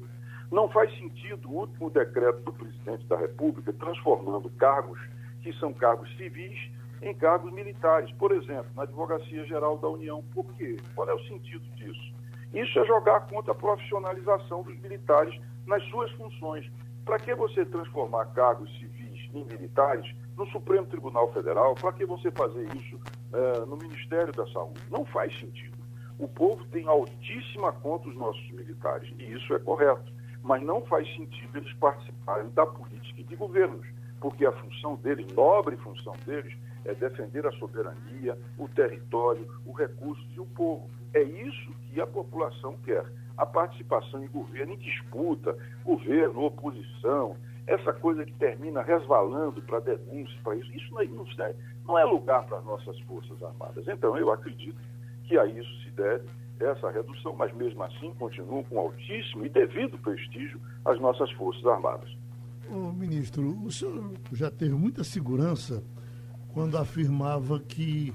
Não 0.50 0.70
faz 0.70 0.89
sentido 0.98 1.50
o 1.50 1.60
último 1.60 1.89
decreto 1.89 2.41
do 2.43 2.54
presidente 2.54 3.06
da 3.08 3.18
República 3.18 3.74
transformando 3.74 4.50
cargos 4.52 5.00
que 5.41 5.52
são 5.60 5.74
cargos 5.74 6.10
civis 6.16 6.58
em 7.02 7.14
cargos 7.14 7.52
militares. 7.52 8.10
Por 8.14 8.32
exemplo, 8.32 8.72
na 8.76 8.84
Advocacia 8.84 9.45
Geral 9.45 9.78
da 9.78 9.89
União. 9.89 10.24
Por 10.34 10.45
quê? 10.54 10.78
Qual 10.95 11.08
é 11.10 11.14
o 11.14 11.28
sentido 11.28 11.64
disso? 11.76 12.16
Isso 12.54 12.80
é 12.80 12.86
jogar 12.86 13.28
contra 13.28 13.52
a 13.52 13.56
profissionalização 13.56 14.64
dos 14.64 14.80
militares 14.80 15.38
nas 15.66 15.84
suas 15.89 16.10
funções. 16.14 16.66
Para 17.04 17.20
que 17.20 17.36
você 17.36 17.66
transformar 17.66 18.26
cargos 18.28 18.70
civis 18.80 19.30
em 19.34 19.43
militares 19.43 20.10
no 20.38 20.45
Supremo 20.48 20.88
Tribunal 20.88 21.32
Federal, 21.34 21.76
para 21.76 21.91
que 21.91 22.06
você 22.06 22.32
fazer 22.32 22.64
isso 22.76 23.00
uh, 23.34 23.66
no 23.66 23.78
Ministério 23.78 24.34
da 24.34 24.46
Saúde? 24.48 24.82
Não 24.90 25.06
faz 25.06 25.38
sentido. 25.40 25.78
O 26.20 26.28
povo 26.28 26.66
tem 26.66 26.88
altíssima 26.88 27.72
conta 27.72 28.10
os 28.10 28.16
nossos 28.16 28.50
militares, 28.52 29.14
e 29.20 29.32
isso 29.32 29.54
é 29.54 29.60
correto. 29.60 30.12
Mas 30.42 30.64
não 30.64 30.82
faz 30.86 31.08
sentido 31.16 31.58
eles 31.58 31.74
participarem 31.74 32.50
da 32.50 32.66
política 32.66 33.24
de 33.24 33.36
governos, 33.36 33.86
porque 34.20 34.46
a 34.46 34.52
função 34.52 34.96
deles, 34.96 35.28
nobre 35.34 35.78
função 35.78 36.14
deles, 36.26 36.56
é 36.86 36.94
defender 36.96 37.46
a 37.46 37.52
soberania, 37.54 38.38
o 38.58 38.68
território, 38.70 39.48
os 39.66 39.78
recursos 39.78 40.26
e 40.36 40.40
o 40.40 40.46
povo. 40.46 40.90
É 41.14 41.22
isso 41.22 41.72
que 41.92 42.00
a 42.02 42.08
população 42.08 42.78
quer. 42.84 43.06
A 43.38 43.46
participação 43.46 44.24
em 44.24 44.28
governo, 44.28 44.74
em 44.74 44.78
disputa, 44.78 45.56
governo, 45.84 46.46
oposição, 46.46 47.36
essa 47.68 47.92
coisa 47.92 48.26
que 48.26 48.34
termina 48.34 48.82
resvalando 48.82 49.62
para 49.62 49.82
denúncia, 49.82 50.40
para 50.42 50.56
isso, 50.56 50.72
isso 50.74 50.94
não 50.94 51.02
é, 51.02 51.54
não 51.88 51.98
é 51.98 52.04
lugar 52.04 52.46
para 52.46 52.58
as 52.58 52.66
nossas 52.66 53.00
Forças 53.02 53.42
Armadas. 53.42 53.88
Então, 53.88 54.18
eu 54.18 54.32
acredito 54.32 54.78
que 55.26 55.38
a 55.38 55.46
isso 55.46 55.84
se 55.84 55.92
deve 55.92 56.26
essa 56.60 56.90
redução, 56.90 57.36
mas 57.36 57.54
mesmo 57.56 57.84
assim 57.84 58.14
continuam 58.16 58.64
com 58.64 58.80
altíssimo 58.80 59.46
e 59.46 59.50
devido 59.50 59.98
prestígio 60.00 60.60
as 60.84 61.00
nossas 61.00 61.32
Forças 61.34 61.66
Armadas. 61.66 62.10
Ô, 62.70 62.92
ministro, 62.92 63.64
o 63.64 63.72
senhor 63.72 64.12
já 64.34 64.52
teve 64.52 64.74
muita 64.74 65.04
segurança 65.04 65.84
quando 66.54 66.78
afirmava 66.78 67.60
que 67.60 68.14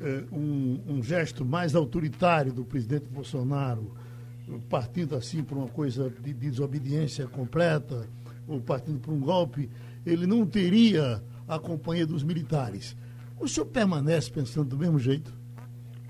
eh, 0.00 0.24
um, 0.32 0.80
um, 0.88 1.02
gesto 1.02 1.44
mais 1.44 1.76
autoritário 1.76 2.52
do 2.52 2.64
presidente 2.64 3.06
Bolsonaro, 3.06 3.94
partindo 4.68 5.14
assim 5.14 5.44
por 5.44 5.58
uma 5.58 5.68
coisa 5.68 6.10
de, 6.10 6.32
de 6.32 6.50
desobediência 6.50 7.28
completa, 7.28 8.08
ou 8.48 8.60
partindo 8.60 8.98
por 8.98 9.12
um 9.12 9.20
golpe, 9.20 9.70
ele 10.04 10.26
não 10.26 10.46
teria 10.46 11.22
a 11.54 11.58
companhia 11.58 12.06
dos 12.06 12.22
militares. 12.22 12.96
O 13.38 13.48
senhor 13.48 13.66
permanece 13.66 14.30
pensando 14.30 14.68
do 14.68 14.76
mesmo 14.76 14.98
jeito? 14.98 15.32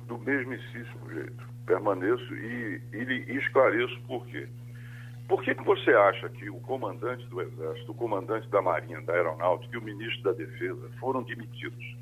Do 0.06 0.18
mesmíssimo 0.18 1.10
jeito. 1.12 1.48
Permaneço 1.64 2.34
e, 2.34 2.80
e, 2.92 2.96
e 3.28 3.36
esclareço 3.38 3.98
por 4.06 4.26
quê. 4.26 4.48
Por 5.28 5.42
que, 5.42 5.54
que 5.54 5.64
você 5.64 5.90
acha 5.90 6.28
que 6.28 6.50
o 6.50 6.58
comandante 6.60 7.24
do 7.28 7.40
Exército, 7.40 7.92
o 7.92 7.94
comandante 7.94 8.48
da 8.48 8.60
Marinha, 8.60 9.00
da 9.02 9.12
Aeronáutica 9.12 9.74
e 9.74 9.78
o 9.78 9.82
ministro 9.82 10.22
da 10.24 10.32
Defesa 10.32 10.90
foram 10.98 11.22
demitidos? 11.22 11.96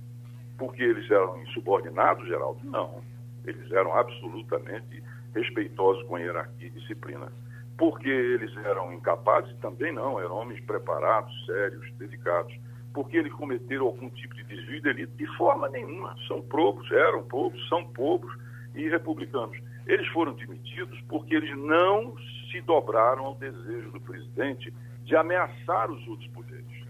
Porque 0.57 0.82
eles 0.82 1.09
eram 1.11 1.41
insubordinados, 1.43 2.26
Geraldo? 2.26 2.61
Não. 2.64 3.03
Eles 3.45 3.70
eram 3.70 3.95
absolutamente 3.95 5.03
respeitosos 5.34 6.03
com 6.05 6.16
a 6.16 6.20
hierarquia 6.20 6.66
e 6.66 6.70
disciplina 6.70 7.30
porque 7.78 8.09
eles 8.09 8.55
eram 8.66 8.93
incapazes? 8.93 9.57
Também 9.61 9.93
não, 9.93 10.20
eram 10.20 10.34
homens 10.34 10.61
preparados, 10.64 11.32
sérios, 11.47 11.91
dedicados. 11.95 12.53
Porque 12.93 13.16
eles 13.16 13.32
cometeram 13.32 13.86
algum 13.86 14.09
tipo 14.11 14.34
de 14.34 14.45
desvio 14.45 14.76
de 14.76 14.80
delito? 14.80 15.16
De 15.16 15.26
forma 15.36 15.68
nenhuma. 15.68 16.16
São 16.26 16.43
povos, 16.43 16.91
eram 16.91 17.22
povos, 17.24 17.68
são 17.68 17.84
povos 17.93 18.34
e 18.74 18.89
republicanos. 18.89 19.59
Eles 19.86 20.07
foram 20.09 20.34
demitidos 20.34 21.01
porque 21.09 21.34
eles 21.34 21.57
não 21.57 22.14
se 22.51 22.61
dobraram 22.62 23.26
ao 23.26 23.34
desejo 23.34 23.91
do 23.91 24.01
presidente 24.01 24.72
de 25.05 25.16
ameaçar 25.16 25.91
os 25.91 26.07
outros 26.07 26.28
poderes, 26.30 26.84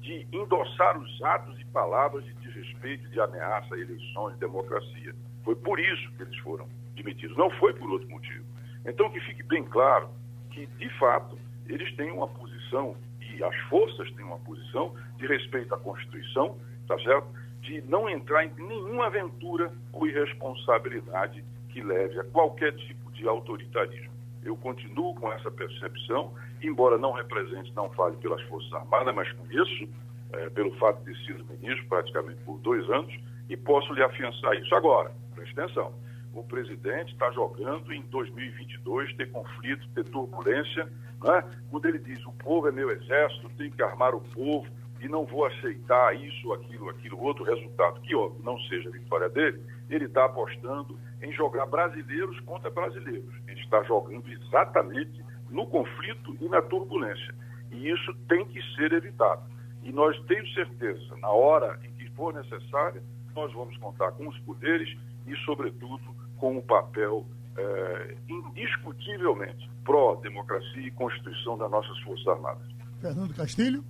de 0.00 0.26
endossar 0.32 0.98
os 0.98 1.22
atos 1.22 1.60
e 1.60 1.64
palavras 1.66 2.24
de 2.24 2.32
desrespeito, 2.34 3.08
de 3.10 3.20
ameaça 3.20 3.74
a 3.74 3.78
eleições, 3.78 4.38
democracia. 4.38 5.14
Foi 5.44 5.54
por 5.54 5.78
isso 5.78 6.10
que 6.12 6.22
eles 6.22 6.38
foram 6.38 6.66
demitidos, 6.94 7.36
não 7.36 7.50
foi 7.52 7.74
por 7.74 7.90
outro 7.90 8.08
motivo. 8.08 8.44
Então, 8.86 9.10
que 9.10 9.20
fique 9.20 9.42
bem 9.42 9.64
claro 9.64 10.08
que, 10.50 10.66
de 10.66 10.88
fato, 10.98 11.38
eles 11.66 11.94
têm 11.96 12.10
uma 12.10 12.26
posição, 12.26 12.96
as 13.42 13.56
forças 13.68 14.10
têm 14.12 14.24
uma 14.24 14.38
posição, 14.38 14.94
de 15.16 15.26
respeito 15.26 15.74
à 15.74 15.78
Constituição, 15.78 16.56
tá 16.86 16.98
certo? 17.00 17.28
De 17.62 17.80
não 17.82 18.08
entrar 18.08 18.44
em 18.44 18.52
nenhuma 18.56 19.06
aventura 19.06 19.72
ou 19.92 20.06
irresponsabilidade 20.06 21.44
que 21.70 21.82
leve 21.82 22.18
a 22.20 22.24
qualquer 22.24 22.74
tipo 22.74 23.10
de 23.12 23.26
autoritarismo. 23.26 24.12
Eu 24.42 24.56
continuo 24.56 25.14
com 25.14 25.32
essa 25.32 25.50
percepção, 25.50 26.32
embora 26.62 26.96
não 26.96 27.12
represente, 27.12 27.72
não 27.74 27.90
fale 27.90 28.16
pelas 28.16 28.40
Forças 28.42 28.72
Armadas, 28.72 29.14
mas 29.14 29.30
conheço, 29.32 29.88
é, 30.32 30.48
pelo 30.50 30.74
fato 30.76 31.04
de 31.04 31.26
sido 31.26 31.44
ministro 31.44 31.86
praticamente 31.88 32.40
por 32.44 32.58
dois 32.58 32.88
anos, 32.90 33.14
e 33.48 33.56
posso 33.56 33.92
lhe 33.92 34.02
afiançar 34.02 34.54
isso. 34.54 34.74
Agora, 34.74 35.12
preste 35.34 35.58
atenção, 35.58 35.92
o 36.32 36.42
presidente 36.44 37.12
está 37.12 37.30
jogando 37.32 37.92
em 37.92 38.02
2022 38.02 39.14
ter 39.16 39.30
conflito, 39.30 39.88
ter 39.94 40.04
turbulência, 40.04 40.88
né? 41.22 41.44
quando 41.70 41.86
ele 41.86 41.98
diz 41.98 42.24
o 42.26 42.32
povo 42.32 42.68
é 42.68 42.72
meu 42.72 42.90
exército, 42.90 43.48
tem 43.56 43.70
que 43.70 43.82
armar 43.82 44.14
o 44.14 44.20
povo 44.20 44.68
e 45.00 45.08
não 45.08 45.24
vou 45.24 45.46
aceitar 45.46 46.14
isso, 46.16 46.52
aquilo, 46.52 46.90
aquilo, 46.90 47.20
outro 47.20 47.44
resultado, 47.44 48.00
que 48.00 48.14
óbvio 48.14 48.42
não 48.44 48.58
seja 48.62 48.88
a 48.88 48.92
vitória 48.92 49.28
dele, 49.28 49.62
ele 49.88 50.06
está 50.06 50.24
apostando 50.24 50.98
em 51.22 51.32
jogar 51.32 51.66
brasileiros 51.66 52.38
contra 52.40 52.70
brasileiros. 52.70 53.32
Ele 53.46 53.60
está 53.60 53.82
jogando 53.84 54.28
exatamente 54.28 55.24
no 55.50 55.66
conflito 55.66 56.36
e 56.40 56.48
na 56.48 56.60
turbulência. 56.62 57.34
E 57.70 57.90
isso 57.90 58.14
tem 58.28 58.44
que 58.46 58.60
ser 58.74 58.92
evitado. 58.92 59.42
E 59.82 59.92
nós 59.92 60.18
temos 60.26 60.52
certeza, 60.54 61.16
na 61.18 61.30
hora 61.30 61.78
em 61.84 61.92
que 61.92 62.10
for 62.10 62.34
necessária, 62.34 63.02
nós 63.34 63.52
vamos 63.52 63.76
contar 63.78 64.12
com 64.12 64.26
os 64.26 64.38
poderes 64.40 64.96
e, 65.26 65.36
sobretudo, 65.44 66.02
com 66.36 66.56
um 66.56 66.60
papel 66.60 67.24
é, 67.58 68.16
indiscutivelmente 68.28 69.68
pró-democracia 69.84 70.86
e 70.86 70.90
constituição 70.92 71.58
das 71.58 71.70
nossas 71.70 71.98
Forças 72.00 72.26
Armadas. 72.28 72.66
Fernando 73.00 73.34
Castilho. 73.34 73.84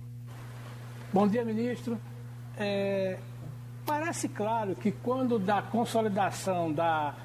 Bom 1.13 1.27
dia, 1.27 1.43
ministro. 1.43 1.99
É, 2.57 3.17
Parece 3.89 4.29
claro 4.29 4.75
que 4.75 4.91
quando 4.91 5.39
da 5.39 5.63
consolidação 5.63 6.71
da 6.71 7.15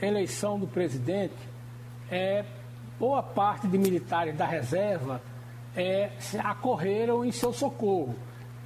eleição 0.00 0.58
do 0.58 0.66
presidente, 0.66 1.36
é, 2.10 2.42
boa 2.98 3.22
parte 3.22 3.68
de 3.68 3.76
militares 3.76 4.34
da 4.34 4.46
reserva 4.46 5.20
é, 5.76 6.10
se 6.18 6.38
acorreram 6.38 7.22
em 7.22 7.30
seu 7.30 7.52
socorro 7.52 8.16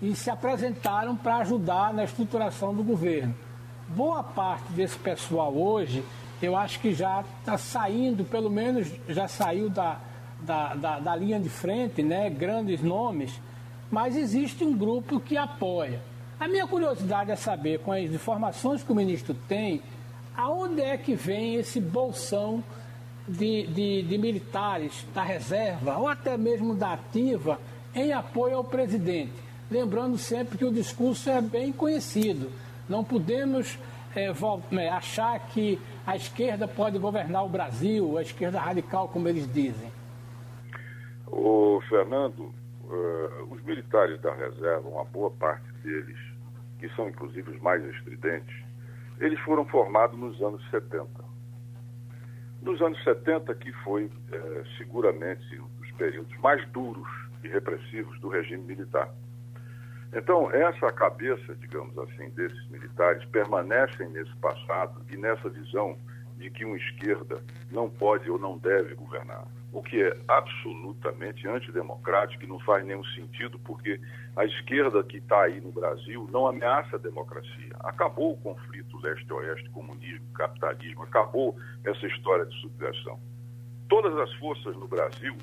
e 0.00 0.14
se 0.14 0.30
apresentaram 0.30 1.16
para 1.16 1.38
ajudar 1.38 1.92
na 1.92 2.04
estruturação 2.04 2.72
do 2.72 2.84
governo. 2.84 3.34
Boa 3.88 4.22
parte 4.22 4.70
desse 4.72 4.96
pessoal 4.96 5.52
hoje, 5.52 6.04
eu 6.46 6.56
acho 6.56 6.80
que 6.80 6.92
já 6.92 7.24
está 7.40 7.58
saindo, 7.58 8.24
pelo 8.24 8.50
menos 8.50 8.90
já 9.08 9.28
saiu 9.28 9.68
da, 9.68 9.98
da, 10.40 10.74
da, 10.74 10.98
da 11.00 11.16
linha 11.16 11.38
de 11.38 11.48
frente, 11.48 12.02
né, 12.02 12.30
grandes 12.30 12.82
nomes, 12.82 13.32
mas 13.90 14.16
existe 14.16 14.64
um 14.64 14.76
grupo 14.76 15.20
que 15.20 15.36
apoia. 15.36 16.00
A 16.38 16.48
minha 16.48 16.66
curiosidade 16.66 17.30
é 17.30 17.36
saber, 17.36 17.80
com 17.80 17.92
as 17.92 18.10
informações 18.10 18.82
que 18.82 18.90
o 18.90 18.94
ministro 18.94 19.34
tem, 19.46 19.82
aonde 20.34 20.80
é 20.80 20.96
que 20.96 21.14
vem 21.14 21.56
esse 21.56 21.80
bolsão 21.80 22.64
de, 23.28 23.66
de, 23.66 24.02
de, 24.02 24.18
militares 24.18 25.06
da 25.14 25.22
reserva 25.22 25.98
ou 25.98 26.08
até 26.08 26.36
mesmo 26.36 26.74
da 26.74 26.94
ativa 26.94 27.60
em 27.94 28.12
apoio 28.12 28.56
ao 28.56 28.64
presidente. 28.64 29.32
Lembrando 29.70 30.16
sempre 30.16 30.56
que 30.56 30.64
o 30.64 30.72
discurso 30.72 31.28
é 31.30 31.40
bem 31.40 31.72
conhecido. 31.72 32.50
Não 32.88 33.04
podemos 33.04 33.78
é, 34.14 34.88
achar 34.88 35.38
que 35.48 35.80
a 36.06 36.16
esquerda 36.16 36.66
pode 36.66 36.98
governar 36.98 37.44
o 37.44 37.48
Brasil, 37.48 38.18
a 38.18 38.22
esquerda 38.22 38.58
radical, 38.58 39.08
como 39.08 39.28
eles 39.28 39.50
dizem. 39.52 39.90
O 41.26 41.80
Fernando, 41.88 42.52
uh, 42.84 43.52
os 43.52 43.62
militares 43.62 44.20
da 44.20 44.34
reserva, 44.34 44.88
uma 44.88 45.04
boa 45.04 45.30
parte 45.30 45.70
deles, 45.82 46.18
que 46.78 46.88
são 46.96 47.08
inclusive 47.08 47.50
os 47.50 47.60
mais 47.60 47.84
estridentes, 47.84 48.56
eles 49.20 49.38
foram 49.40 49.64
formados 49.66 50.18
nos 50.18 50.40
anos 50.42 50.62
70. 50.70 51.08
Nos 52.62 52.80
anos 52.82 53.02
70, 53.04 53.54
que 53.54 53.72
foi 53.84 54.10
é, 54.32 54.64
seguramente 54.76 55.58
um 55.58 55.68
dos 55.78 55.90
períodos 55.92 56.36
mais 56.38 56.66
duros 56.70 57.08
e 57.42 57.48
repressivos 57.48 58.18
do 58.20 58.28
regime 58.28 58.64
militar. 58.64 59.14
Então, 60.12 60.50
essa 60.50 60.90
cabeça, 60.92 61.54
digamos 61.54 61.96
assim, 61.98 62.30
desses 62.30 62.68
militares 62.68 63.24
permanecem 63.26 64.08
nesse 64.08 64.34
passado 64.36 65.00
e 65.08 65.16
nessa 65.16 65.48
visão 65.48 65.96
de 66.36 66.50
que 66.50 66.64
uma 66.64 66.76
esquerda 66.76 67.42
não 67.70 67.88
pode 67.88 68.30
ou 68.30 68.38
não 68.38 68.58
deve 68.58 68.94
governar 68.94 69.46
o 69.72 69.82
que 69.82 70.02
é 70.02 70.16
absolutamente 70.26 71.46
antidemocrático 71.46 72.44
e 72.44 72.46
não 72.46 72.58
faz 72.60 72.84
nenhum 72.84 73.04
sentido, 73.04 73.58
porque 73.60 74.00
a 74.36 74.44
esquerda 74.44 75.02
que 75.04 75.18
está 75.18 75.42
aí 75.42 75.60
no 75.60 75.70
Brasil 75.70 76.28
não 76.30 76.46
ameaça 76.46 76.96
a 76.96 76.98
democracia. 76.98 77.72
Acabou 77.80 78.32
o 78.32 78.36
conflito 78.36 78.98
leste-oeste, 78.98 79.68
comunismo, 79.70 80.26
capitalismo, 80.34 81.04
acabou 81.04 81.56
essa 81.84 82.06
história 82.06 82.44
de 82.46 82.60
subversão. 82.60 83.18
Todas 83.88 84.16
as 84.18 84.32
forças 84.34 84.76
no 84.76 84.88
Brasil 84.88 85.36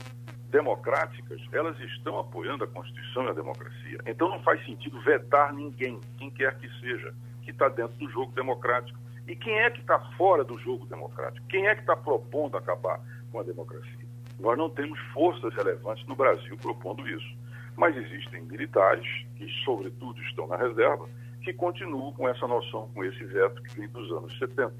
democráticas, 0.49 1.41
elas 1.51 1.79
estão 1.79 2.19
apoiando 2.19 2.63
a 2.63 2.67
Constituição 2.67 3.25
e 3.25 3.29
a 3.29 3.33
democracia. 3.33 3.99
Então 4.05 4.29
não 4.29 4.41
faz 4.41 4.63
sentido 4.65 4.99
vetar 5.01 5.53
ninguém, 5.53 5.99
quem 6.17 6.29
quer 6.29 6.57
que 6.57 6.69
seja, 6.79 7.13
que 7.43 7.51
está 7.51 7.67
dentro 7.69 7.97
do 7.97 8.09
jogo 8.09 8.31
democrático. 8.33 8.97
E 9.27 9.35
quem 9.35 9.59
é 9.59 9.69
que 9.69 9.81
está 9.81 9.99
fora 10.17 10.43
do 10.43 10.57
jogo 10.59 10.85
democrático? 10.85 11.45
Quem 11.47 11.67
é 11.67 11.75
que 11.75 11.81
está 11.81 11.95
propondo 11.95 12.55
acabar 12.55 13.01
com 13.31 13.39
a 13.39 13.43
democracia? 13.43 14.07
Nós 14.39 14.57
não 14.57 14.69
temos 14.69 14.99
forças 15.13 15.53
relevantes 15.53 16.05
no 16.07 16.15
Brasil 16.15 16.55
propondo 16.57 17.07
isso. 17.07 17.35
Mas 17.75 17.95
existem 17.95 18.41
militares, 18.43 19.05
que 19.35 19.47
sobretudo 19.63 20.19
estão 20.23 20.47
na 20.47 20.55
reserva, 20.55 21.07
que 21.43 21.53
continuam 21.53 22.11
com 22.13 22.27
essa 22.27 22.47
noção, 22.47 22.89
com 22.93 23.03
esse 23.03 23.23
veto 23.25 23.61
que 23.63 23.79
vem 23.79 23.87
dos 23.89 24.11
anos 24.11 24.37
70. 24.39 24.73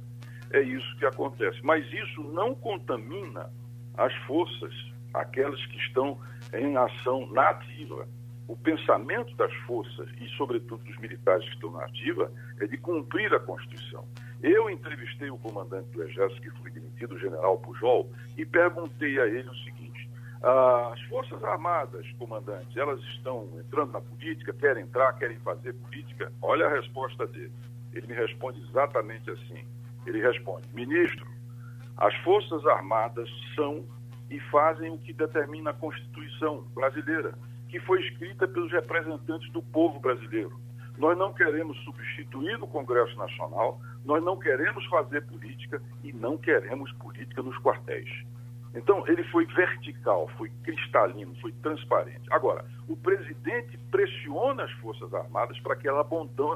É 0.52 0.62
isso 0.62 0.98
que 0.98 1.06
acontece. 1.06 1.60
Mas 1.64 1.86
isso 1.92 2.24
não 2.24 2.56
contamina 2.56 3.52
as 3.98 4.14
forças, 4.26 4.74
aquelas 5.22 5.64
que 5.68 5.78
estão 5.78 6.20
em 6.54 6.76
ação 6.78 7.28
nativa. 7.32 8.08
O 8.48 8.56
pensamento 8.56 9.36
das 9.36 9.54
forças, 9.66 10.10
e 10.22 10.28
sobretudo 10.38 10.84
dos 10.84 10.98
militares 11.00 11.44
que 11.46 11.56
estão 11.56 11.72
na 11.72 11.84
ativa, 11.84 12.32
é 12.62 12.66
de 12.66 12.78
cumprir 12.78 13.34
a 13.34 13.40
Constituição. 13.40 14.08
Eu 14.42 14.70
entrevistei 14.70 15.30
o 15.30 15.38
comandante 15.38 15.90
do 15.90 16.04
Exército, 16.04 16.42
que 16.42 16.52
foi 16.62 16.72
demitido, 16.72 17.16
o 17.16 17.20
general 17.20 17.58
Pujol, 17.58 18.10
e 18.38 18.46
perguntei 18.46 19.20
a 19.20 19.26
ele 19.26 19.50
o 19.50 19.56
seguinte: 19.56 20.10
ah, 20.42 20.92
as 20.94 21.02
Forças 21.04 21.44
Armadas, 21.44 22.06
comandante, 22.20 22.80
elas 22.80 23.02
estão 23.16 23.50
entrando 23.60 23.92
na 23.92 24.02
política, 24.02 24.54
querem 24.54 24.84
entrar, 24.84 25.14
querem 25.14 25.38
fazer 25.40 25.74
política? 25.74 26.32
Olha 26.42 26.68
a 26.68 26.70
resposta 26.70 27.26
dele. 27.28 27.52
Ele 27.94 28.08
me 28.08 28.14
responde 28.14 28.62
exatamente 28.62 29.30
assim. 29.30 29.66
Ele 30.06 30.22
responde: 30.22 30.68
ministro, 30.74 31.28
as 31.98 32.16
Forças 32.18 32.66
Armadas 32.68 33.30
são 33.56 33.84
e 34.30 34.40
fazem 34.52 34.92
o 34.92 34.98
que 34.98 35.14
determina 35.14 35.72
a 35.72 35.74
Constituição 35.74 36.64
brasileira, 36.74 37.34
que 37.70 37.80
foi 37.82 38.02
escrita 38.02 38.48
pelos 38.48 38.72
representantes 38.72 39.52
do 39.52 39.62
povo 39.62 40.00
brasileiro. 40.00 40.60
Nós 40.98 41.18
não 41.18 41.32
queremos 41.32 41.78
substituir 41.84 42.56
o 42.62 42.68
Congresso 42.68 43.16
Nacional, 43.18 43.80
nós 44.04 44.24
não 44.24 44.38
queremos 44.38 44.86
fazer 44.88 45.22
política 45.28 45.82
e 46.04 46.12
não 46.12 46.38
queremos 46.38 46.92
política 46.94 47.42
nos 47.44 47.58
quartéis. 47.60 48.10
Então, 48.74 49.04
ele 49.08 49.24
foi 49.26 49.46
vertical, 49.46 50.28
foi 50.38 50.52
cristalino, 50.64 51.36
foi 51.42 51.52
transparente. 51.64 52.22
Agora, 52.30 52.66
o 52.88 52.96
presidente 52.96 53.78
pressiona 53.90 54.64
as 54.64 54.72
Forças 54.74 55.14
Armadas 55.14 55.60
para 55.60 55.76
que 55.76 55.88
elas 55.88 56.06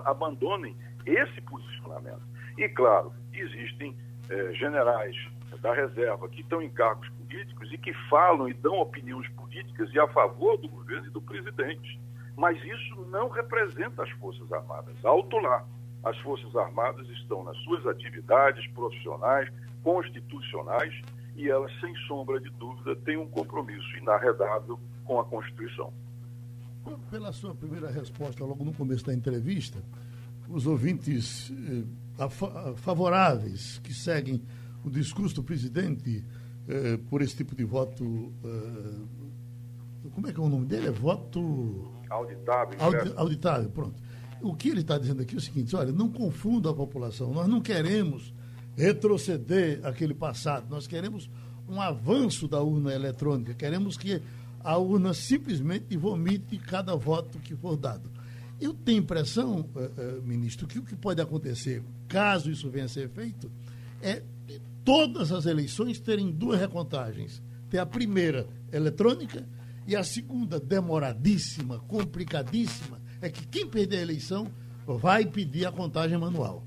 abandonem 0.06 0.76
esse 1.06 1.42
posicionamento. 1.42 2.22
E, 2.58 2.68
claro, 2.70 3.12
existem 3.34 3.96
eh, 4.30 4.54
generais 4.54 5.16
da 5.62 5.74
reserva 5.74 6.30
que 6.30 6.42
estão 6.42 6.62
em 6.62 6.70
cargos 6.70 7.10
políticos 7.32 7.72
e 7.72 7.78
que 7.78 7.94
falam 8.10 8.50
e 8.50 8.54
dão 8.54 8.80
opiniões 8.80 9.28
políticas 9.30 9.90
e 9.94 10.00
a 10.00 10.08
favor 10.10 10.58
do 10.58 10.68
governo 10.68 11.08
e 11.08 11.10
do 11.10 11.22
presidente. 11.22 12.00
Mas 12.36 12.58
isso 12.64 13.06
não 13.10 13.30
representa 13.30 14.04
as 14.04 14.10
Forças 14.12 14.52
Armadas. 14.52 14.94
Alto 15.04 15.38
lá. 15.38 15.66
As 16.04 16.18
Forças 16.20 16.56
Armadas 16.56 17.08
estão 17.10 17.44
nas 17.44 17.56
suas 17.60 17.86
atividades 17.86 18.66
profissionais, 18.72 19.50
constitucionais, 19.84 20.94
e 21.36 21.50
elas, 21.50 21.72
sem 21.80 21.96
sombra 22.08 22.40
de 22.40 22.50
dúvida, 22.52 22.96
têm 22.98 23.18
um 23.18 23.28
compromisso 23.28 23.98
inarredável 23.98 24.80
com 25.06 25.20
a 25.20 25.26
Constituição. 25.26 25.94
Pela 27.10 27.32
sua 27.32 27.54
primeira 27.54 27.90
resposta, 27.92 28.44
logo 28.44 28.64
no 28.64 28.74
começo 28.74 29.06
da 29.06 29.14
entrevista, 29.14 29.82
os 30.50 30.66
ouvintes 30.66 31.52
eh, 31.52 32.28
favoráveis 32.78 33.80
que 33.80 33.94
seguem 33.94 34.42
o 34.84 34.90
discurso 34.90 35.36
do 35.36 35.44
presidente 35.44 36.26
eh, 36.68 36.98
por 37.10 37.22
esse 37.22 37.36
tipo 37.36 37.56
de 37.56 37.64
voto. 37.64 38.34
Eh, 38.44 40.10
como 40.14 40.28
é 40.28 40.34
que 40.34 40.40
é 40.40 40.44
o 40.44 40.50
nome 40.50 40.66
dele? 40.66 40.88
É 40.88 40.92
voto. 40.92 41.92
Auditável. 42.10 42.76
Audi, 42.80 43.14
auditável, 43.16 43.70
pronto. 43.70 44.02
O 44.42 44.56
que 44.56 44.70
ele 44.70 44.82
está 44.82 44.98
dizendo 44.98 45.22
aqui 45.22 45.36
é 45.36 45.38
o 45.38 45.42
seguinte: 45.42 45.76
olha, 45.76 45.92
não 45.92 46.10
confunda 46.10 46.70
a 46.70 46.74
população. 46.74 47.34
Nós 47.34 47.48
não 47.48 47.62
queremos 47.62 48.34
retroceder 48.76 49.80
aquele 49.84 50.14
passado. 50.14 50.68
Nós 50.70 50.88
queremos 50.88 51.30
um 51.68 51.80
avanço 51.80 52.48
da 52.48 52.62
urna 52.62 52.94
eletrônica. 52.94 53.54
Queremos 53.54 53.98
que 53.98 54.22
a 54.60 54.78
urna 54.78 55.14
simplesmente 55.14 55.96
vomite 55.98 56.58
cada 56.58 56.96
voto 56.96 57.40
que 57.40 57.56
for 57.56 57.78
dado. 57.78 58.10
Eu 58.60 58.74
tenho 58.74 59.00
impressão, 59.00 59.62
uh, 59.62 60.22
ministro, 60.22 60.68
que 60.68 60.78
o 60.78 60.84
que 60.84 60.96
pode 60.96 61.20
acontecer, 61.20 61.82
caso 62.08 62.52
isso 62.52 62.70
venha 62.70 62.86
a 62.86 62.90
ser 62.90 63.10
feito, 63.10 63.52
é 64.02 64.22
todas 64.84 65.32
as 65.32 65.46
eleições 65.46 66.00
terem 66.00 66.32
duas 66.32 66.60
recontagens. 66.60 67.42
Ter 67.70 67.80
a 67.80 67.86
primeira 67.86 68.48
eletrônica 68.72 69.48
e 69.88 69.96
a 69.96 70.04
segunda, 70.04 70.60
demoradíssima, 70.60 71.80
complicadíssima, 71.80 73.00
é 73.22 73.30
que 73.30 73.46
quem 73.48 73.68
perder 73.68 74.00
a 74.00 74.02
eleição 74.02 74.52
vai 74.86 75.26
pedir 75.26 75.66
a 75.66 75.72
contagem 75.72 76.18
manual. 76.18 76.64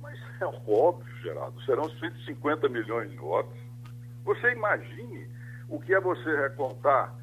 Mas 0.00 0.18
é 0.40 0.46
óbvio, 0.66 1.14
Geraldo, 1.22 1.60
serão 1.62 1.88
150 1.88 2.68
milhões 2.68 3.10
de 3.10 3.16
votos. 3.16 3.56
Você 4.24 4.52
imagine 4.52 5.28
o 5.68 5.78
que 5.80 5.94
é 5.94 6.00
você 6.00 6.42
recontar 6.42 7.14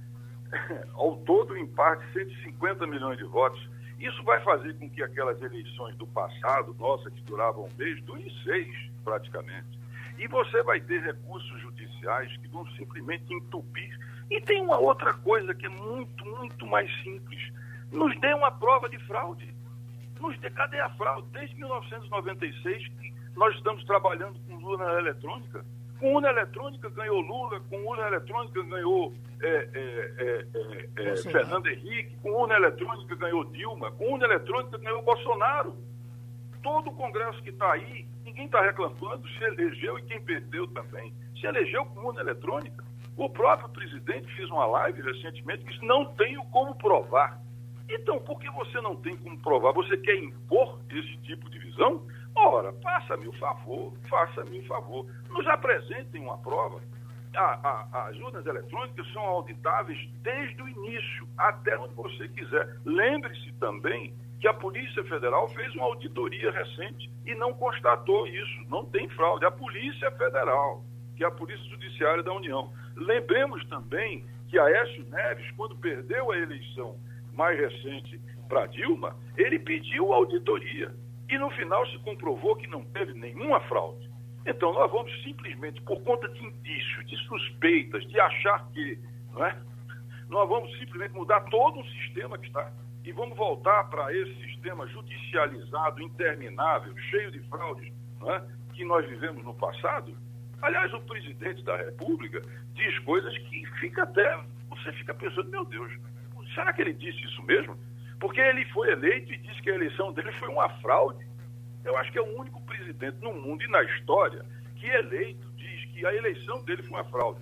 ao 0.93 1.17
todo 1.17 1.57
em 1.57 1.67
parte 1.67 2.03
150 2.13 2.85
milhões 2.87 3.17
de 3.17 3.25
votos. 3.25 3.69
Isso 3.99 4.23
vai 4.23 4.41
fazer 4.43 4.73
com 4.77 4.89
que 4.89 5.03
aquelas 5.03 5.39
eleições 5.41 5.95
do 5.95 6.07
passado, 6.07 6.75
nossa, 6.79 7.09
que 7.11 7.21
duravam 7.23 7.65
um 7.65 7.77
mês, 7.77 8.01
durem 8.03 8.31
seis 8.43 8.75
praticamente. 9.03 9.80
E 10.21 10.27
você 10.27 10.61
vai 10.61 10.79
ter 10.79 11.01
recursos 11.01 11.59
judiciais 11.61 12.31
que 12.37 12.47
vão 12.49 12.63
simplesmente 12.73 13.33
entupir. 13.33 13.97
E 14.29 14.39
tem 14.39 14.61
uma 14.61 14.77
outra 14.77 15.15
coisa 15.15 15.51
que 15.55 15.65
é 15.65 15.69
muito, 15.69 16.23
muito 16.23 16.67
mais 16.67 16.87
simples. 17.01 17.51
Nos 17.91 18.15
dê 18.19 18.31
uma 18.35 18.51
prova 18.51 18.87
de 18.87 18.99
fraude. 19.07 19.51
Nos 20.19 20.37
dê, 20.37 20.51
cadê 20.51 20.79
a 20.79 20.91
fraude? 20.91 21.27
Desde 21.31 21.55
1996 21.55 22.87
nós 23.35 23.55
estamos 23.55 23.83
trabalhando 23.85 24.39
com 24.41 24.63
urna 24.63 24.99
eletrônica. 24.99 25.65
Com 25.99 26.13
urna 26.13 26.29
eletrônica 26.29 26.87
ganhou 26.91 27.19
Lula, 27.19 27.59
com 27.61 27.83
urna 27.83 28.05
eletrônica 28.05 28.61
ganhou 28.61 29.15
é, 29.41 29.69
é, 29.73 30.45
é, 30.97 31.13
é 31.13 31.15
Fernando 31.17 31.65
Henrique, 31.65 32.15
com 32.17 32.31
urna 32.31 32.57
eletrônica 32.57 33.15
ganhou 33.15 33.43
Dilma, 33.45 33.91
com 33.93 34.13
urna 34.13 34.25
eletrônica 34.25 34.77
ganhou 34.77 35.01
Bolsonaro. 35.01 35.75
todo 36.61 36.91
o 36.91 36.95
Congresso 36.95 37.41
que 37.41 37.49
está 37.49 37.71
aí, 37.71 38.05
ninguém 38.23 38.45
está 38.45 38.61
reclamando, 38.61 39.27
se 39.27 39.43
elegeu 39.43 39.97
e 39.99 40.03
quem 40.03 40.21
perdeu 40.21 40.67
também. 40.67 41.13
Se 41.39 41.45
elegeu 41.45 41.85
com 41.85 42.01
urna 42.01 42.21
eletrônica. 42.21 42.83
O 43.17 43.29
próprio 43.29 43.69
presidente 43.69 44.33
fez 44.35 44.49
uma 44.49 44.65
live 44.65 45.01
recentemente 45.01 45.63
que 45.63 45.71
disse: 45.71 45.85
não 45.85 46.05
tenho 46.15 46.43
como 46.45 46.75
provar. 46.75 47.39
Então, 47.89 48.19
por 48.19 48.39
que 48.39 48.49
você 48.51 48.79
não 48.79 48.95
tem 48.95 49.17
como 49.17 49.37
provar? 49.41 49.73
Você 49.73 49.97
quer 49.97 50.15
impor 50.15 50.79
esse 50.89 51.17
tipo 51.17 51.49
de 51.49 51.59
visão? 51.59 52.05
Ora, 52.33 52.71
faça-me 52.81 53.27
o 53.27 53.33
favor, 53.33 53.93
faça-me 54.09 54.59
o 54.59 54.65
favor. 54.65 55.05
Nos 55.29 55.45
apresentem 55.47 56.21
uma 56.21 56.37
prova. 56.37 56.79
A, 57.35 57.41
a, 57.41 58.07
as 58.07 58.17
urnas 58.17 58.45
eletrônicas 58.45 59.11
são 59.11 59.21
auditáveis 59.23 60.09
desde 60.21 60.61
o 60.61 60.69
início, 60.69 61.27
até 61.37 61.77
onde 61.77 61.93
você 61.93 62.27
quiser. 62.29 62.77
Lembre-se 62.85 63.51
também 63.53 64.13
que 64.41 64.47
a 64.47 64.53
Polícia 64.55 65.03
Federal 65.03 65.47
fez 65.49 65.73
uma 65.75 65.85
auditoria 65.85 66.51
recente 66.51 67.11
e 67.27 67.35
não 67.35 67.53
constatou 67.53 68.25
isso. 68.25 68.65
Não 68.67 68.83
tem 68.83 69.07
fraude. 69.09 69.45
A 69.45 69.51
Polícia 69.51 70.09
Federal, 70.13 70.83
que 71.15 71.23
é 71.23 71.27
a 71.27 71.31
Polícia 71.31 71.63
Judiciária 71.69 72.23
da 72.23 72.33
União. 72.33 72.73
Lembremos 72.95 73.63
também 73.67 74.25
que 74.49 74.57
Aécio 74.57 75.05
Neves, 75.09 75.49
quando 75.51 75.77
perdeu 75.77 76.31
a 76.31 76.37
eleição 76.37 76.99
mais 77.33 77.57
recente 77.57 78.19
para 78.49 78.65
Dilma, 78.65 79.15
ele 79.37 79.59
pediu 79.59 80.11
auditoria. 80.11 80.91
E 81.29 81.37
no 81.37 81.51
final 81.51 81.85
se 81.87 81.99
comprovou 81.99 82.55
que 82.55 82.65
não 82.65 82.83
teve 82.83 83.13
nenhuma 83.13 83.59
fraude. 83.61 84.09
Então 84.43 84.73
nós 84.73 84.91
vamos 84.91 85.11
simplesmente, 85.23 85.79
por 85.83 86.01
conta 86.01 86.27
de 86.27 86.43
indícios, 86.43 87.05
de 87.05 87.15
suspeitas, 87.27 88.03
de 88.07 88.19
achar 88.19 88.67
que, 88.71 88.97
não 89.31 89.45
é? 89.45 89.55
Nós 90.27 90.49
vamos 90.49 90.71
simplesmente 90.79 91.13
mudar 91.13 91.41
todo 91.41 91.79
o 91.79 91.85
sistema 91.85 92.39
que 92.39 92.47
está 92.47 92.73
e 93.03 93.11
vamos 93.11 93.35
voltar 93.35 93.85
para 93.85 94.15
esse 94.15 94.33
sistema 94.45 94.87
judicializado, 94.87 96.01
interminável, 96.01 96.95
cheio 97.09 97.31
de 97.31 97.39
fraudes, 97.49 97.91
não 98.19 98.31
é? 98.31 98.43
que 98.73 98.85
nós 98.85 99.07
vivemos 99.07 99.43
no 99.43 99.53
passado. 99.53 100.15
Aliás, 100.61 100.93
o 100.93 101.01
presidente 101.01 101.63
da 101.63 101.75
República 101.77 102.41
diz 102.73 102.99
coisas 102.99 103.35
que 103.37 103.65
fica 103.79 104.03
até. 104.03 104.39
Você 104.69 104.91
fica 104.93 105.13
pensando, 105.13 105.49
meu 105.49 105.65
Deus, 105.65 105.91
será 106.53 106.71
que 106.71 106.81
ele 106.81 106.93
disse 106.93 107.19
isso 107.25 107.41
mesmo? 107.43 107.77
Porque 108.19 108.39
ele 108.39 108.63
foi 108.65 108.91
eleito 108.91 109.33
e 109.33 109.37
disse 109.37 109.61
que 109.61 109.71
a 109.71 109.75
eleição 109.75 110.13
dele 110.13 110.31
foi 110.33 110.49
uma 110.49 110.69
fraude. 110.79 111.25
Eu 111.83 111.97
acho 111.97 112.11
que 112.11 112.19
é 112.19 112.21
o 112.21 112.39
único 112.39 112.61
presidente 112.61 113.17
no 113.21 113.33
mundo 113.33 113.63
e 113.63 113.67
na 113.67 113.81
história 113.83 114.45
que 114.75 114.85
eleito 114.85 115.51
diz 115.55 115.85
que 115.85 116.05
a 116.05 116.13
eleição 116.13 116.63
dele 116.63 116.83
foi 116.83 116.99
uma 116.99 117.05
fraude. 117.05 117.39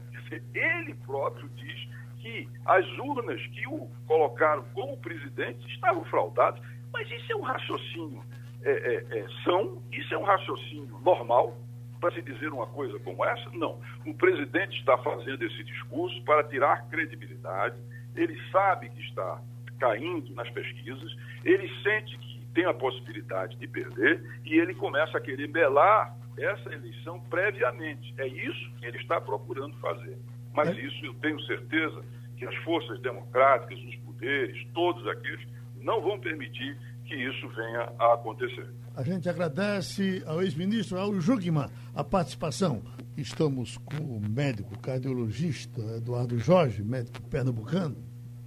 Ele 0.53 0.93
próprio 1.05 1.49
diz 1.49 1.89
que 2.20 2.48
as 2.66 2.86
urnas 2.98 3.42
que 3.48 3.68
o 3.68 3.90
colocaram 4.08 4.64
como 4.74 4.98
presidente 4.98 5.66
estavam 5.74 6.04
fraudadas. 6.06 6.62
Mas 6.92 7.10
isso 7.12 7.32
é 7.32 7.36
um 7.36 7.42
raciocínio 7.42 8.24
é, 8.64 8.72
é, 8.72 9.20
é, 9.20 9.28
são, 9.44 9.82
isso 9.92 10.14
é 10.14 10.18
um 10.18 10.24
raciocínio 10.24 11.00
normal 11.00 11.58
para 12.00 12.14
se 12.14 12.22
dizer 12.22 12.52
uma 12.52 12.68
coisa 12.68 12.98
como 13.00 13.24
essa? 13.26 13.50
Não. 13.52 13.80
O 14.06 14.14
presidente 14.14 14.78
está 14.80 14.98
fazendo 14.98 15.44
esse 15.44 15.64
discurso 15.64 16.22
para 16.24 16.44
tirar 16.46 16.88
credibilidade, 16.90 17.76
ele 18.16 18.38
sabe 18.52 18.90
que 18.90 19.02
está 19.02 19.42
caindo 19.80 20.34
nas 20.34 20.50
pesquisas, 20.50 21.16
ele 21.44 21.70
sente 21.84 22.18
que 22.18 22.46
tem 22.54 22.66
a 22.66 22.74
possibilidade 22.74 23.56
de 23.56 23.68
perder 23.68 24.22
e 24.44 24.58
ele 24.58 24.74
começa 24.76 25.18
a 25.18 25.22
querer 25.22 25.48
belar 25.48 26.16
essa 26.38 26.74
eleição 26.74 27.20
previamente. 27.30 28.14
É 28.18 28.28
isso 28.28 28.72
que 28.80 28.86
ele 28.86 28.98
está 28.98 29.22
procurando 29.22 29.76
fazer. 29.78 30.18
Mas 30.54 30.70
é. 30.70 30.82
isso 30.82 31.06
eu 31.06 31.14
tenho 31.16 31.39
certeza 31.41 32.04
que 32.38 32.45
as 32.45 32.56
forças 32.64 33.00
democráticas, 33.02 33.80
os 33.80 33.95
poderes, 33.97 34.66
todos 34.74 35.06
aqueles, 35.08 35.45
não 35.82 36.02
vão 36.02 36.20
permitir 36.20 36.78
que 37.06 37.16
isso 37.16 37.47
venha 37.50 37.91
a 37.97 38.14
acontecer. 38.14 38.68
A 38.95 39.04
gente 39.04 39.28
agradece 39.28 40.24
ao 40.26 40.41
ex-ministro 40.41 40.97
Raul 40.97 41.20
Jugman 41.20 41.68
a 41.95 42.04
participação. 42.04 42.82
Estamos 43.18 43.78
com 43.78 43.97
o 43.97 44.22
médico 44.22 44.78
cardiologista 44.80 45.82
Eduardo 45.97 46.38
Jorge, 46.38 46.84
médico 46.84 47.22
pernambucano. 47.24 47.97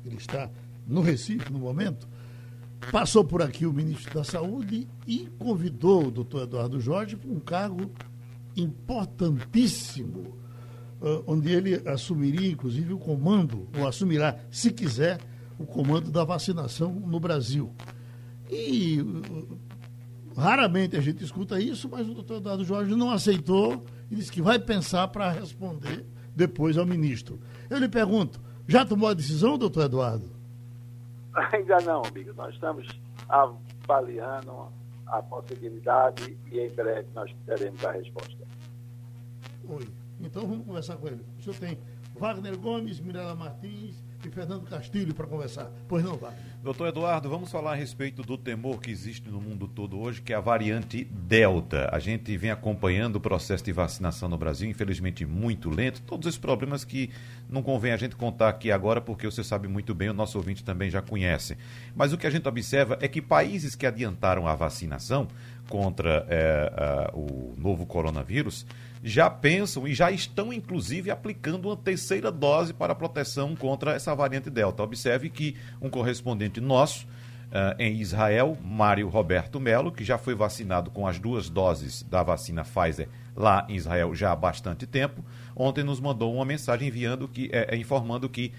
Ele 0.04 0.16
está 0.16 0.50
no 0.86 1.00
Recife 1.00 1.52
no 1.52 1.58
momento. 1.58 2.08
Passou 2.90 3.24
por 3.24 3.42
aqui 3.42 3.64
o 3.66 3.72
ministro 3.72 4.14
da 4.14 4.24
Saúde 4.24 4.88
e 5.06 5.28
convidou 5.38 6.06
o 6.06 6.10
doutor 6.10 6.42
Eduardo 6.42 6.80
Jorge 6.80 7.16
para 7.16 7.30
um 7.30 7.40
cargo 7.40 7.90
importantíssimo 8.56 10.41
uh, 11.02 11.24
onde 11.26 11.52
ele 11.52 11.82
assumiria, 11.88 12.50
inclusive, 12.50 12.92
o 12.94 12.98
comando, 12.98 13.68
ou 13.76 13.86
assumirá, 13.86 14.38
se 14.50 14.72
quiser, 14.72 15.18
o 15.58 15.66
comando 15.66 16.10
da 16.10 16.24
vacinação 16.24 16.92
no 16.92 17.18
Brasil. 17.18 17.74
E 18.48 19.00
uh, 19.00 19.58
raramente 20.36 20.96
a 20.96 21.00
gente 21.00 21.22
escuta 21.24 21.60
isso, 21.60 21.88
mas 21.90 22.08
o 22.08 22.14
doutor 22.14 22.36
Eduardo 22.36 22.64
Jorge 22.64 22.94
não 22.94 23.10
aceitou 23.10 23.84
e 24.10 24.14
disse 24.14 24.30
que 24.30 24.40
vai 24.40 24.58
pensar 24.58 25.08
para 25.08 25.30
responder 25.30 26.06
depois 26.34 26.78
ao 26.78 26.86
ministro. 26.86 27.40
Eu 27.68 27.78
lhe 27.78 27.88
pergunto, 27.88 28.40
já 28.66 28.84
tomou 28.84 29.08
a 29.08 29.14
decisão, 29.14 29.58
doutor 29.58 29.86
Eduardo? 29.86 30.30
Ainda 31.52 31.78
não, 31.80 32.02
amigo. 32.04 32.32
Nós 32.34 32.54
estamos 32.54 32.86
avaliando 33.28 34.68
a 35.06 35.22
possibilidade 35.22 36.38
e 36.50 36.60
em 36.60 36.70
breve 36.70 37.08
nós 37.14 37.34
teremos 37.44 37.84
a 37.84 37.92
resposta. 37.92 38.46
Oi. 39.68 40.01
Então 40.22 40.46
vamos 40.46 40.64
conversar 40.64 40.96
com 40.96 41.08
ele. 41.08 41.20
O 41.38 41.42
senhor 41.42 41.56
tem 41.58 41.78
Wagner 42.18 42.56
Gomes, 42.56 43.00
Mirela 43.00 43.34
Martins 43.34 44.02
e 44.24 44.30
Fernando 44.30 44.64
Castilho 44.68 45.12
para 45.14 45.26
conversar. 45.26 45.70
Pois 45.88 46.04
não, 46.04 46.16
Wagner? 46.16 46.52
Doutor 46.62 46.88
Eduardo, 46.88 47.28
vamos 47.28 47.50
falar 47.50 47.72
a 47.72 47.74
respeito 47.74 48.22
do 48.22 48.38
temor 48.38 48.80
que 48.80 48.90
existe 48.90 49.28
no 49.28 49.40
mundo 49.40 49.66
todo 49.66 49.98
hoje, 49.98 50.22
que 50.22 50.32
é 50.32 50.36
a 50.36 50.40
variante 50.40 51.04
Delta. 51.04 51.88
A 51.92 51.98
gente 51.98 52.36
vem 52.36 52.50
acompanhando 52.50 53.16
o 53.16 53.20
processo 53.20 53.64
de 53.64 53.72
vacinação 53.72 54.28
no 54.28 54.38
Brasil, 54.38 54.70
infelizmente 54.70 55.26
muito 55.26 55.68
lento. 55.68 56.00
Todos 56.02 56.28
esses 56.28 56.38
problemas 56.38 56.84
que 56.84 57.10
não 57.50 57.62
convém 57.62 57.90
a 57.90 57.96
gente 57.96 58.14
contar 58.14 58.48
aqui 58.48 58.70
agora, 58.70 59.00
porque 59.00 59.26
você 59.26 59.42
sabe 59.42 59.66
muito 59.66 59.92
bem, 59.92 60.10
o 60.10 60.14
nosso 60.14 60.38
ouvinte 60.38 60.62
também 60.62 60.88
já 60.88 61.02
conhece. 61.02 61.58
Mas 61.96 62.12
o 62.12 62.18
que 62.18 62.26
a 62.26 62.30
gente 62.30 62.46
observa 62.46 62.96
é 63.00 63.08
que 63.08 63.20
países 63.20 63.74
que 63.74 63.84
adiantaram 63.84 64.46
a 64.46 64.54
vacinação 64.54 65.26
contra 65.68 66.24
é, 66.28 67.10
o 67.12 67.54
novo 67.58 67.84
coronavírus 67.86 68.64
já 69.02 69.28
pensam 69.28 69.86
e 69.86 69.94
já 69.94 70.10
estão, 70.10 70.52
inclusive, 70.52 71.10
aplicando 71.10 71.68
uma 71.68 71.76
terceira 71.76 72.30
dose 72.30 72.72
para 72.72 72.94
proteção 72.94 73.56
contra 73.56 73.94
essa 73.94 74.14
variante 74.14 74.48
Delta. 74.48 74.82
Observe 74.82 75.28
que 75.28 75.56
um 75.80 75.90
correspondente 75.90 76.60
nosso 76.60 77.06
uh, 77.52 77.74
em 77.78 78.00
Israel, 78.00 78.56
Mário 78.62 79.08
Roberto 79.08 79.58
Melo, 79.58 79.90
que 79.90 80.04
já 80.04 80.16
foi 80.16 80.34
vacinado 80.34 80.90
com 80.90 81.06
as 81.06 81.18
duas 81.18 81.50
doses 81.50 82.02
da 82.02 82.22
vacina 82.22 82.64
Pfizer 82.64 83.08
lá 83.36 83.66
em 83.68 83.76
Israel 83.76 84.14
já 84.14 84.32
há 84.32 84.36
bastante 84.36 84.86
tempo, 84.86 85.24
ontem 85.56 85.82
nos 85.82 86.00
mandou 86.00 86.34
uma 86.34 86.44
mensagem 86.44 86.88
enviando 86.88 87.26
que, 87.26 87.50
é, 87.52 87.74
informando 87.76 88.28
que 88.28 88.52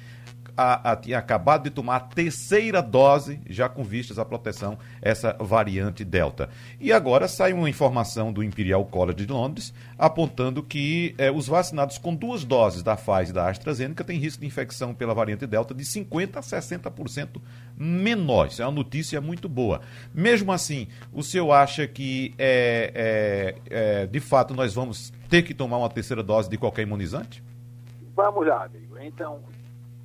a, 0.56 0.92
a, 0.92 0.96
tinha 0.96 1.18
acabado 1.18 1.64
de 1.64 1.70
tomar 1.70 1.96
a 1.96 2.00
terceira 2.00 2.82
dose, 2.82 3.40
já 3.50 3.68
com 3.68 3.84
vistas 3.84 4.20
à 4.20 4.26
proteção, 4.26 4.78
essa 5.02 5.36
variante 5.40 6.04
Delta. 6.04 6.50
E 6.80 6.92
agora 6.92 7.28
sai 7.28 7.54
uma 7.54 7.70
informação 7.70 8.32
do 8.32 8.44
Imperial 8.44 8.86
College 8.86 9.26
de 9.26 9.32
Londres 9.32 9.74
apontando 9.98 10.62
que 10.62 11.16
eh, 11.18 11.32
os 11.32 11.48
vacinados 11.48 11.98
com 11.98 12.14
duas 12.14 12.44
doses 12.44 12.84
da 12.84 12.96
Pfizer 12.96 13.30
e 13.30 13.34
da 13.34 13.50
AstraZeneca 13.50 14.04
têm 14.04 14.20
risco 14.20 14.42
de 14.42 14.48
infecção 14.48 14.94
pela 14.94 15.14
variante 15.14 15.48
Delta 15.48 15.74
de 15.74 15.84
50% 15.84 16.38
a 16.38 16.42
60% 16.42 17.42
menor. 17.78 18.48
Isso 18.48 18.62
é 18.62 18.66
uma 18.66 18.72
notícia 18.72 19.20
muito 19.20 19.50
boa. 19.50 19.82
Mesmo 20.14 20.52
assim, 20.52 20.88
o 21.12 21.24
senhor 21.24 21.52
acha 21.52 21.88
que, 21.88 22.34
é, 22.38 23.56
é, 23.70 24.02
é, 24.02 24.06
de 24.08 24.20
fato, 24.20 24.54
nós 24.54 24.74
vamos 24.74 25.12
ter 25.30 25.42
que 25.42 25.54
tomar 25.54 25.78
uma 25.78 25.90
terceira 25.90 26.22
dose 26.22 26.50
de 26.50 26.58
qualquer 26.58 26.84
imunizante? 26.84 27.44
Vamos 28.16 28.46
lá, 28.46 28.66
amigo. 28.66 28.98
Então, 29.00 29.42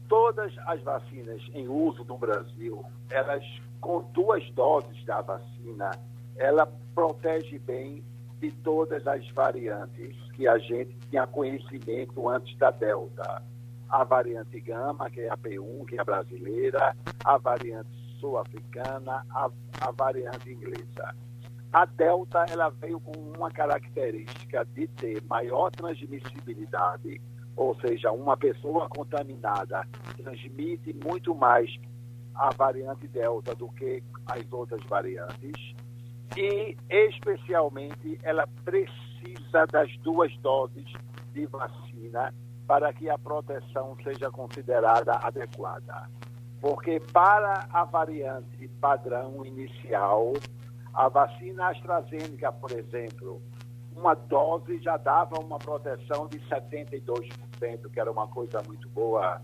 todas 0.09 0.53
as 0.67 0.81
vacinas 0.83 1.43
em 1.55 1.69
uso 1.69 2.05
no 2.05 2.19
Brasil, 2.19 2.85
elas 3.11 3.45
com 3.81 4.03
duas 4.13 4.49
doses 4.53 5.05
da 5.05 5.21
vacina, 5.21 5.91
ela 6.37 6.67
protege 6.95 7.59
bem 7.61 8.03
de 8.41 8.51
todas 8.51 9.07
as 9.07 9.29
variantes 9.31 10.17
que 10.33 10.47
a 10.49 10.59
gente 10.59 10.97
tinha 11.11 11.27
conhecimento 11.27 12.29
antes 12.29 12.57
da 12.59 12.71
Delta. 12.71 13.43
A 13.89 14.05
variante 14.05 14.61
Gama, 14.61 15.11
que 15.11 15.21
é 15.21 15.31
a 15.31 15.37
P1, 15.37 15.87
que 15.87 15.97
é 15.97 16.01
a 16.01 16.05
brasileira, 16.05 16.97
a 17.25 17.39
variante 17.39 17.89
sul-africana, 18.21 19.25
a, 19.31 19.51
a 19.81 19.91
variante 19.93 20.51
inglesa. 20.51 21.15
A 21.73 21.85
Delta 21.85 22.47
ela 22.51 22.71
veio 22.71 23.01
com 23.01 23.13
uma 23.37 23.51
característica 23.51 24.65
de 24.75 24.87
ter 24.89 25.23
maior 25.25 25.71
transmissibilidade 25.71 27.21
ou 27.59 27.75
seja, 27.81 28.13
uma 28.13 28.37
pessoa 28.37 28.89
contaminada 28.89 29.85
transmite 30.17 30.95
muito 31.05 31.35
mais 31.35 31.69
a 32.35 32.51
variante 32.55 33.09
Delta 33.09 33.53
do 33.55 33.69
que 33.71 34.03
as 34.27 34.51
outras 34.53 34.81
variantes 34.85 35.75
e, 36.37 36.77
especialmente, 36.89 38.19
ela 38.23 38.47
precisa 38.65 39.67
das 39.73 39.91
duas 39.99 40.35
doses 40.39 40.87
de 41.33 41.47
vacina 41.47 42.33
para 42.67 42.93
que 42.93 43.11
a 43.11 43.19
proteção 43.19 43.97
seja 44.05 44.31
considerada 44.31 45.15
adequada. 45.17 46.09
Porque 46.61 47.01
para 47.13 47.67
a 47.73 47.85
variante 47.85 48.69
padrão 48.81 49.45
inicial, 49.45 50.35
A 50.99 51.09
vacina 51.09 51.69
AstraZeneca, 51.69 52.51
por 52.51 52.73
exemplo, 52.73 53.41
uma 53.95 54.15
dose 54.15 54.81
já 54.83 54.97
dava 54.97 55.39
uma 55.39 55.57
proteção 55.57 56.27
de 56.27 56.41
72%, 56.41 57.31
que 57.91 58.01
era 58.01 58.11
uma 58.11 58.29
coisa 58.29 58.63
muito 58.67 58.89
boa. 58.89 59.41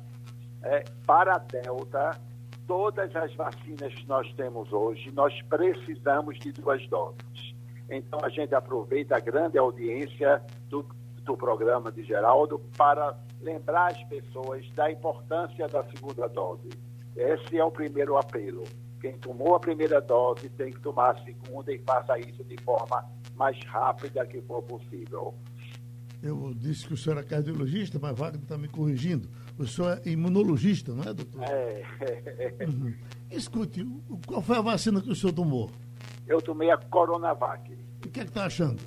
É, 0.63 0.85
para 1.07 1.35
a 1.35 1.39
Delta, 1.39 2.19
todas 2.67 3.15
as 3.15 3.35
vacinas 3.35 3.95
que 3.95 4.07
nós 4.07 4.33
temos 4.35 4.73
hoje, 4.73 5.11
nós 5.13 5.35
precisamos 5.43 6.39
de 6.39 6.53
duas 6.53 6.87
doses. 6.89 7.55
Então, 7.89 8.19
a 8.23 8.29
gente 8.29 8.55
aproveita 8.55 9.17
a 9.17 9.21
grande 9.21 9.59
audiência 9.59 10.43
do, 10.69 10.87
do 11.23 11.37
programa 11.37 11.93
de 11.93 12.03
Geraldo 12.03 12.59
para 12.77 13.17
lembrar 13.41 13.93
as 13.93 14.03
pessoas 14.05 14.69
da 14.71 14.91
importância 14.91 15.69
da 15.69 15.85
segunda 15.85 16.27
dose. 16.29 16.71
Esse 17.15 17.59
é 17.59 17.65
o 17.65 17.71
primeiro 17.71 18.17
apelo. 18.17 18.65
Quem 19.01 19.19
tomou 19.19 19.55
a 19.55 19.61
primeira 19.61 20.01
dose 20.01 20.49
tem 20.49 20.73
que 20.73 20.81
tomar 20.81 21.11
a 21.11 21.25
segunda 21.25 21.73
e 21.73 21.79
faça 21.79 22.19
isso 22.19 22.43
de 22.43 22.57
forma 22.63 23.05
mais 23.37 23.59
rápida 23.67 24.27
que 24.27 24.41
for 24.43 24.63
possível. 24.63 25.35
Eu 26.25 26.55
disse 26.55 26.87
que 26.87 26.95
o 26.95 26.97
senhor 26.97 27.19
é 27.19 27.23
cardiologista, 27.23 27.99
mas 28.01 28.19
Wagner 28.19 28.43
está 28.43 28.57
me 28.57 28.67
corrigindo. 28.67 29.29
O 29.59 29.67
senhor 29.67 30.01
é 30.03 30.09
imunologista, 30.09 30.95
não 30.95 31.03
é, 31.03 31.13
doutor? 31.13 31.43
É. 31.43 32.65
Uhum. 32.65 32.95
Escute, 33.31 33.87
qual 34.27 34.41
foi 34.41 34.57
a 34.57 34.63
vacina 34.63 35.03
que 35.03 35.11
o 35.11 35.15
senhor 35.15 35.35
tomou? 35.35 35.71
Eu 36.27 36.41
tomei 36.41 36.71
a 36.71 36.79
Coronavac. 36.79 37.71
O 38.07 38.09
que 38.09 38.21
é 38.21 38.23
que 38.23 38.31
está 38.31 38.47
achando? 38.47 38.83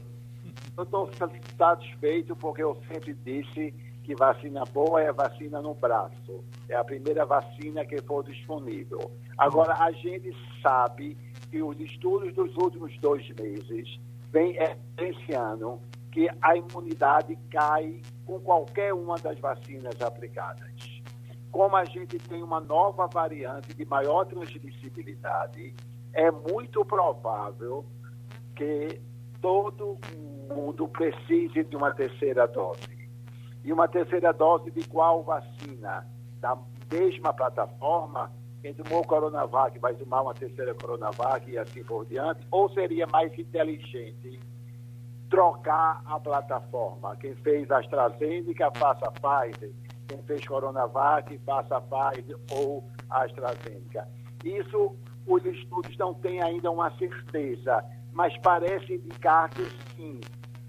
Eu 0.76 0.84
estou 0.84 1.12
satisfeito 1.56 2.36
porque 2.36 2.64
eu 2.64 2.76
sempre 2.92 3.14
disse 3.24 3.72
que 4.04 4.16
vacina 4.16 4.64
boa 4.74 5.00
é 5.00 5.10
a 5.10 5.12
vacina 5.12 5.62
no 5.62 5.76
braço. 5.76 6.44
É 6.68 6.76
a 6.76 6.84
primeira 6.84 7.24
vacina 7.24 7.86
que 7.86 8.02
for 8.02 8.24
disponível. 8.24 9.12
Agora, 9.38 9.76
a 9.76 9.92
gente 9.92 10.36
sabe 10.64 11.16
que 11.52 11.62
os 11.62 11.80
estudos 11.80 12.34
dos 12.34 12.56
últimos 12.56 12.98
dois 12.98 13.30
meses 13.36 14.00
vem 14.32 14.58
evidenciando 14.58 15.80
que 16.18 16.28
a 16.42 16.56
imunidade 16.56 17.38
cai 17.52 18.02
com 18.26 18.40
qualquer 18.40 18.92
uma 18.92 19.18
das 19.18 19.40
vacinas 19.40 20.02
aplicadas. 20.02 20.74
Como 21.52 21.76
a 21.76 21.86
gente 21.86 22.18
tem 22.18 22.42
uma 22.42 22.60
nova 22.60 23.06
variante 23.06 23.72
de 23.76 23.86
maior 23.86 24.26
transmissibilidade, 24.26 25.76
é 26.14 26.32
muito 26.32 26.84
provável 26.84 27.86
que 28.56 29.00
todo 29.40 30.00
mundo 30.50 30.88
precise 30.88 31.64
de 31.64 31.76
uma 31.76 31.94
terceira 31.94 32.48
dose. 32.48 33.12
E 33.64 33.72
uma 33.72 33.88
terceira 33.88 34.34
dose 34.34 34.72
de 34.72 34.88
qual 34.88 35.22
vacina? 35.22 36.04
Da 36.40 36.58
mesma 36.92 37.32
plataforma, 37.32 38.32
quem 38.64 38.74
tomou 38.74 39.04
Coronavac 39.04 39.78
vai 39.78 39.94
tomar 39.94 40.24
uma 40.24 40.34
terceira 40.34 40.74
Coronavac 40.74 41.48
e 41.48 41.60
assim 41.60 41.84
por 41.84 42.08
diante, 42.08 42.42
ou 42.50 42.68
seria 42.72 43.06
mais 43.06 43.38
inteligente 43.38 44.40
trocar 45.30 46.02
a 46.06 46.20
plataforma? 46.20 47.16
Quem 47.18 47.36
fez 47.36 47.70
AstraZeneca, 47.72 48.72
faça 48.78 49.12
Pfizer. 49.12 49.72
Quem 50.08 50.22
fez 50.24 50.46
Coronavac, 50.48 51.38
faça 51.40 51.82
Pfizer 51.82 52.38
ou 52.52 52.84
AstraZeneca. 53.10 54.08
Isso 54.44 54.96
os 55.28 55.46
estudos 55.46 55.98
não 55.98 56.14
têm 56.14 56.42
ainda 56.42 56.72
uma 56.72 56.90
certeza, 56.98 57.84
mas 58.14 58.36
parece 58.38 58.94
indicar 58.94 59.50
que 59.50 59.66
sim, 59.96 60.22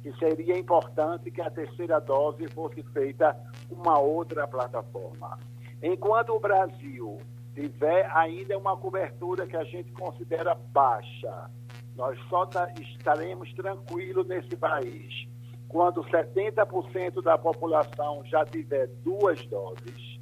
que 0.02 0.12
seria 0.18 0.58
importante 0.58 1.30
que 1.30 1.40
a 1.40 1.48
terceira 1.48 2.00
dose 2.00 2.48
fosse 2.48 2.82
feita 2.92 3.36
uma 3.70 3.98
outra 3.98 4.48
plataforma. 4.48 5.38
Enquanto 5.80 6.30
o 6.30 6.40
Brasil 6.40 7.18
tiver 7.54 8.10
ainda 8.12 8.58
uma 8.58 8.76
cobertura 8.76 9.46
que 9.46 9.56
a 9.56 9.64
gente 9.64 9.92
considera 9.92 10.56
baixa, 10.72 11.50
nós 11.98 12.16
só 12.28 12.46
tá, 12.46 12.72
estaremos 12.80 13.52
tranquilos 13.54 14.24
nesse 14.28 14.56
país 14.56 15.26
quando 15.66 16.02
70% 16.04 17.20
da 17.22 17.36
população 17.36 18.24
já 18.24 18.46
tiver 18.46 18.86
duas 19.04 19.44
doses. 19.46 20.18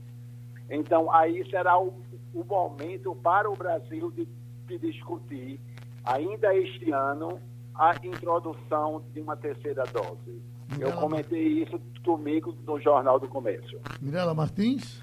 Então, 0.69 1.13
aí 1.13 1.49
será 1.49 1.79
o, 1.79 2.03
o 2.35 2.43
momento 2.43 3.15
para 3.15 3.49
o 3.49 3.55
Brasil 3.55 4.11
de, 4.11 4.27
de 4.67 4.79
discutir, 4.79 5.61
ainda 6.03 6.53
este 6.57 6.91
ano, 6.91 7.39
a 7.73 7.95
introdução 8.03 9.05
de 9.13 9.21
uma 9.21 9.37
terceira 9.37 9.85
dose. 9.85 10.43
Mirela 10.73 10.91
Eu 10.91 10.97
comentei 10.99 11.63
isso 11.63 11.79
domingo 12.03 12.57
no 12.67 12.81
Jornal 12.81 13.21
do 13.21 13.29
Comércio. 13.29 13.81
Mirela 14.01 14.35
Martins? 14.35 15.01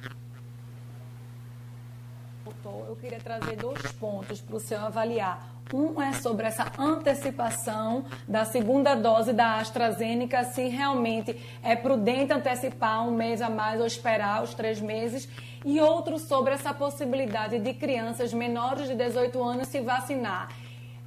Eu 2.66 2.96
queria 2.96 3.20
trazer 3.20 3.56
dois 3.58 3.92
pontos 3.94 4.42
para 4.42 4.56
o 4.56 4.60
senhor 4.60 4.84
avaliar. 4.84 5.53
Um 5.72 6.02
é 6.02 6.14
sobre 6.14 6.46
essa 6.46 6.72
antecipação 6.78 8.06
da 8.28 8.46
segunda 8.46 8.96
dose 8.96 9.34
da 9.34 9.60
AstraZeneca, 9.60 10.44
se 10.44 10.68
realmente 10.68 11.40
é 11.64 11.76
prudente 11.76 12.34
antecipar 12.34 13.08
um 13.08 13.12
mês 13.12 13.42
a 13.42 13.50
mais 13.50 13.80
ou 13.80 13.88
esperar 13.88 14.44
os 14.44 14.54
três 14.54 14.82
meses. 14.82 15.28
E 15.66 15.80
outro 15.80 16.20
sobre 16.20 16.54
essa 16.54 16.74
possibilidade 16.74 17.58
de 17.60 17.74
crianças 17.74 18.34
menores 18.34 18.88
de 18.88 18.96
18 18.96 19.42
anos 19.42 19.68
se 19.70 19.80
vacinar. 19.80 20.50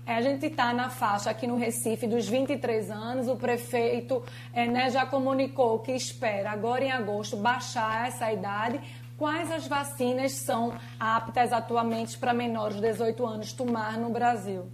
É, 0.07 0.15
a 0.15 0.23
gente 0.23 0.47
está 0.47 0.73
na 0.73 0.89
faixa 0.89 1.29
aqui 1.29 1.49
no 1.49 1.57
Recife 1.57 2.07
dos 2.07 2.29
23 2.29 2.91
anos. 2.91 3.29
O 3.29 3.37
prefeito 3.37 4.23
é, 4.55 4.67
né, 4.67 4.89
já 4.89 5.05
comunicou 5.05 5.81
que 5.81 5.93
espera 5.93 6.53
agora 6.53 6.85
em 6.85 6.93
agosto 6.93 7.37
baixar 7.37 8.07
essa 8.07 8.33
idade 8.33 8.81
Quais 9.17 9.51
as 9.51 9.67
vacinas 9.67 10.33
são 10.33 10.77
aptas 11.01 11.51
atualmente 11.51 12.19
para 12.19 12.35
menores 12.35 12.77
de 12.77 12.83
18 12.83 13.27
anos 13.27 13.53
tomar 13.55 13.97
no 13.97 14.11
Brasil? 14.11 14.71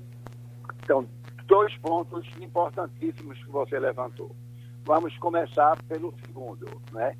Então, 0.83 1.07
dois 1.47 1.77
pontos 1.79 2.27
importantíssimos 2.41 3.39
que 3.45 3.51
você 3.51 3.79
levantou. 3.79 4.35
Vamos 4.85 5.17
começar 5.19 5.81
pelo 5.85 6.13
segundo, 6.27 6.67
né? 6.91 7.17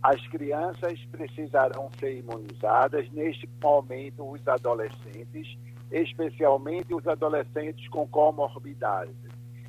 As 0.00 0.24
crianças 0.28 1.04
precisarão 1.10 1.90
ser 1.98 2.18
imunizadas, 2.18 3.10
neste 3.10 3.48
momento 3.60 4.30
os 4.30 4.46
adolescentes, 4.46 5.58
especialmente 5.90 6.94
os 6.94 7.06
adolescentes 7.08 7.88
com 7.88 8.06
comorbidades. 8.06 9.16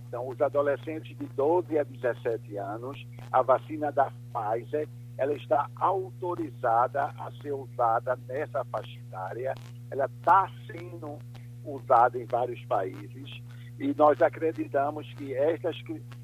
Então, 0.08 0.28
os 0.28 0.40
adolescentes 0.40 1.18
de 1.18 1.26
12 1.36 1.76
a 1.80 1.84
17 1.84 2.56
anos, 2.58 3.04
a 3.32 3.42
vacina 3.42 3.92
da 3.92 4.12
Pfizer 4.32 4.88
ela 5.18 5.34
está 5.34 5.70
autorizada 5.76 7.06
a 7.18 7.32
ser 7.42 7.54
usada 7.54 8.18
nessa 8.28 8.64
faixa 8.66 9.00
etária, 9.00 9.54
ela 9.92 10.06
está 10.06 10.50
sendo 10.68 11.20
usada 11.64 12.18
em 12.18 12.26
vários 12.26 12.64
países. 12.66 13.42
E 13.80 13.94
nós 13.96 14.22
acreditamos 14.22 15.12
que 15.16 15.34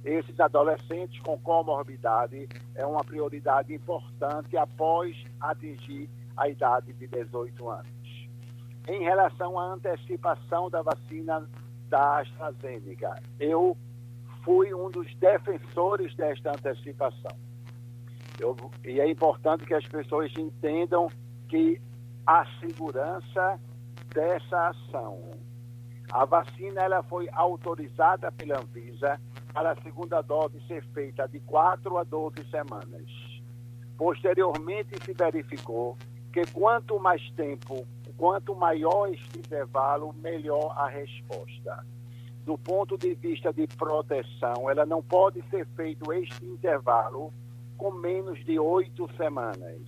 esses 0.04 0.40
adolescentes 0.40 1.20
com 1.22 1.38
comorbidade 1.40 2.48
é 2.76 2.86
uma 2.86 3.04
prioridade 3.04 3.74
importante 3.74 4.56
após 4.56 5.16
atingir 5.40 6.10
a 6.38 6.48
idade 6.48 6.94
de 6.94 7.08
18 7.08 7.70
anos. 7.70 8.30
Em 8.88 9.04
relação 9.04 9.60
à 9.60 9.74
antecipação 9.74 10.70
da 10.70 10.82
vacina 10.82 11.48
da 11.90 12.20
AstraZeneca, 12.20 13.22
eu 13.40 13.76
fui 14.44 14.74
um 14.74 14.90
dos 14.90 15.14
defensores 15.16 16.16
desta 16.16 16.52
antecipação 16.52 17.49
eu, 18.40 18.56
e 18.84 19.00
é 19.00 19.10
importante 19.10 19.66
que 19.66 19.74
as 19.74 19.86
pessoas 19.86 20.32
entendam 20.38 21.08
que 21.48 21.82
a 22.26 22.46
segurança 22.60 23.60
dessa 24.14 24.70
ação. 24.70 25.32
A 26.12 26.26
vacina 26.26 26.82
ela 26.82 27.04
foi 27.04 27.30
autorizada 27.32 28.32
pela 28.32 28.60
Anvisa 28.60 29.20
para 29.54 29.72
a 29.72 29.82
segunda 29.82 30.22
dose 30.22 30.60
ser 30.68 30.84
feita 30.94 31.28
de 31.28 31.40
4 31.42 31.98
a 31.98 32.04
12 32.04 32.36
semanas. 32.50 33.06
Posteriormente 33.98 34.96
se 35.04 35.14
verificou 35.14 35.98
que 36.32 36.46
quanto 36.52 37.00
mais 37.00 37.22
tempo, 37.32 37.86
quanto 38.18 38.56
maior 38.56 39.10
este 39.10 39.40
intervalo, 39.40 40.14
melhor 40.14 40.74
a 40.78 40.88
resposta. 40.88 41.86
Do 42.46 42.58
ponto 42.58 42.98
de 42.98 43.14
vista 43.14 43.52
de 43.52 43.68
proteção, 43.68 44.70
ela 44.70 44.86
não 44.86 45.04
pode 45.04 45.44
ser 45.50 45.68
feito 45.76 46.12
este 46.14 46.46
intervalo 46.46 47.32
com 47.80 47.92
menos 47.92 48.38
de 48.44 48.60
oito 48.60 49.10
semanas. 49.16 49.82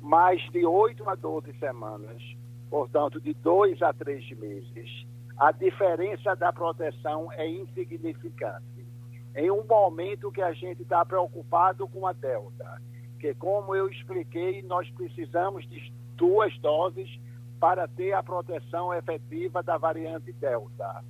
Mais 0.00 0.40
de 0.52 0.64
oito 0.64 1.10
a 1.10 1.16
doze 1.16 1.52
semanas, 1.58 2.22
portanto, 2.70 3.20
de 3.20 3.34
dois 3.34 3.82
a 3.82 3.92
três 3.92 4.30
meses, 4.38 5.04
a 5.36 5.50
diferença 5.50 6.36
da 6.36 6.52
proteção 6.52 7.32
é 7.32 7.48
insignificante. 7.48 8.86
Em 9.34 9.50
um 9.50 9.64
momento 9.64 10.30
que 10.30 10.40
a 10.40 10.52
gente 10.52 10.82
está 10.82 11.04
preocupado 11.04 11.88
com 11.88 12.06
a 12.06 12.12
Delta, 12.12 12.80
que, 13.18 13.34
como 13.34 13.74
eu 13.74 13.88
expliquei, 13.88 14.62
nós 14.62 14.88
precisamos 14.92 15.68
de 15.68 15.92
duas 16.16 16.56
doses 16.58 17.10
para 17.58 17.88
ter 17.88 18.12
a 18.12 18.22
proteção 18.22 18.94
efetiva 18.94 19.64
da 19.64 19.76
variante 19.76 20.32
Delta. 20.32 21.04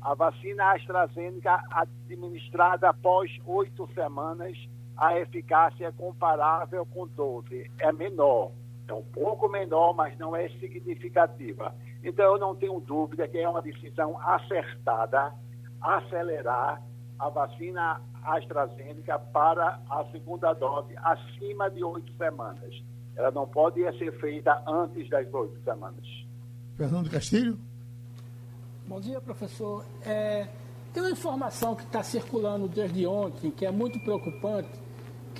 A 0.00 0.14
vacina 0.14 0.72
AstraZeneca 0.72 1.64
administrada 1.72 2.90
após 2.90 3.28
oito 3.44 3.88
semanas 3.92 4.56
a 5.00 5.18
eficácia 5.18 5.86
é 5.86 5.92
comparável 5.92 6.84
com 6.84 7.06
12. 7.06 7.70
É 7.78 7.90
menor, 7.90 8.52
é 8.86 8.92
um 8.92 9.02
pouco 9.02 9.48
menor, 9.48 9.94
mas 9.94 10.16
não 10.18 10.36
é 10.36 10.46
significativa. 10.60 11.74
Então, 12.04 12.34
eu 12.34 12.38
não 12.38 12.54
tenho 12.54 12.78
dúvida 12.80 13.26
que 13.26 13.38
é 13.38 13.48
uma 13.48 13.62
decisão 13.62 14.20
acertada 14.20 15.32
acelerar 15.80 16.82
a 17.18 17.28
vacina 17.30 18.02
AstraZeneca 18.22 19.18
para 19.18 19.80
a 19.88 20.04
segunda 20.12 20.52
dose 20.52 20.94
acima 20.98 21.70
de 21.70 21.82
oito 21.82 22.12
semanas. 22.18 22.82
Ela 23.16 23.30
não 23.30 23.48
pode 23.48 23.80
ser 23.96 24.12
feita 24.20 24.62
antes 24.66 25.08
das 25.08 25.32
oito 25.32 25.58
semanas. 25.62 26.06
Fernando 26.76 27.10
Castilho? 27.10 27.58
Bom 28.86 29.00
dia, 29.00 29.20
professor. 29.20 29.84
É, 30.04 30.46
tem 30.92 31.02
uma 31.02 31.12
informação 31.12 31.74
que 31.74 31.84
está 31.84 32.02
circulando 32.02 32.68
desde 32.68 33.06
ontem, 33.06 33.50
que 33.50 33.64
é 33.64 33.70
muito 33.70 34.00
preocupante, 34.00 34.79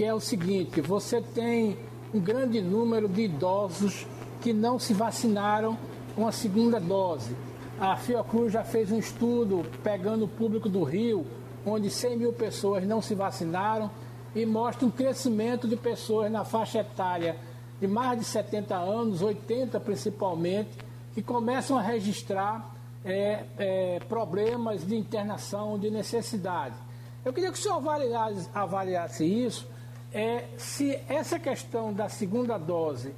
que 0.00 0.04
é 0.06 0.14
o 0.14 0.18
seguinte: 0.18 0.80
você 0.80 1.20
tem 1.20 1.76
um 2.14 2.20
grande 2.20 2.62
número 2.62 3.06
de 3.06 3.24
idosos 3.24 4.06
que 4.40 4.50
não 4.50 4.78
se 4.78 4.94
vacinaram 4.94 5.76
com 6.16 6.26
a 6.26 6.32
segunda 6.32 6.80
dose. 6.80 7.36
A 7.78 7.94
Fiocruz 7.98 8.50
já 8.50 8.64
fez 8.64 8.90
um 8.90 8.98
estudo 8.98 9.62
pegando 9.82 10.24
o 10.24 10.28
público 10.28 10.70
do 10.70 10.84
Rio, 10.84 11.26
onde 11.66 11.90
100 11.90 12.16
mil 12.16 12.32
pessoas 12.32 12.86
não 12.86 13.02
se 13.02 13.14
vacinaram, 13.14 13.90
e 14.34 14.46
mostra 14.46 14.86
um 14.86 14.90
crescimento 14.90 15.68
de 15.68 15.76
pessoas 15.76 16.32
na 16.32 16.46
faixa 16.46 16.78
etária 16.78 17.36
de 17.78 17.86
mais 17.86 18.18
de 18.18 18.24
70 18.24 18.74
anos, 18.74 19.20
80 19.20 19.78
principalmente, 19.80 20.70
que 21.12 21.20
começam 21.20 21.76
a 21.76 21.82
registrar 21.82 22.74
é, 23.04 23.44
é, 23.58 24.00
problemas 24.08 24.82
de 24.82 24.96
internação, 24.96 25.78
de 25.78 25.90
necessidade. 25.90 26.74
Eu 27.22 27.34
queria 27.34 27.52
que 27.52 27.58
o 27.58 27.60
senhor 27.60 27.76
avaliasse, 27.76 28.48
avaliasse 28.54 29.24
isso, 29.26 29.68
é, 30.12 30.44
se 30.56 30.94
essa 31.08 31.38
questão 31.38 31.92
da 31.92 32.08
segunda 32.08 32.58
dose 32.58 33.14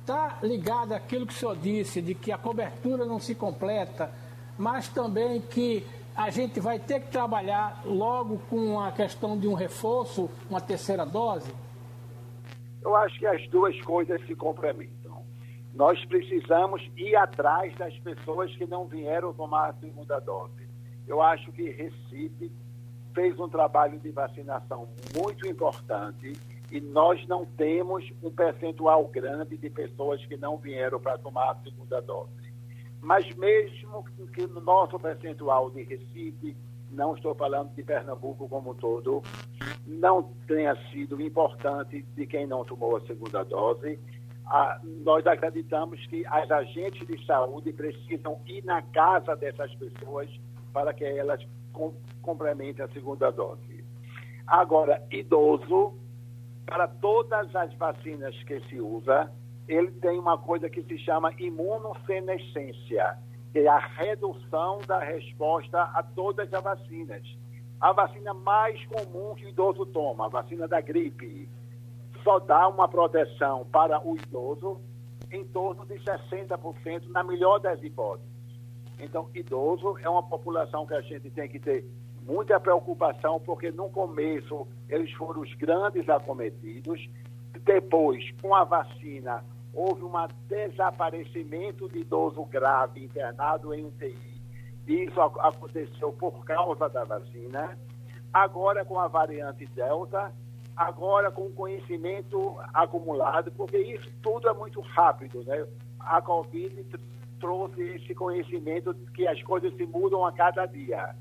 está 0.00 0.38
ligada 0.42 0.96
àquilo 0.96 1.26
que 1.26 1.32
o 1.32 1.36
senhor 1.36 1.56
disse, 1.56 2.00
de 2.00 2.14
que 2.14 2.30
a 2.30 2.38
cobertura 2.38 3.04
não 3.04 3.18
se 3.18 3.34
completa, 3.34 4.10
mas 4.56 4.88
também 4.88 5.40
que 5.40 5.84
a 6.16 6.30
gente 6.30 6.60
vai 6.60 6.78
ter 6.78 7.00
que 7.00 7.10
trabalhar 7.10 7.82
logo 7.84 8.38
com 8.48 8.80
a 8.80 8.92
questão 8.92 9.38
de 9.38 9.46
um 9.46 9.54
reforço, 9.54 10.30
uma 10.48 10.60
terceira 10.60 11.04
dose? 11.04 11.52
Eu 12.80 12.94
acho 12.94 13.18
que 13.18 13.26
as 13.26 13.46
duas 13.48 13.78
coisas 13.82 14.24
se 14.26 14.34
complementam. 14.34 15.24
Nós 15.74 16.02
precisamos 16.06 16.80
ir 16.96 17.16
atrás 17.16 17.74
das 17.76 17.98
pessoas 17.98 18.54
que 18.56 18.64
não 18.64 18.86
vieram 18.86 19.34
tomar 19.34 19.70
a 19.70 19.74
segunda 19.74 20.18
dose. 20.20 20.66
Eu 21.06 21.20
acho 21.20 21.52
que 21.52 21.68
Recife 21.68 22.50
fez 23.16 23.40
um 23.40 23.48
trabalho 23.48 23.98
de 23.98 24.10
vacinação 24.10 24.86
muito 25.16 25.48
importante 25.48 26.34
e 26.70 26.80
nós 26.82 27.26
não 27.26 27.46
temos 27.46 28.04
um 28.22 28.30
percentual 28.30 29.06
grande 29.06 29.56
de 29.56 29.70
pessoas 29.70 30.22
que 30.26 30.36
não 30.36 30.58
vieram 30.58 31.00
para 31.00 31.16
tomar 31.16 31.52
a 31.52 31.56
segunda 31.62 32.02
dose. 32.02 32.30
Mas 33.00 33.34
mesmo 33.36 34.04
que 34.34 34.46
no 34.46 34.60
nosso 34.60 34.98
percentual 34.98 35.70
de 35.70 35.82
Recife 35.84 36.54
não 36.90 37.14
estou 37.14 37.34
falando 37.34 37.74
de 37.74 37.82
Pernambuco 37.82 38.46
como 38.48 38.72
um 38.72 38.74
todo, 38.74 39.22
não 39.86 40.24
tenha 40.46 40.76
sido 40.90 41.18
importante 41.20 42.02
de 42.14 42.26
quem 42.26 42.46
não 42.46 42.66
tomou 42.66 42.96
a 42.96 43.00
segunda 43.06 43.42
dose. 43.44 43.98
Nós 45.02 45.26
acreditamos 45.26 46.04
que 46.08 46.26
as 46.26 46.50
agentes 46.50 47.06
de 47.06 47.24
saúde 47.24 47.72
precisam 47.72 48.38
ir 48.46 48.62
na 48.64 48.82
casa 48.82 49.34
dessas 49.34 49.74
pessoas 49.76 50.28
para 50.72 50.92
que 50.92 51.04
elas 51.04 51.42
com, 51.76 51.94
complementem 52.22 52.84
a 52.84 52.88
segunda 52.88 53.30
dose. 53.30 53.84
Agora, 54.46 55.02
idoso, 55.10 55.94
para 56.64 56.88
todas 56.88 57.54
as 57.54 57.72
vacinas 57.74 58.34
que 58.44 58.60
se 58.68 58.80
usa, 58.80 59.30
ele 59.68 59.90
tem 59.92 60.18
uma 60.18 60.38
coisa 60.38 60.68
que 60.68 60.82
se 60.82 60.98
chama 60.98 61.32
imunossenescência 61.38 63.18
que 63.56 63.60
é 63.60 63.68
a 63.68 63.78
redução 63.78 64.80
da 64.86 64.98
resposta 64.98 65.80
a 65.80 66.02
todas 66.02 66.52
as 66.52 66.62
vacinas. 66.62 67.22
A 67.80 67.90
vacina 67.90 68.34
mais 68.34 68.84
comum 68.84 69.34
que 69.34 69.46
o 69.46 69.48
idoso 69.48 69.86
toma, 69.86 70.26
a 70.26 70.28
vacina 70.28 70.68
da 70.68 70.78
gripe, 70.82 71.48
só 72.22 72.38
dá 72.38 72.68
uma 72.68 72.86
proteção 72.86 73.64
para 73.72 73.98
o 74.06 74.14
idoso 74.14 74.78
em 75.32 75.42
torno 75.42 75.86
de 75.86 75.94
60%, 75.94 77.08
na 77.08 77.24
melhor 77.24 77.58
das 77.58 77.82
hipóteses. 77.82 78.35
Então, 78.98 79.28
idoso 79.34 79.96
é 79.98 80.08
uma 80.08 80.22
população 80.22 80.86
que 80.86 80.94
a 80.94 81.00
gente 81.00 81.30
tem 81.30 81.48
que 81.48 81.58
ter 81.58 81.84
muita 82.22 82.58
preocupação, 82.58 83.38
porque 83.40 83.70
no 83.70 83.88
começo 83.88 84.66
eles 84.88 85.12
foram 85.12 85.42
os 85.42 85.52
grandes 85.54 86.08
acometidos, 86.08 87.08
depois, 87.64 88.30
com 88.40 88.54
a 88.54 88.64
vacina, 88.64 89.44
houve 89.72 90.04
um 90.04 90.12
desaparecimento 90.48 91.88
de 91.88 92.00
idoso 92.00 92.44
grave 92.44 93.04
internado 93.04 93.74
em 93.74 93.84
UTI. 93.84 94.40
Isso 94.86 95.20
aconteceu 95.20 96.12
por 96.12 96.44
causa 96.44 96.88
da 96.88 97.04
vacina. 97.04 97.78
Agora, 98.32 98.84
com 98.84 98.98
a 99.00 99.08
variante 99.08 99.66
Delta, 99.66 100.32
agora 100.76 101.30
com 101.30 101.46
o 101.46 101.52
conhecimento 101.52 102.56
acumulado, 102.72 103.50
porque 103.52 103.78
isso 103.78 104.08
tudo 104.22 104.48
é 104.48 104.54
muito 104.54 104.80
rápido, 104.80 105.42
né? 105.44 105.66
A 105.98 106.20
Covid 106.20 106.84
trouxe 107.40 107.82
esse 107.82 108.14
conhecimento 108.14 108.94
de 108.94 109.04
que 109.12 109.26
as 109.26 109.42
coisas 109.42 109.74
se 109.76 109.86
mudam 109.86 110.24
a 110.24 110.32
cada 110.32 110.66
dia. 110.66 111.14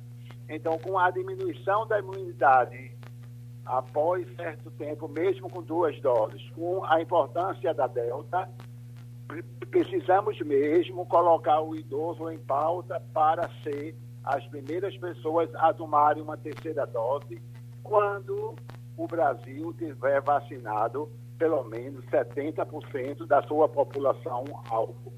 Então, 0.47 0.78
com 0.78 0.97
a 0.97 1.09
diminuição 1.09 1.88
da 1.88 1.99
imunidade 1.99 2.91
após 3.66 4.28
certo 4.36 4.70
tempo, 4.72 5.07
mesmo 5.07 5.49
com 5.49 5.61
duas 5.61 5.99
doses, 6.01 6.47
com 6.51 6.84
a 6.86 7.01
importância 7.01 7.74
da 7.74 7.88
Delta, 7.88 8.47
precisamos 9.72 10.39
mesmo 10.41 11.05
colocar 11.05 11.61
o 11.61 11.76
idoso 11.76 12.30
em 12.30 12.38
pauta 12.38 13.01
para 13.13 13.49
ser 13.63 13.95
as 14.24 14.45
primeiras 14.47 14.95
pessoas 14.97 15.49
a 15.55 15.74
tomarem 15.74 16.22
uma 16.22 16.38
terceira 16.38 16.86
dose 16.86 17.41
quando 17.84 18.55
o 18.97 19.07
Brasil 19.07 19.74
tiver 19.74 20.22
vacinado 20.22 21.09
pelo 21.38 21.63
menos 21.66 22.03
70% 22.05 23.26
da 23.26 23.41
sua 23.43 23.68
população 23.68 24.45
alvo. 24.70 25.13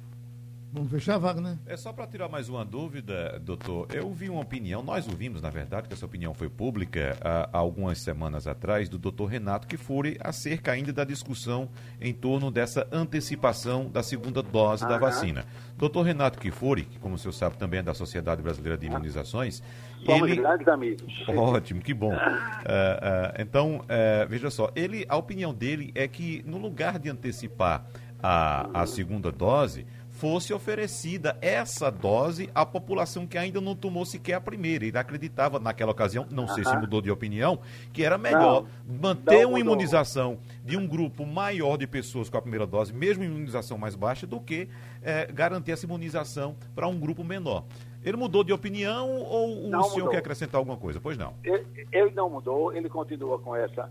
Vamos 0.72 0.91
fechar, 0.91 1.18
Wagner? 1.18 1.57
É 1.65 1.78
só 1.78 1.93
para 1.93 2.05
tirar 2.05 2.28
mais 2.28 2.49
uma 2.49 2.65
dúvida, 2.65 3.39
doutor. 3.39 3.88
Eu 3.93 4.11
vi 4.11 4.30
uma 4.30 4.41
opinião, 4.41 4.84
nós 4.84 5.07
ouvimos, 5.07 5.41
na 5.41 5.49
verdade, 5.49 5.88
que 5.88 5.93
essa 5.93 6.05
opinião 6.05 6.34
foi 6.34 6.49
pública 6.49 7.18
há, 7.22 7.57
algumas 7.57 7.99
semanas 7.99 8.47
atrás, 8.47 8.89
do 8.89 8.97
doutor 8.97 9.28
Renato 9.28 9.65
Kifuri, 9.65 10.18
acerca 10.20 10.74
ainda 10.74 10.91
da 10.91 11.05
discussão 11.05 11.70
em 12.01 12.13
torno 12.13 12.51
dessa 12.51 12.86
antecipação 12.91 13.89
da 13.89 14.03
segunda 14.03 14.43
dose 14.43 14.86
da 14.86 14.97
vacina. 14.97 15.45
Doutor 15.78 16.01
Renato 16.03 16.38
Kifuri, 16.38 16.84
que, 16.84 16.99
como 16.99 17.15
o 17.15 17.18
senhor 17.18 17.34
sabe, 17.34 17.57
também 17.57 17.80
é 17.80 17.84
da 17.84 17.93
Sociedade 17.93 18.41
Brasileira 18.41 18.78
de 18.78 18.88
Imunizações. 18.88 19.63
Somos 20.05 20.30
ele... 20.30 20.41
grandes 20.41 20.68
amigos. 20.68 21.24
Ótimo, 21.30 21.82
que 21.82 21.93
bom. 21.93 22.13
Uh, 22.13 22.18
uh, 22.20 23.39
então, 23.39 23.78
uh, 23.78 24.28
veja 24.28 24.49
só, 24.49 24.70
ele, 24.76 25.05
a 25.07 25.15
opinião 25.15 25.53
dele 25.53 25.91
é 25.95 26.09
que, 26.09 26.43
no 26.45 26.57
lugar 26.57 26.99
de 26.99 27.09
antecipar 27.09 27.86
a, 28.22 28.82
a 28.82 28.86
segunda 28.86 29.32
dose 29.32 29.86
fosse 30.18 30.51
oferecida 30.51 31.38
essa 31.41 31.91
dose 31.91 32.49
à 32.53 32.65
população 32.65 33.28
que 33.28 33.38
ainda 33.38 33.61
não 33.61 33.76
tomou 33.76 34.03
sequer 34.03 34.34
a 34.34 34.41
primeira. 34.41 34.86
Ele 34.86 34.97
acreditava 34.97 35.59
naquela 35.59 35.91
ocasião, 35.91 36.26
não 36.32 36.45
uh 36.45 36.47
-huh. 36.47 36.55
sei 36.55 36.63
se 36.63 36.76
mudou 36.76 37.01
de 37.01 37.11
opinião, 37.11 37.59
que 37.93 38.03
era 38.03 38.18
melhor 38.18 38.65
não, 38.88 38.99
manter 38.99 39.43
não 39.43 39.51
uma 39.51 39.59
imunização 39.59 40.39
de 40.65 40.76
um 40.76 40.88
grupo 40.88 41.26
maior 41.26 41.78
de 41.78 41.86
pessoas 41.86 42.30
com 42.30 42.38
a 42.38 42.41
primeira 42.41 42.65
dose, 42.65 42.91
mesmo 42.93 43.24
imunização 43.24 43.78
mais 43.78 43.95
baixa, 43.95 44.26
do 44.26 44.39
que 44.39 44.68
é, 45.03 45.28
garantir 45.32 45.72
essa 45.72 45.86
imunização 45.86 46.55
para 46.74 46.88
um 46.88 46.99
grupo 46.99 47.24
menor. 47.24 47.63
Ele 48.03 48.18
mudou 48.18 48.43
de 48.43 48.51
opinião 48.51 49.09
ou 49.09 49.70
não 49.70 49.82
o 49.82 49.84
senhor 49.84 49.97
mudou. 49.97 50.09
quer 50.09 50.18
acrescentar 50.18 50.57
alguma 50.57 50.78
coisa? 50.78 50.99
Pois 50.99 51.18
não. 51.18 51.34
Ele, 51.43 51.65
ele 51.91 52.11
não 52.11 52.30
mudou, 52.30 52.74
ele 52.74 52.89
continua 52.89 53.38
com 53.38 53.55
essa 53.55 53.89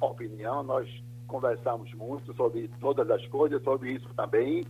opinião. 0.00 0.62
Nós 0.62 0.88
conversamos 1.26 1.92
muito 1.94 2.34
sobre 2.34 2.68
todas 2.80 3.08
as 3.10 3.24
coisas, 3.26 3.62
sobre 3.62 3.92
isso 3.92 4.08
também. 4.14 4.66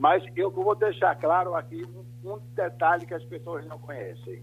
Mas 0.00 0.24
eu 0.34 0.50
vou 0.50 0.74
deixar 0.74 1.14
claro 1.16 1.54
aqui 1.54 1.84
um, 1.84 2.32
um 2.32 2.38
detalhe 2.54 3.04
que 3.04 3.12
as 3.12 3.22
pessoas 3.24 3.66
não 3.66 3.78
conhecem. 3.78 4.42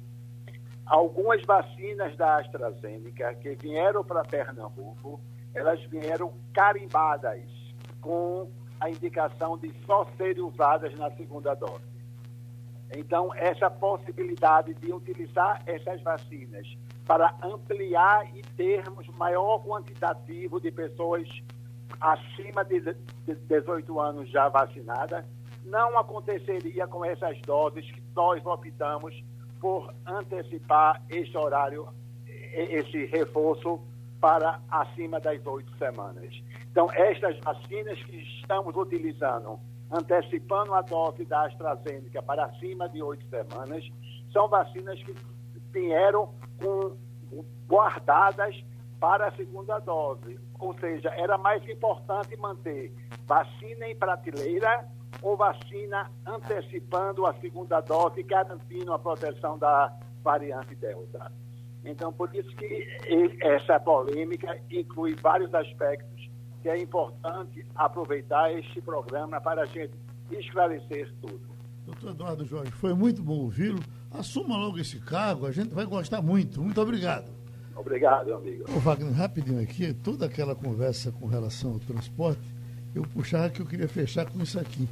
Algumas 0.86 1.42
vacinas 1.42 2.16
da 2.16 2.38
AstraZeneca 2.38 3.34
que 3.34 3.56
vieram 3.56 4.04
para 4.04 4.24
Pernambuco, 4.24 5.20
elas 5.56 5.84
vieram 5.86 6.32
carimbadas 6.54 7.42
com 8.00 8.52
a 8.80 8.88
indicação 8.88 9.58
de 9.58 9.74
só 9.84 10.06
serem 10.16 10.44
usadas 10.44 10.94
na 10.94 11.10
segunda 11.16 11.56
dose. 11.56 11.90
Então, 12.96 13.34
essa 13.34 13.68
possibilidade 13.68 14.76
de 14.76 14.94
utilizar 14.94 15.64
essas 15.66 16.00
vacinas 16.04 16.68
para 17.04 17.34
ampliar 17.42 18.30
e 18.38 18.44
termos 18.56 19.08
maior 19.08 19.66
quantitativo 19.66 20.62
de 20.62 20.72
pessoas 20.72 21.28
acima 22.00 22.64
de 22.64 22.96
18 23.26 24.00
anos 24.00 24.30
já 24.30 24.50
vacinadas 24.50 25.26
não 25.68 25.98
aconteceria 25.98 26.88
com 26.88 27.04
essas 27.04 27.40
doses 27.42 27.90
que 27.92 28.02
nós 28.16 28.46
optamos 28.46 29.14
por 29.60 29.94
antecipar 30.06 31.02
esse 31.10 31.36
horário, 31.38 31.88
esse 32.54 33.06
reforço 33.06 33.80
para 34.20 34.60
acima 34.70 35.20
das 35.20 35.46
oito 35.46 35.76
semanas. 35.78 36.42
Então, 36.72 36.90
estas 36.94 37.38
vacinas 37.40 38.02
que 38.04 38.18
estamos 38.18 38.76
utilizando 38.76 39.60
antecipando 39.92 40.74
a 40.74 40.82
dose 40.82 41.24
da 41.26 41.46
AstraZeneca 41.46 42.22
para 42.22 42.52
cima 42.56 42.90
de 42.90 43.02
oito 43.02 43.26
semanas, 43.30 43.88
são 44.32 44.48
vacinas 44.48 45.02
que 45.02 45.16
vieram 45.72 46.34
com, 46.62 46.98
guardadas 47.68 48.56
para 49.00 49.28
a 49.28 49.32
segunda 49.32 49.80
dose. 49.80 50.40
Ou 50.60 50.74
seja, 50.80 51.10
era 51.16 51.38
mais 51.38 51.68
importante 51.70 52.36
manter 52.38 52.94
vacina 53.26 53.88
em 53.88 53.96
prateleira 53.96 54.86
ou 55.22 55.36
vacina 55.36 56.12
antecipando 56.26 57.26
a 57.26 57.34
segunda 57.36 57.82
dose, 57.82 58.24
garantindo 58.24 58.94
a 58.94 59.00
proteção 59.00 59.58
da 59.58 59.94
variante 60.24 60.76
Delta. 60.76 61.32
Então, 61.84 62.12
por 62.12 62.34
isso 62.36 62.50
que 62.56 62.88
essa 63.42 63.80
polêmica 63.80 64.60
inclui 64.70 65.16
vários 65.16 65.54
aspectos 65.54 66.30
que 66.62 66.70
é 66.70 66.82
importante 66.82 67.66
aproveitar 67.76 68.52
este 68.54 68.82
programa 68.82 69.40
para 69.40 69.62
a 69.62 69.66
gente 69.66 69.94
esclarecer 70.32 71.14
tudo. 71.22 71.40
Doutor 71.86 72.10
Eduardo 72.12 72.46
Jorge, 72.46 72.72
foi 72.72 72.94
muito 72.94 73.24
bom 73.24 73.40
ouvi-lo. 73.40 73.80
Assuma 74.12 74.58
logo 74.58 74.78
esse 74.78 75.00
cargo, 75.00 75.46
a 75.46 75.52
gente 75.52 75.74
vai 75.74 75.86
gostar 75.86 76.22
muito. 76.22 76.62
Muito 76.62 76.82
obrigado. 76.82 77.32
Obrigado, 77.74 78.34
amigo. 78.34 78.66
Ô, 78.70 78.80
Wagner, 78.80 79.14
rapidinho 79.14 79.62
aqui, 79.62 79.94
toda 79.94 80.26
aquela 80.26 80.56
conversa 80.56 81.12
com 81.12 81.28
relação 81.28 81.74
ao 81.74 81.80
transporte, 81.80 82.42
eu 82.96 83.04
puxava 83.04 83.50
que 83.50 83.60
eu 83.60 83.66
queria 83.66 83.88
fechar 83.88 84.26
com 84.26 84.42
isso 84.42 84.60
aqui. 84.60 84.88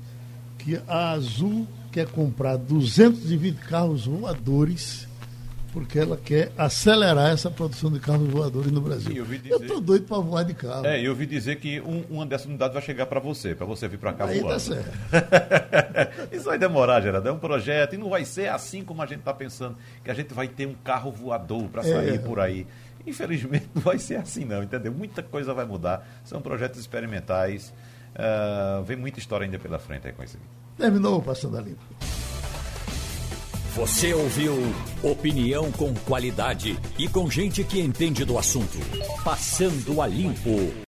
Que 0.57 0.79
a 0.87 1.11
Azul 1.11 1.67
quer 1.91 2.07
comprar 2.07 2.57
220 2.57 3.55
carros 3.57 4.05
voadores 4.05 5.07
porque 5.75 5.99
ela 5.99 6.15
quer 6.15 6.53
acelerar 6.57 7.33
essa 7.33 7.51
produção 7.51 7.91
de 7.91 7.99
carros 7.99 8.29
voadores 8.29 8.71
no 8.71 8.79
Brasil. 8.79 9.25
Sim, 9.25 9.49
eu 9.49 9.57
estou 9.57 9.81
doido 9.81 10.05
para 10.05 10.19
voar 10.19 10.43
de 10.43 10.53
carro. 10.53 10.85
É, 10.85 11.05
eu 11.05 11.11
ouvi 11.11 11.25
dizer 11.25 11.57
que 11.57 11.81
um, 11.81 12.01
uma 12.09 12.25
dessas 12.25 12.47
unidades 12.47 12.73
vai 12.73 12.81
chegar 12.81 13.05
para 13.07 13.19
você, 13.19 13.53
para 13.53 13.65
você 13.65 13.85
vir 13.85 13.97
para 13.97 14.13
cá 14.13 14.23
Aí 14.23 14.39
voando. 14.39 14.53
Tá 14.53 14.59
certo. 14.59 14.89
Isso 16.31 16.45
vai 16.45 16.57
demorar, 16.57 17.01
Geraldo. 17.01 17.27
É 17.27 17.31
um 17.31 17.37
projeto 17.37 17.93
e 17.93 17.97
não 17.97 18.09
vai 18.09 18.23
ser 18.23 18.47
assim 18.47 18.85
como 18.85 19.01
a 19.01 19.05
gente 19.05 19.19
está 19.19 19.33
pensando, 19.33 19.75
que 20.01 20.09
a 20.09 20.13
gente 20.13 20.33
vai 20.33 20.47
ter 20.47 20.65
um 20.65 20.75
carro 20.75 21.11
voador 21.11 21.67
para 21.67 21.83
sair 21.83 22.15
é. 22.15 22.17
por 22.19 22.39
aí. 22.39 22.65
Infelizmente 23.05 23.67
não 23.75 23.81
vai 23.81 23.99
ser 23.99 24.15
assim 24.15 24.45
não, 24.45 24.63
entendeu? 24.63 24.93
Muita 24.93 25.21
coisa 25.21 25.53
vai 25.53 25.65
mudar. 25.65 26.07
São 26.23 26.41
projetos 26.41 26.79
experimentais. 26.79 27.73
Uh, 28.15 28.83
vem 28.83 28.97
muita 28.97 29.19
história 29.19 29.45
ainda 29.45 29.59
pela 29.59 29.77
frente 29.77 30.07
aí 30.07 30.13
com 30.13 30.23
isso 30.23 30.37
aqui. 30.37 30.45
Terminou 30.77 31.17
o 31.17 31.21
Passando 31.21 31.57
a 31.57 31.61
Limpo. 31.61 31.83
Você 33.75 34.13
ouviu 34.13 34.55
opinião 35.03 35.69
com 35.73 35.93
qualidade 35.93 36.79
e 36.97 37.09
com 37.09 37.29
gente 37.29 37.61
que 37.61 37.81
entende 37.81 38.23
do 38.23 38.37
assunto. 38.37 38.77
Passando 39.21 40.01
a 40.01 40.07
limpo. 40.07 40.73